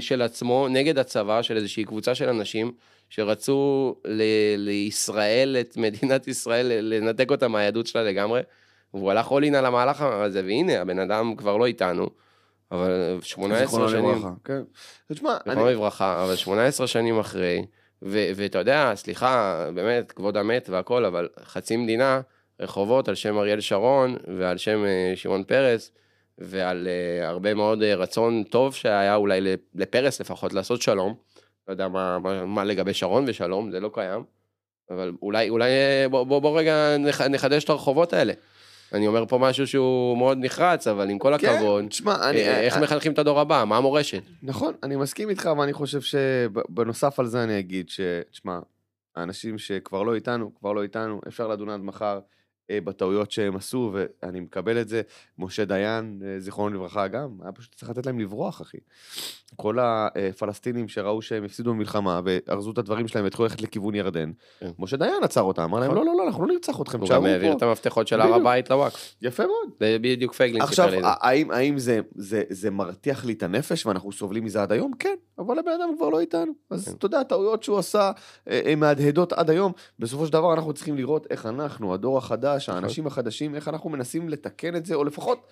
של 0.01 0.23
עצמו 0.23 0.69
נגד 0.69 0.99
הצבא, 0.99 1.43
של 1.43 1.57
איזושהי 1.57 1.85
קבוצה 1.85 2.15
של 2.15 2.29
אנשים 2.29 2.73
שרצו 3.09 3.95
ל- 4.05 4.23
לישראל, 4.57 5.57
את 5.61 5.77
מדינת 5.77 6.29
ישראל, 6.29 6.67
לנתק 6.81 7.31
אותה 7.31 7.49
מהיהדות 7.49 7.87
שלה 7.87 8.03
לגמרי, 8.03 8.41
והוא 8.95 9.11
הלך 9.11 9.29
in 9.29 9.57
על 9.57 9.67
המהלך 9.67 10.03
הזה, 10.03 10.43
והנה, 10.45 10.81
הבן 10.81 10.99
אדם 10.99 11.37
כבר 11.37 11.57
לא 11.57 11.67
איתנו, 11.67 12.11
אבל 12.73 13.19
18 13.23 13.67
זיכרונו 13.67 13.89
שנים, 13.89 14.11
לברכה, 14.11 14.31
כן. 14.45 14.63
תשמע, 15.13 15.37
זיכרונו 15.37 15.67
אני... 15.69 15.75
לברכה, 15.75 16.25
אבל 16.25 16.37
18 16.37 16.87
שנים 16.87 17.19
אחרי, 17.19 17.65
ו- 18.03 18.31
ואתה 18.37 18.59
יודע, 18.59 18.93
סליחה, 18.95 19.67
באמת, 19.75 20.13
כבוד 20.13 20.37
המת 20.37 20.69
והכל, 20.69 21.05
אבל 21.05 21.29
חצי 21.45 21.77
מדינה, 21.77 22.21
רחובות 22.61 23.09
על 23.09 23.15
שם 23.15 23.39
אריאל 23.39 23.61
שרון 23.61 24.17
ועל 24.39 24.59
שם 24.59 24.85
אה, 24.85 25.13
שמעון 25.17 25.45
פרס, 25.45 25.93
ועל 26.41 26.89
אה, 26.89 27.29
הרבה 27.29 27.55
מאוד 27.55 27.83
אה, 27.83 27.95
רצון 27.95 28.43
טוב 28.43 28.75
שהיה 28.75 29.15
אולי 29.15 29.41
לפרס 29.75 30.21
לפחות 30.21 30.53
לעשות 30.53 30.83
שלום. 30.83 31.15
לא 31.69 31.73
יודע 31.73 31.89
מה, 31.89 32.19
מה, 32.19 32.47
מה 32.47 32.65
לגבי 32.65 32.95
שרון 32.95 33.25
ושלום, 33.27 33.71
זה 33.71 33.81
לא 33.81 33.91
קיים. 33.95 34.25
אבל 34.91 35.13
אולי, 35.23 35.49
אולי 35.49 35.71
אה, 35.71 36.07
בוא, 36.11 36.25
בוא, 36.25 36.39
בוא 36.39 36.59
רגע 36.59 36.97
נח, 36.99 37.21
נחדש 37.21 37.65
את 37.65 37.71
הרחובות 37.71 38.13
האלה. 38.13 38.33
אני 38.93 39.07
אומר 39.07 39.27
פה 39.27 39.39
משהו 39.39 39.67
שהוא 39.67 40.19
מאוד 40.19 40.39
נחרץ, 40.41 40.87
אבל 40.87 41.11
עם 41.11 41.19
כל 41.19 41.35
הכבוד, 41.35 41.83
כן, 41.83 41.89
תשמע, 41.89 42.31
אני... 42.31 42.49
איך 42.49 42.77
אני- 42.77 42.85
מחנכים 42.85 43.13
את 43.13 43.19
הדור 43.19 43.41
הבא, 43.41 43.65
מה 43.67 43.77
המורשת? 43.77 44.23
נכון, 44.43 44.75
אני 44.83 44.97
מסכים 44.97 45.31
איתך, 45.31 45.49
ואני 45.59 45.73
חושב 45.73 46.01
שבנוסף 46.01 47.21
על 47.21 47.27
זה 47.27 47.43
אני 47.45 47.59
אגיד 47.59 47.89
ש... 47.89 48.01
תשמע, 48.31 48.59
האנשים 49.17 49.59
שכבר 49.59 50.03
לא 50.03 50.15
איתנו, 50.15 50.51
כבר 50.61 50.73
לא 50.73 50.83
איתנו, 50.83 51.21
אפשר 51.29 51.49
לדון 51.49 51.71
עד 51.71 51.81
מחר 51.81 52.19
בטעויות 52.85 53.31
שהם 53.31 53.57
עשו, 53.57 53.93
ואני 53.95 54.41
מקבל 54.41 54.81
את 54.81 54.89
זה. 54.89 55.03
משה 55.39 55.65
דיין, 55.65 56.23
אה, 56.25 56.41
זיכרונו 56.41 56.75
לברכה 56.77 57.09
גם, 57.09 57.29
היה 57.43 57.53
פשוט 57.53 57.75
צריך 57.75 57.91
לתת 57.91 58.07
להם 58.07 58.19
לברוח, 58.19 58.63
אחי. 58.63 58.79
כל 59.57 59.79
הפלסטינים 59.81 60.89
שראו 60.89 61.23
שהם 61.23 61.45
הפסידו 61.45 61.71
במלחמה, 61.71 62.21
וארזו 62.25 62.71
את 62.71 62.79
הדברים 62.79 63.09
שלהם 63.09 63.25
והתחילו 63.25 63.45
ללכת 63.45 63.63
לכיוון 63.63 63.95
ירדן, 63.95 64.33
כן. 64.61 64.71
משה 64.79 64.97
דיין 64.97 65.23
עצר 65.23 65.43
אותם, 65.43 65.63
אמר 65.63 65.81
להם, 65.81 65.91
נכון. 65.91 66.07
לא, 66.07 66.13
לא, 66.13 66.19
לא, 66.19 66.27
אנחנו 66.27 66.47
לא 66.47 66.53
נרצח 66.53 66.81
אתכם, 66.81 66.99
הוא 66.99 67.07
תשארו 67.07 67.23
גם 67.23 67.31
העביר 67.31 67.53
את 67.53 67.61
פה. 67.61 67.67
המפתחות 67.67 68.09
של. 68.09 68.21
הר 68.21 68.35
הבית 68.35 68.71
לוואקף. 68.71 69.15
יפה 69.23 69.43
מאוד. 69.43 69.71
זה 69.81 69.97
בדיוק 70.01 70.35
פייגלין 70.35 70.63
עכשיו. 70.63 70.89
האם, 71.51 71.79
זה 72.51 72.71
מרתיח 72.71 73.25
לי 73.25 73.33
את 73.33 73.43
הנפש 73.43 73.87
ואנחנו 73.87 74.13
סובלים 74.13 74.45
מזה 74.45 74.63
עד 74.63 74.73
היום? 74.73 74.93
כן, 74.99 75.15
אבל 75.41 75.59
הבן 75.59 75.71
אדם 75.71 75.97
כבר 75.97 76.09
לא 76.09 76.21
איתנו. 76.21 76.53
אז 76.71 76.89
כן. 76.89 76.95
אתה 76.99 77.07
יודע, 77.07 77.21
הטעויות 77.21 77.63
שהוא 77.63 77.79
עשה 77.79 78.13
אה, 78.51 78.61
הן 78.65 78.79
מהדהדות 78.79 79.33
עד 79.33 79.51
היום. 79.51 79.73
בסופו 79.99 80.27
של 80.27 80.33
דבר 80.33 80.55
אנחנו 80.55 80.73
צריכים 80.73 80.97
לראות 80.97 81.27
איך 81.31 81.47
אנחנו, 81.47 81.95
הדור 81.95 82.19
החדש, 82.19 82.69
נכון. 82.69 82.83
האנשים 82.83 83.07
החדשים, 83.07 83.55
איך 83.55 83.69
אנחנו 83.69 83.91
מנסים 83.91 84.29
לתקן 84.29 84.77
את 84.77 84.87
זה, 84.87 84.95
או 84.95 85.05
לפחות, 85.05 85.47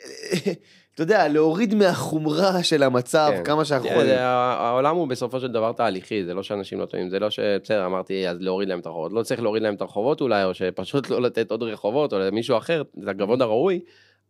אה, 0.00 0.52
אתה 0.94 1.02
יודע, 1.02 1.28
להוריד 1.28 1.74
מהחומרה 1.74 2.62
של 2.62 2.82
המצב 2.82 3.30
כן. 3.36 3.44
כמה 3.44 3.64
שאנחנו 3.64 3.88
יכולים. 3.88 4.16
העולם 4.18 4.96
הוא 4.96 5.08
בסופו 5.08 5.40
של 5.40 5.52
דבר 5.52 5.72
תהליכי, 5.72 6.24
זה 6.24 6.34
לא 6.34 6.42
שאנשים 6.42 6.80
לא 6.80 6.86
טועים, 6.86 7.08
זה 7.10 7.18
לא 7.18 7.30
ש... 7.30 7.40
בסדר, 7.40 7.86
אמרתי, 7.86 8.28
אז 8.28 8.36
להוריד 8.40 8.68
להם 8.68 8.80
את 8.80 8.86
הרחובות. 8.86 9.12
לא 9.12 9.22
צריך 9.22 9.42
להוריד 9.42 9.62
להם 9.62 9.74
את 9.74 9.80
הרחובות 9.80 10.20
אולי, 10.20 10.44
או 10.44 10.54
שפשוט 10.54 11.10
לא 11.10 11.22
לתת 11.22 11.50
עוד 11.50 11.62
רחובות, 11.62 12.12
או 12.12 12.18
למישהו 12.18 12.56
אחר, 12.56 12.82
זה 13.02 13.10
הכבוד 13.10 13.42
הראוי, 13.42 13.80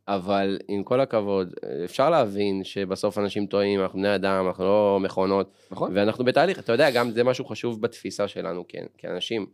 אבל 0.09 0.59
עם 0.69 0.83
כל 0.85 1.01
הכבוד, 1.01 1.55
אפשר 1.85 2.11
להבין 2.11 2.65
שבסוף 2.65 3.19
אנשים 3.19 3.47
טועים, 3.47 3.81
אנחנו 3.81 3.99
בני 3.99 4.15
אדם, 4.15 4.47
אנחנו 4.47 4.65
לא 4.65 4.99
מכונות, 5.01 5.53
נכון? 5.71 5.91
ואנחנו 5.95 6.25
בתהליך, 6.25 6.59
אתה 6.59 6.73
יודע, 6.73 6.91
גם 6.91 7.11
זה 7.11 7.25
משהו 7.25 7.45
חשוב 7.45 7.81
בתפיסה 7.81 8.29
שלנו, 8.29 8.65
כן, 8.69 8.85
כאנשים, 8.99 9.47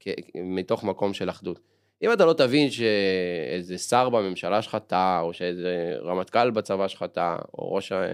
כ- 0.00 0.08
מתוך 0.34 0.84
מקום 0.84 1.14
של 1.14 1.30
אחדות. 1.30 1.60
אם 2.02 2.12
אתה 2.12 2.24
לא 2.24 2.32
תבין 2.32 2.70
שאיזה 2.70 3.78
שר 3.78 4.08
בממשלה 4.08 4.62
שלך 4.62 4.76
טעה, 4.86 5.20
או 5.20 5.32
שאיזה 5.32 5.96
רמטכ"ל 6.02 6.50
בצבא 6.50 6.88
שלך 6.88 7.04
טעה, 7.12 7.38
או 7.58 7.74
ראש 7.74 7.92
ה... 7.92 8.04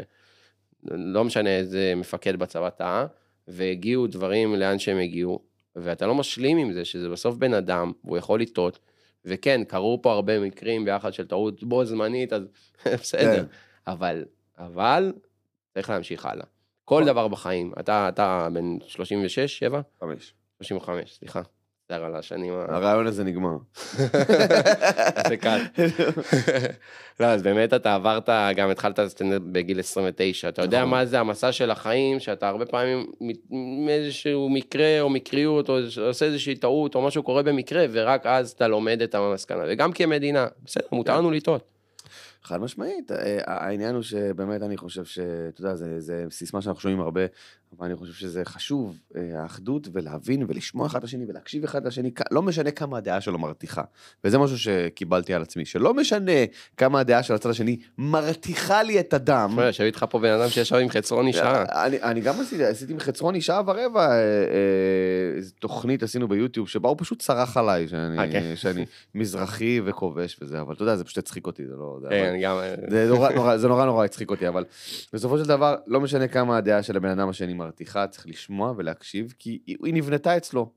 לא 0.90 1.24
משנה 1.24 1.50
איזה 1.56 1.92
מפקד 1.96 2.36
בצבא 2.36 2.70
טעה, 2.70 3.06
והגיעו 3.48 4.06
דברים 4.06 4.54
לאן 4.54 4.78
שהם 4.78 4.98
הגיעו, 4.98 5.38
ואתה 5.76 6.06
לא 6.06 6.14
משלים 6.14 6.58
עם 6.58 6.72
זה 6.72 6.84
שזה 6.84 7.08
בסוף 7.08 7.36
בן 7.36 7.54
אדם, 7.54 7.92
והוא 8.04 8.18
יכול 8.18 8.40
לטעות, 8.40 8.78
וכן, 9.24 9.64
קרו 9.64 9.98
פה 10.02 10.12
הרבה 10.12 10.40
מקרים 10.40 10.84
ביחד 10.84 11.12
של 11.12 11.26
טעות 11.26 11.62
בו 11.62 11.84
זמנית, 11.84 12.32
אז 12.32 12.42
בסדר, 13.00 13.36
כן. 13.36 13.44
אבל, 13.86 14.24
אבל, 14.58 15.12
צריך 15.74 15.90
להמשיך 15.90 16.26
הלאה. 16.26 16.46
כל 16.84 17.04
דבר 17.04 17.28
בחיים, 17.28 17.72
אתה, 17.80 18.08
אתה 18.08 18.48
בן 18.52 18.78
36, 18.86 19.58
7? 19.58 19.80
חמש. 20.00 20.34
35, 20.56 21.18
סליחה. 21.18 21.42
מצטער 21.92 22.04
על 22.04 22.16
השנים 22.16 22.54
ה... 22.54 22.64
הרעיון 22.68 23.06
הזה 23.06 23.24
נגמר. 23.24 23.56
זה 25.28 25.36
קל. 25.40 25.58
לא, 27.20 27.26
אז 27.26 27.42
באמת 27.42 27.74
אתה 27.74 27.94
עברת, 27.94 28.28
גם 28.56 28.70
התחלת 28.70 29.00
סטנדאפ 29.06 29.42
בגיל 29.52 29.80
29. 29.80 30.48
אתה 30.48 30.62
יודע 30.62 30.78
נכון. 30.78 30.90
מה 30.90 31.04
זה 31.06 31.20
המסע 31.20 31.52
של 31.52 31.70
החיים, 31.70 32.20
שאתה 32.20 32.48
הרבה 32.48 32.66
פעמים 32.66 33.06
מאיזשהו 33.86 34.48
מקרה 34.48 35.00
או 35.00 35.10
מקריות, 35.10 35.68
או 35.68 35.78
עושה 36.06 36.26
איזושהי 36.26 36.54
טעות, 36.54 36.94
או 36.94 37.02
משהו 37.02 37.22
קורה 37.22 37.42
במקרה, 37.42 37.84
ורק 37.92 38.26
אז 38.26 38.50
אתה 38.50 38.68
לומד 38.68 39.02
את 39.02 39.14
המסקנה. 39.14 39.62
וגם 39.68 39.92
כמדינה, 39.92 40.46
בסדר, 40.64 40.86
מותר 40.92 41.18
לנו 41.18 41.30
לטעות. 41.30 41.64
חד 42.42 42.60
משמעית, 42.60 43.12
אה, 43.12 43.38
העניין 43.46 43.94
הוא 43.94 44.02
שבאמת 44.02 44.62
אני 44.62 44.76
חושב 44.76 45.04
שאתה 45.04 45.60
יודע, 45.60 45.74
זה, 45.74 46.00
זה 46.00 46.24
סיסמה 46.30 46.62
שאנחנו 46.62 46.80
שומעים 46.80 47.00
הרבה, 47.00 47.20
אבל 47.78 47.86
אני 47.86 47.96
חושב 47.96 48.12
שזה 48.12 48.44
חשוב, 48.44 48.98
אה, 49.16 49.42
האחדות 49.42 49.88
ולהבין 49.92 50.44
ולשמוע 50.48 50.86
אחד 50.86 50.98
את 50.98 51.04
השני 51.04 51.24
ולהקשיב 51.28 51.64
אחד 51.64 51.86
לשני, 51.86 52.10
לא 52.30 52.42
משנה 52.42 52.70
כמה 52.70 52.98
הדעה 52.98 53.20
שלו 53.20 53.38
מרתיחה. 53.38 53.82
וזה 54.24 54.38
משהו 54.38 54.58
שקיבלתי 54.58 55.34
על 55.34 55.42
עצמי, 55.42 55.64
שלא 55.64 55.94
משנה 55.94 56.32
כמה 56.76 57.00
הדעה 57.00 57.22
של 57.22 57.34
הצד 57.34 57.50
השני 57.50 57.78
מרתיחה 57.98 58.82
לי 58.82 59.00
את 59.00 59.14
הדם. 59.14 59.48
תשמע, 59.52 59.64
יושב 59.64 59.84
איתך 59.84 60.06
פה 60.10 60.18
בן 60.18 60.32
אדם 60.32 60.48
שישב 60.48 60.76
עם 60.76 60.88
חצרוני 60.88 61.32
שעה. 61.32 61.86
אני, 61.86 62.02
אני 62.02 62.20
גם 62.20 62.40
עשיתי, 62.40 62.64
עשיתי 62.64 62.92
עם 62.92 62.98
חצרוני 62.98 63.40
שעה 63.40 63.62
ורבע, 63.66 64.10
אה, 64.10 64.16
אה, 64.16 65.40
תוכנית 65.58 66.02
עשינו 66.02 66.28
ביוטיוב, 66.28 66.68
שבה 66.68 66.88
הוא 66.88 66.96
פשוט 67.00 67.22
צרח 67.22 67.56
עליי, 67.56 67.88
שאני, 67.88 68.18
אה, 68.18 68.32
כן. 68.32 68.52
שאני 68.56 68.86
מזרחי 69.14 69.80
וכובש 69.84 70.36
וזה, 70.42 70.60
אבל 70.60 70.74
אתה 70.74 70.82
יודע, 70.82 70.96
זה 70.96 71.04
פשוט 71.04 71.18
הצחיק 71.18 71.46
אותי, 71.46 71.66
זה 71.66 71.74
לא... 71.76 71.98
זה 72.02 72.08
כן, 72.10 72.28
אבל- 72.28 72.42
גם... 72.42 72.56
זה 72.90 73.08
נורא 73.08 73.32
נורא, 73.32 73.56
זה 73.56 73.68
נורא 73.68 73.84
נורא 73.84 74.04
הצחיק 74.04 74.30
אותי, 74.30 74.48
אבל 74.48 74.64
בסופו 75.12 75.38
של 75.38 75.44
דבר, 75.44 75.76
לא 75.86 76.00
משנה 76.00 76.28
כמה 76.28 76.56
הדעה 76.56 76.82
של 76.82 76.96
הבן 76.96 77.08
אדם 77.08 77.28
השני 77.28 77.54
מרתיחה, 77.64 78.06
צריך 78.06 78.26
לשמוע 78.26 78.74
ולהקשיב, 78.76 79.34
כי 79.38 79.62
היא, 79.66 79.76
היא 79.84 79.94
נבנתה 79.94 80.36
אצלו 80.36 80.72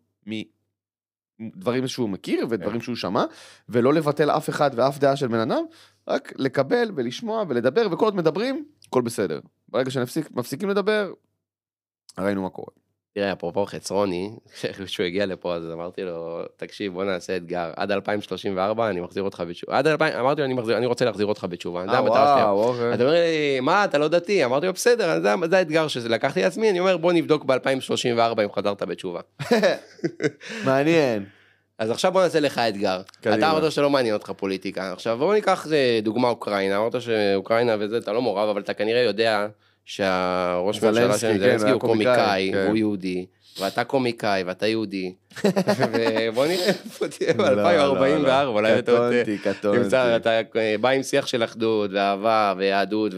מדברים 1.40 1.88
שהוא 1.88 2.10
מכיר 2.10 2.48
ודברים 2.50 2.82
שהוא 2.82 2.96
שמע, 2.96 3.26
ולא 3.70 3.94
לבטל 3.94 4.30
אף 4.30 4.50
אחד 4.50 4.72
ואף 4.76 5.00
דעה 5.00 5.16
של 5.16 5.28
בן 5.28 5.40
אדם, 5.40 5.64
רק 6.08 6.34
לקבל 6.36 6.92
ולשמוע 6.96 7.44
ולדבר, 7.48 7.88
וכל 7.92 8.06
עוד 8.06 8.16
מדברים, 8.16 8.66
הכל 8.88 9.02
בסדר. 9.02 9.40
ברגע 9.70 9.92
שמפסיקים 9.92 10.70
לדבר, 10.70 11.14
ראינו 12.20 12.42
מה 12.42 12.50
קורה. 12.50 12.85
תראה, 13.16 13.32
אפרופו 13.32 13.66
חצרוני, 13.66 14.32
כשהוא 14.86 15.06
הגיע 15.06 15.26
לפה, 15.26 15.56
אז 15.56 15.64
אמרתי 15.74 16.04
לו, 16.04 16.42
תקשיב, 16.58 16.94
בוא 16.94 17.04
נעשה 17.04 17.38
אתגר. 17.38 17.72
עד 17.76 17.92
2034 17.92 18.90
אני 18.90 19.02
מחזיר 19.02 19.24
אותך 19.24 19.44
בתשובה. 19.48 19.78
עד 19.78 19.88
2000, 19.88 20.20
אמרתי 20.20 20.42
לו, 20.42 20.46
אני, 20.46 20.54
מחזיר, 20.54 20.78
אני 20.78 20.86
רוצה 20.86 21.06
להחזיר 21.06 21.26
אותך 21.26 21.46
בתשובה. 21.50 21.86
זה 21.86 21.92
אה, 21.92 21.98
המטרה 21.98 22.36
שלי. 22.38 22.44
וואו, 22.44 22.70
אוקיי. 22.70 22.94
אתה 22.94 23.04
אומר 23.04 23.14
לי, 23.14 23.60
מה, 23.60 23.86
אתה 23.86 23.98
לא 23.98 24.08
דתי? 24.08 24.46
אמרתי 24.46 24.66
לו, 24.66 24.74
בסדר, 24.74 25.22
זה, 25.22 25.34
זה 25.50 25.58
האתגר 25.58 25.88
שזה 25.88 26.10
לקחתי 26.10 26.42
לעצמי, 26.42 26.70
אני 26.70 26.80
אומר, 26.80 26.98
בוא 26.98 27.14
נבדוק 27.14 27.46
ב-2034 27.46 28.42
אם 28.44 28.52
חזרת 28.52 28.84
בתשובה. 28.84 29.20
מעניין. 30.66 31.26
אז 31.80 31.92
עכשיו 31.92 32.12
בוא 32.12 32.24
נעשה 32.24 32.40
לך 32.40 32.58
אתגר. 32.58 33.02
קדימה. 33.22 33.38
אתה 33.38 33.52
אמרת 33.52 33.72
שלא 33.72 33.90
מעניין 33.90 34.14
אותך 34.14 34.32
פוליטיקה. 34.38 34.92
עכשיו 34.92 35.18
בוא 35.18 35.34
ניקח 35.34 35.68
אה, 35.72 36.00
דוגמה 36.04 36.28
אוקראינה, 36.28 36.78
אמרת 36.78 37.02
שאוקראינה 37.02 37.76
וזה, 37.80 37.98
אתה 37.98 38.14
לא 38.14 38.22
מעורב, 38.22 38.50
אבל 38.50 38.62
אתה 38.62 38.74
כנראה 38.74 39.02
יודע 39.02 39.48
שהראש 39.86 40.84
ממשלה 40.84 41.18
שלהם, 41.18 41.34
כן, 41.34 41.40
זלנסקי 41.40 41.70
הוא 41.70 41.82
קומיקאי, 41.82 42.50
כן. 42.54 42.64
והוא 42.66 42.78
יהודי, 42.78 43.26
ואתה 43.60 43.84
קומיקאי, 43.84 44.44
ואתה 44.44 44.68
יהודי. 44.68 45.14
ובוא 45.94 46.46
נראה 46.46 46.66
איפה 46.68 47.08
תהיה 47.08 47.34
לא, 47.38 47.50
לא, 47.52 47.94
ב-2044, 47.94 48.28
לא. 48.28 48.44
אולי 48.46 48.80
אתה 48.80 48.92
קטונתי, 48.92 49.38
קטונתי. 49.38 49.88
אתה 50.16 50.40
אה, 50.56 50.76
בא 50.82 50.90
עם 50.90 51.04
שיח 51.04 51.28
של 51.28 51.44
אחדות, 51.44 51.92
ואהבה, 51.94 52.54
ויהדות, 52.58 53.14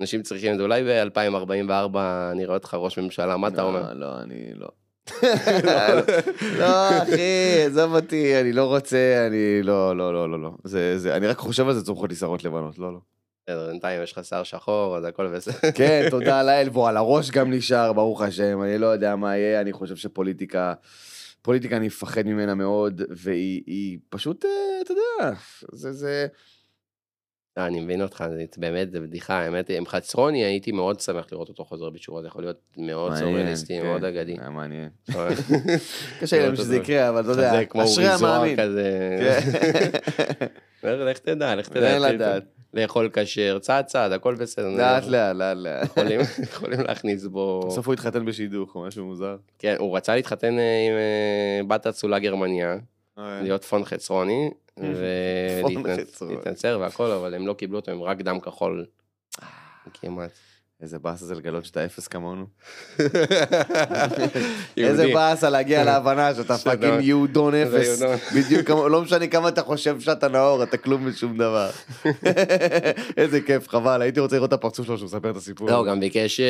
אנשים 0.00 0.22
צריכים 0.22 0.52
את 0.52 0.56
זה, 0.58 0.62
אולי 0.62 0.82
ב-2044 0.84 1.98
נראה 2.34 2.54
אותך 2.54 2.76
ראש 2.80 2.98
ממשלה, 2.98 3.36
מה 3.36 3.48
אתה 3.48 3.62
אומר? 3.62 3.92
לא, 3.94 4.20
אני 4.22 4.34
לא. 4.60 4.68
לא, 6.58 7.02
אחי, 7.02 7.62
עזוב 7.66 7.94
אותי, 7.94 8.40
אני 8.40 8.52
לא 8.52 8.64
רוצה, 8.64 9.26
אני 9.26 9.62
לא, 9.62 9.96
לא, 9.96 10.12
לא, 10.12 10.30
לא, 10.30 10.42
לא. 10.42 10.50
אני 11.10 11.26
רק 11.26 11.38
חושב 11.38 11.68
על 11.68 11.74
זה 11.74 11.84
צומחות 11.84 12.10
לי 12.10 12.16
שערות 12.16 12.44
לבנות, 12.44 12.78
לא, 12.78 12.92
לא. 12.92 12.98
בסדר, 13.46 13.66
בינתיים 13.66 14.02
יש 14.02 14.12
לך 14.12 14.24
שיער 14.24 14.42
שחור, 14.42 14.96
אז 14.96 15.04
הכל 15.04 15.28
בסדר. 15.36 15.70
כן, 15.74 16.06
תודה 16.10 16.42
לאל, 16.48 16.68
והוא 16.72 16.88
על 16.88 16.96
הראש 16.96 17.30
גם 17.30 17.52
נשאר, 17.52 17.92
ברוך 17.92 18.22
השם, 18.22 18.62
אני 18.62 18.78
לא 18.78 18.86
יודע 18.86 19.16
מה 19.16 19.36
יהיה, 19.36 19.60
אני 19.60 19.72
חושב 19.72 19.96
שפוליטיקה, 19.96 20.74
פוליטיקה 21.42 21.76
אני 21.76 21.86
מפחד 21.86 22.22
ממנה 22.26 22.54
מאוד, 22.54 23.02
והיא 23.10 23.62
היא 23.66 23.98
פשוט, 24.08 24.44
אה, 24.44 24.50
אתה 24.84 24.92
יודע, 24.92 25.34
זה, 25.72 25.92
זה, 25.92 26.26
אה, 27.58 27.66
אני 27.66 27.80
מבין 27.80 28.02
אותך, 28.02 28.24
זה 28.30 28.44
באמת, 28.56 28.90
זה 28.92 29.00
בדיחה, 29.00 29.34
האמת, 29.40 29.70
עם 29.70 29.86
חצרוני 29.86 30.44
הייתי 30.44 30.72
מאוד 30.72 31.00
שמח 31.00 31.26
לראות 31.32 31.48
אותו 31.48 31.64
חוזר 31.64 31.90
בתשובה, 31.90 32.20
זה 32.22 32.26
יכול 32.28 32.42
להיות 32.42 32.60
מאוד 32.76 33.14
סוריאליסטי, 33.14 33.78
כן, 33.80 33.86
מאוד 33.86 34.04
אגדי. 34.04 34.36
היה 34.40 34.50
מעניין. 34.50 34.88
אבל- 35.14 35.34
קשה 36.20 36.48
לי 36.48 36.56
שזה 36.56 36.76
יקרה, 36.76 37.08
אבל 37.08 37.20
אתה 37.20 37.30
יודע, 37.30 37.64
כמו 37.64 37.84
אשרי 37.84 38.04
אורי 38.06 38.18
זוהר 38.18 38.34
המאמין. 38.34 38.56
כזה. 38.56 39.16
כן. 39.20 40.46
לך 41.08 41.18
תדע, 41.18 41.56
לך 41.56 41.68
תדע. 41.68 42.38
לאכול 42.74 43.10
כשר, 43.12 43.58
צעד 43.58 43.84
צעד, 43.84 44.12
הכל 44.12 44.34
בסדר. 44.34 44.68
לאט 44.68 45.04
לאט, 45.06 45.36
לאט 45.36 45.56
לאט. 45.56 45.88
יכולים- 45.98 46.20
להכניס 46.80 47.24
בו... 47.24 47.60
בסוף 47.66 47.86
הוא 47.86 47.92
התחתן 47.94 48.24
בשידוך 48.24 48.74
או 48.74 48.82
משהו 48.86 49.06
מוזר. 49.06 49.36
כן, 49.58 49.74
הוא 49.78 49.96
רצה 49.96 50.14
להתחתן 50.14 50.58
אה, 50.58 50.86
עם 50.88 50.92
אה, 50.96 51.68
בת 51.68 51.86
אצולה 51.86 52.18
גרמניה, 52.18 52.76
להיות 53.16 53.64
פון 53.64 53.84
חצרוני, 53.84 54.50
פון 55.62 55.96
חצרוני. 55.96 56.34
ולהתנצר 56.34 56.78
והכל, 56.80 57.10
אבל 57.10 57.34
הם 57.34 57.46
לא 57.46 57.52
קיבלו 57.52 57.78
אותו, 57.78 57.90
הם 57.90 58.02
רק 58.02 58.18
דם 58.22 58.40
כחול. 58.40 58.86
כמעט. 59.94 60.30
איזה 60.82 60.98
באסה 60.98 61.24
זה 61.26 61.34
לגלות 61.34 61.64
שאתה 61.64 61.84
אפס 61.84 62.08
כמונו. 62.08 62.44
איזה 64.76 65.06
באסה 65.14 65.50
להגיע 65.50 65.84
להבנה 65.90 66.34
שאתה 66.34 66.58
fucking 66.58 67.00
יהודון 67.00 67.54
אפס. 67.54 68.02
בדיוק, 68.36 68.66
כמו- 68.66 68.88
לא 68.88 69.02
משנה 69.02 69.26
כמה 69.26 69.48
אתה 69.48 69.62
חושב 69.62 70.00
שאתה 70.00 70.28
נאור, 70.28 70.62
אתה 70.62 70.76
כלום 70.76 71.02
ושום 71.04 71.36
דבר. 71.38 71.70
איזה 73.16 73.40
כיף, 73.40 73.68
חבל, 73.68 74.02
הייתי 74.02 74.20
רוצה 74.20 74.36
לראות 74.36 74.48
את 74.48 74.58
הפרצוף 74.58 74.86
שלו 74.86 74.98
שהוא 74.98 75.06
מספר 75.06 75.30
את 75.30 75.36
הסיפור. 75.36 75.70
לא, 75.70 75.76
הוא. 75.76 75.86
גם 75.86 76.00
ביקש, 76.00 76.40
אה, 76.40 76.46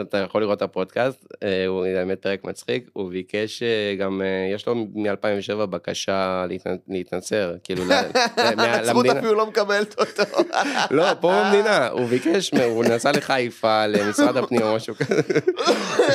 אתה 0.00 0.18
יכול 0.18 0.42
לראות 0.42 0.56
את 0.58 0.62
הפודקאסט, 0.62 1.24
אה, 1.42 1.66
הוא 1.66 1.84
האמת 1.84 2.18
פרק 2.22 2.44
מצחיק, 2.44 2.88
הוא 2.92 3.10
ביקש 3.10 3.62
אה, 3.62 3.68
גם, 3.98 4.22
יש 4.54 4.66
לו 4.66 4.74
מ-2007 4.74 5.66
בקשה 5.66 6.44
להתנ- 6.48 6.78
להתנצר, 6.88 7.54
כאילו, 7.64 7.84
למדינה. 7.84 9.12
אפילו 9.18 9.34
לא 9.34 9.46
מקבלת 9.46 9.94
אותו. 10.00 10.22
לא, 10.90 11.14
פה 11.20 11.42
במדינה, 11.44 11.88
הוא 11.88 12.06
ביקש, 12.06 12.50
הוא 12.54 12.84
נסע 12.84 13.12
לחיפה, 13.12 13.67
למשרד 13.88 14.36
הפנים 14.36 14.62
או 14.62 14.76
משהו 14.76 14.94
כזה. 14.94 15.20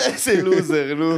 איזה 0.05 0.41
לוזר, 0.41 0.93
נו. 0.93 1.15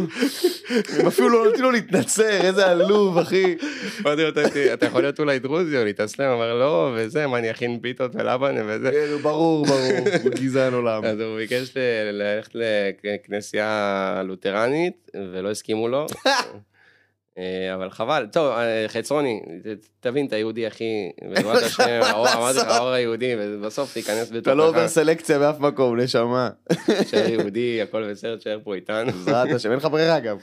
הם 0.99 1.07
אפילו 1.07 1.29
לא 1.29 1.43
נותנים 1.45 1.63
לו 1.63 1.71
להתנצר, 1.71 2.41
איזה 2.41 2.65
עלוב, 2.67 3.17
אחי. 3.17 3.55
אמרתי 4.01 4.21
לו, 4.23 4.29
"אתה- 4.73 4.85
יכול 4.85 5.01
להיות 5.01 5.19
אולי 5.19 5.39
דרוזי 5.39 5.77
או 5.77 5.83
להתאסלם, 5.83 6.25
אמר 6.31 6.53
לא, 6.53 6.91
וזה, 6.95 7.27
מה 7.27 7.37
אני 7.37 7.51
אכין 7.51 7.79
פיתות 7.81 8.11
ולבנה 8.15 8.61
וזה. 8.67 8.91
כן, 8.91 9.17
ברור, 9.21 9.65
ברור, 9.65 9.81
הוא 10.23 10.31
גזען 10.31 10.73
עולם. 10.73 11.05
אז 11.05 11.19
הוא 11.19 11.37
ביקש 11.37 11.71
ללכת 12.11 12.51
לכנסייה 13.03 13.81
לותרנית, 14.25 15.11
ולא 15.33 15.51
הסכימו 15.51 15.87
לו. 15.87 16.05
אה, 17.37 17.73
אבל 17.75 17.89
חבל, 17.89 18.27
טוב, 18.31 18.51
אה, 18.51 18.85
חצרוני, 18.87 19.41
תבין, 19.99 20.27
אתה 20.27 20.37
יהודי 20.37 20.67
הכי, 20.67 21.11
בעזרת 21.29 21.63
השם, 21.63 22.01
אמרתי 22.03 22.59
לך, 22.59 22.67
האור 22.67 22.89
היהודי, 22.89 23.33
ובסוף 23.37 23.93
תיכנס 23.93 24.31
אתה 24.37 24.53
לא 24.53 24.67
עובר 24.67 24.87
סלקציה 24.87 25.39
באף 25.39 25.59
מקום, 25.59 25.99
נשמה. 25.99 26.49
תשאר 27.01 27.29
יהודי, 27.29 27.81
הכל 27.81 28.11
בסדר, 28.11 28.35
תשאר 28.35 28.59
פה 28.63 28.75
איתנו. 28.75 29.11
בעזרת 29.11 29.51
השם, 29.51 29.69
אין 29.69 29.77
לך 29.77 29.85
ברירה 29.85 30.19
גם. 30.19 30.37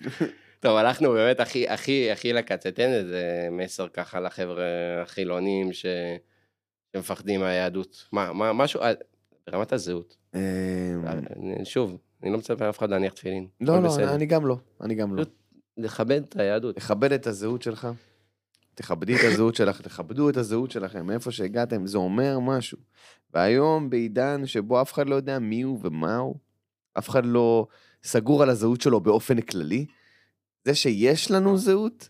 טוב, 0.60 0.76
הלכנו 0.76 1.12
באמת 1.12 1.40
הכי, 1.40 1.68
הכי, 1.68 2.10
הכי 2.10 2.32
לקצה, 2.32 2.70
תן 2.70 2.92
איזה 2.92 3.48
מסר 3.50 3.88
ככה 3.88 4.20
לחבר'ה 4.20 4.64
החילונים. 5.02 5.70
שמפחדים 6.94 7.40
מהיהדות. 7.40 8.08
מה, 8.12 8.32
מה, 8.32 8.52
משהו, 8.52 8.80
אה, 8.80 8.92
ברמת 9.46 9.72
הזהות. 9.72 10.16
שוב, 11.64 11.98
אני 12.22 12.30
לא 12.32 12.38
מצפה 12.38 12.66
מאף 12.66 12.78
אחד 12.78 12.90
להניח 12.90 13.12
תפילין. 13.12 13.46
לא, 13.60 13.82
לא. 13.82 13.96
אני 14.14 14.26
גם 14.26 14.46
לא, 14.46 14.56
אני 14.80 14.94
גם 14.94 15.16
לא. 15.16 15.22
לכבד 15.76 16.22
את 16.22 16.36
היהדות. 16.36 16.76
תכבד 16.76 17.12
את 17.12 17.26
הזהות 17.26 17.62
שלך, 17.62 17.88
תכבדי 18.74 19.16
את 19.16 19.20
הזהות 19.24 19.54
שלך, 19.54 19.80
תכבדו 19.80 20.30
את 20.30 20.36
הזהות 20.36 20.70
שלכם, 20.70 21.06
מאיפה 21.06 21.30
שהגעתם, 21.30 21.86
זה 21.86 21.98
אומר 21.98 22.38
משהו. 22.38 22.78
והיום 23.34 23.90
בעידן 23.90 24.46
שבו 24.46 24.82
אף 24.82 24.92
אחד 24.92 25.08
לא 25.08 25.14
יודע 25.14 25.38
מי 25.38 25.62
הוא 25.62 25.78
ומה 25.82 26.16
הוא, 26.16 26.36
אף 26.98 27.08
אחד 27.08 27.26
לא 27.26 27.66
סגור 28.04 28.42
על 28.42 28.50
הזהות 28.50 28.80
שלו 28.80 29.00
באופן 29.00 29.40
כללי, 29.40 29.86
זה 30.64 30.74
שיש 30.74 31.30
לנו 31.30 31.56
זהות, 31.56 32.08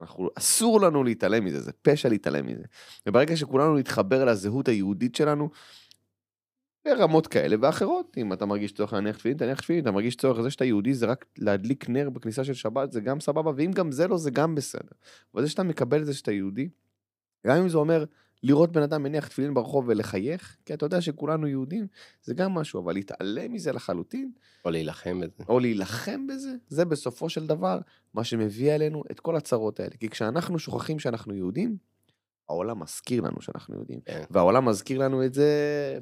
אנחנו, 0.00 0.30
אסור 0.34 0.80
לנו 0.80 1.04
להתעלם 1.04 1.44
מזה, 1.44 1.60
זה 1.60 1.72
פשע 1.82 2.08
להתעלם 2.08 2.46
מזה. 2.46 2.64
וברגע 3.06 3.36
שכולנו 3.36 3.76
נתחבר 3.78 4.24
לזהות 4.24 4.68
היהודית 4.68 5.14
שלנו, 5.14 5.50
ברמות 6.84 7.26
כאלה 7.26 7.56
ואחרות, 7.60 8.16
אם 8.16 8.32
אתה 8.32 8.46
מרגיש 8.46 8.72
צורך 8.72 8.92
להניח 8.92 9.16
תפילין, 9.16 9.38
תניח 9.38 9.60
תפילין, 9.60 9.82
אתה 9.82 9.90
מרגיש 9.90 10.16
צורך 10.16 10.38
לזה 10.38 10.50
שאתה 10.50 10.64
יהודי, 10.64 10.94
זה 10.94 11.06
רק 11.06 11.24
להדליק 11.38 11.88
נר 11.88 12.10
בכניסה 12.10 12.44
של 12.44 12.54
שבת, 12.54 12.92
זה 12.92 13.00
גם 13.00 13.20
סבבה, 13.20 13.52
ואם 13.56 13.70
גם 13.72 13.92
זה 13.92 14.08
לא, 14.08 14.18
זה 14.18 14.30
גם 14.30 14.54
בסדר. 14.54 14.92
אבל 15.34 15.42
זה 15.42 15.48
שאתה 15.48 15.62
מקבל 15.62 16.00
את 16.00 16.06
זה 16.06 16.14
שאתה 16.14 16.32
יהודי, 16.32 16.68
גם 17.46 17.56
אם 17.56 17.68
זה 17.68 17.78
אומר 17.78 18.04
לראות 18.42 18.72
בן 18.72 18.82
אדם 18.82 19.02
מניח 19.02 19.28
תפילין 19.28 19.54
ברחוב 19.54 19.84
ולחייך, 19.88 20.56
כי 20.66 20.74
אתה 20.74 20.86
יודע 20.86 21.00
שכולנו 21.00 21.46
יהודים, 21.46 21.86
זה 22.22 22.34
גם 22.34 22.54
משהו, 22.54 22.80
אבל 22.80 22.94
להתעלם 22.94 23.52
מזה 23.52 23.72
לחלוטין, 23.72 24.32
או 24.64 24.70
להילחם 24.70 25.20
בזה. 25.20 25.44
או 25.48 25.60
להילחם 25.60 26.26
בזה, 26.26 26.50
זה 26.68 26.84
בסופו 26.84 27.28
של 27.28 27.46
דבר 27.46 27.78
מה 28.14 28.24
שמביא 28.24 28.72
עלינו 28.72 29.02
את 29.10 29.20
כל 29.20 29.36
הצרות 29.36 29.80
האלה. 29.80 29.96
כי 30.00 30.08
כשאנחנו 30.08 30.58
שוכחים 30.58 30.98
שאנחנו 30.98 31.34
יהודים, 31.34 31.76
העולם 32.48 32.82
מזכיר 32.82 33.22
לנו 33.22 33.40
שאנחנו 33.40 33.74
יהודים. 33.74 34.00
כן. 34.04 34.24
והעולם 34.30 34.64
מזכיר 34.64 34.98
לנו 34.98 35.24
את 35.24 35.34
זה 35.34 35.48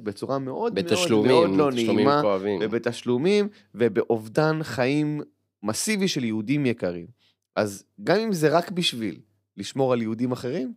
בצורה 0.03 0.39
מאוד 0.39 0.73
מאוד 0.73 0.73
מאוד 0.73 0.85
בתשלומים, 0.85 1.57
לא 1.57 1.71
תשלומים 1.71 1.95
נעימה, 1.95 2.21
כואבים. 2.21 2.59
ובתשלומים, 2.63 3.47
ובאובדן 3.75 4.63
חיים 4.63 5.21
מסיבי 5.63 6.07
של 6.07 6.23
יהודים 6.23 6.65
יקרים. 6.65 7.07
אז 7.55 7.85
גם 8.03 8.19
אם 8.19 8.33
זה 8.33 8.57
רק 8.57 8.71
בשביל 8.71 9.19
לשמור 9.57 9.93
על 9.93 10.01
יהודים 10.01 10.31
אחרים, 10.31 10.73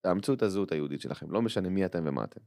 תאמצו 0.00 0.34
את 0.34 0.42
הזהות 0.42 0.72
היהודית 0.72 1.00
שלכם, 1.00 1.30
לא 1.30 1.42
משנה 1.42 1.68
מי 1.68 1.84
אתם 1.84 2.02
ומה 2.06 2.24
אתם. 2.24 2.40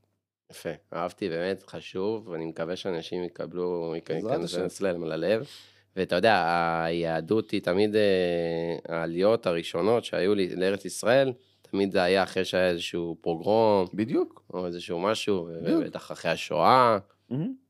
יפה, 0.51 0.69
אהבתי, 0.93 1.29
באמת 1.29 1.63
חשוב, 1.63 2.27
ואני 2.27 2.45
מקווה 2.45 2.75
שאנשים 2.75 3.23
יקבלו. 3.23 3.93
ייכנס 3.95 4.81
להם 4.81 5.03
ללב. 5.03 5.47
ואתה 5.95 6.15
יודע, 6.15 6.45
היהדות 6.85 7.51
היא 7.51 7.61
תמיד, 7.61 7.95
אה, 7.95 8.77
העליות 8.87 9.47
הראשונות 9.47 10.05
שהיו 10.05 10.33
לארץ 10.35 10.85
ישראל, 10.85 11.33
תמיד 11.71 11.91
זה 11.91 12.03
היה 12.03 12.23
אחרי 12.23 12.45
שהיה 12.45 12.69
איזשהו 12.69 13.17
פוגרום, 13.21 13.87
בדיוק. 13.93 14.43
או 14.53 14.65
איזשהו 14.67 14.99
משהו, 14.99 15.49
בדיוק. 15.61 15.81
ובטח 15.81 16.11
אחרי 16.11 16.31
השואה. 16.31 16.97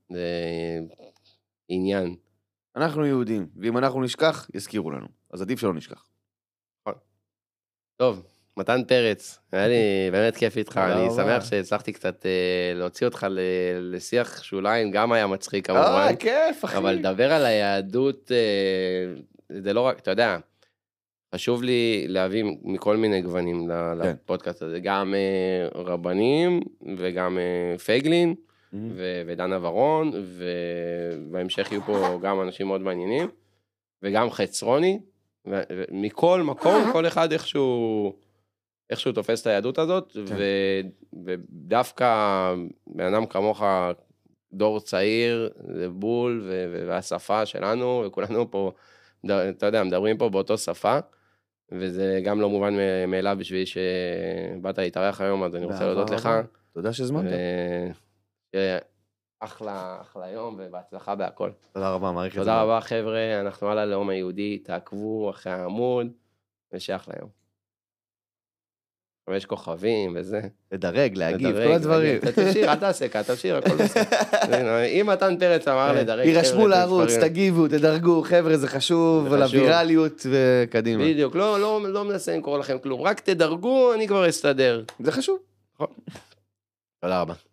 זה 0.09 0.25
עניין. 1.69 2.15
אנחנו 2.75 3.05
יהודים, 3.05 3.47
ואם 3.55 3.77
אנחנו 3.77 4.01
נשכח, 4.03 4.47
יזכירו 4.53 4.91
לנו. 4.91 5.07
אז 5.33 5.41
עדיף 5.41 5.59
שלא 5.59 5.73
נשכח. 5.73 6.05
טוב, 7.97 8.23
מתן 8.57 8.83
פרץ, 8.87 9.39
היה 9.51 9.67
לי 9.67 9.75
באמת 10.11 10.35
כיף 10.35 10.57
איתך, 10.57 10.77
אני. 10.77 11.09
שמח 11.15 11.45
שהצלחתי 11.45 11.93
קצת 11.93 12.25
אה, 12.25 12.73
להוציא 12.75 13.07
אותך 13.07 13.27
לשיח 13.79 14.43
שוליים, 14.43 14.91
גם 14.91 15.11
היה 15.11 15.27
מצחיק 15.27 15.67
כמובן. 15.67 15.81
אה, 15.83 16.15
כיף, 16.15 16.65
אחי. 16.65 16.77
אבל 16.77 16.91
לדבר 16.91 17.33
על 17.33 17.45
היהדות, 17.45 18.31
אה, 18.31 19.21
זה 19.61 19.73
לא 19.73 19.81
רק, 19.81 19.99
אתה 19.99 20.11
יודע, 20.11 20.37
חשוב 21.35 21.63
לי 21.63 22.05
להביא 22.07 22.43
מכל 22.63 22.97
מיני 22.97 23.21
גוונים 23.21 23.67
כן. 23.67 23.99
לפודקאסט 23.99 24.61
הזה, 24.61 24.79
גם 24.79 25.13
אה, 25.13 25.81
רבנים 25.81 26.59
וגם 26.97 27.37
אה, 27.37 27.77
פייגלין. 27.77 28.35
ו- 28.73 29.21
ודנה 29.27 29.57
ורון, 29.61 30.11
ובהמשך 30.23 31.71
יהיו 31.71 31.81
פה 31.81 32.19
גם 32.21 32.41
אנשים 32.41 32.67
מאוד 32.67 32.81
מעניינים, 32.81 33.29
וגם 34.03 34.29
חצרוני, 34.29 34.99
ו- 35.47 35.61
ומכל 35.69 36.41
מקום, 36.41 36.83
כל 36.93 37.07
אחד 37.07 37.31
איכשהו... 37.31 38.13
איכשהו 38.89 39.11
תופס 39.11 39.41
את 39.41 39.47
היהדות 39.47 39.77
הזאת, 39.77 40.11
כן. 40.11 40.35
ו- 40.37 40.81
ודווקא 41.25 42.53
בן 42.87 43.13
אדם 43.13 43.25
כמוך, 43.25 43.63
דור 44.53 44.79
צעיר, 44.79 45.49
זה 45.75 45.89
בול, 45.89 46.51
והשפה 46.87 47.45
שלנו, 47.45 48.03
וכולנו 48.07 48.51
פה, 48.51 48.71
אתה 49.25 49.65
יודע, 49.65 49.83
מדברים 49.83 50.17
פה 50.17 50.29
באותו 50.29 50.57
שפה, 50.57 50.99
וזה 51.71 52.21
גם 52.23 52.41
לא 52.41 52.49
מובן 52.49 52.73
מאליו 53.07 53.37
בשבילי 53.39 53.65
שבאת 53.65 54.77
להתארח 54.77 55.21
היום, 55.21 55.43
אז 55.43 55.55
אני 55.55 55.65
רוצה 55.65 55.85
להודות 55.85 56.09
לך. 56.09 56.29
תודה 56.73 56.93
שהזמנת. 56.93 57.31
שיהיה 58.51 58.79
אחלה, 59.39 59.97
אחלה 60.01 60.29
יום, 60.29 60.55
ובהצלחה 60.59 61.15
בהכל. 61.15 61.51
תודה 61.73 61.89
רבה, 61.89 62.11
מעריך 62.11 62.33
את 62.33 62.35
זה. 62.35 62.41
תודה. 62.41 62.61
רבה, 62.61 62.81
חבר'ה, 62.81 63.39
אנחנו 63.41 63.69
על 63.69 63.77
הלאום 63.77 64.09
היהודי, 64.09 64.57
תעקבו 64.57 65.29
אחרי 65.29 65.53
העמוד, 65.53 66.07
ושיהיה 66.73 66.97
אחלה 66.97 67.13
יום. 67.19 67.38
חמש 69.29 69.45
כוכבים 69.45 70.15
וזה. 70.19 70.41
לדרג, 70.71 71.17
להגיב, 71.17 71.47
לדרג, 71.47 71.67
כל 71.67 71.73
הדברים. 71.73 72.19
תשאיר, 72.35 72.71
אל 72.71 72.75
תעשה 72.75 73.07
כאן, 73.07 73.21
תשאיר, 73.21 73.57
הכל 73.57 73.75
בסדר. 73.75 74.83
אם 75.01 75.09
מתן 75.09 75.35
פרץ 75.39 75.67
אמר 75.67 75.93
לדרג... 75.93 76.23
כן. 76.23 76.29
יירשמו 76.29 76.59
חבר'ה, 76.59 76.67
לערוץ, 76.67 77.11
תגיבו, 77.21 77.67
תדרגו, 77.67 78.21
חבר'ה, 78.21 78.57
זה 78.57 78.67
חשוב. 78.67 79.33
לווירליות 79.33 80.25
וקדימה. 80.31 81.03
בדיוק, 81.03 81.35
לא, 81.35 81.59
לא, 81.59 81.81
לא 81.89 82.05
מנסה 82.05 82.35
למכור 82.35 82.57
לכם 82.59 82.79
כלום, 82.79 83.01
רק 83.01 83.19
תדרגו, 83.19 83.93
אני 83.93 84.07
כבר 84.07 84.29
אסתדר. 84.29 84.83
זה 84.99 85.11
חשוב. 85.11 85.37
תודה 87.01 87.21
רבה. 87.21 87.48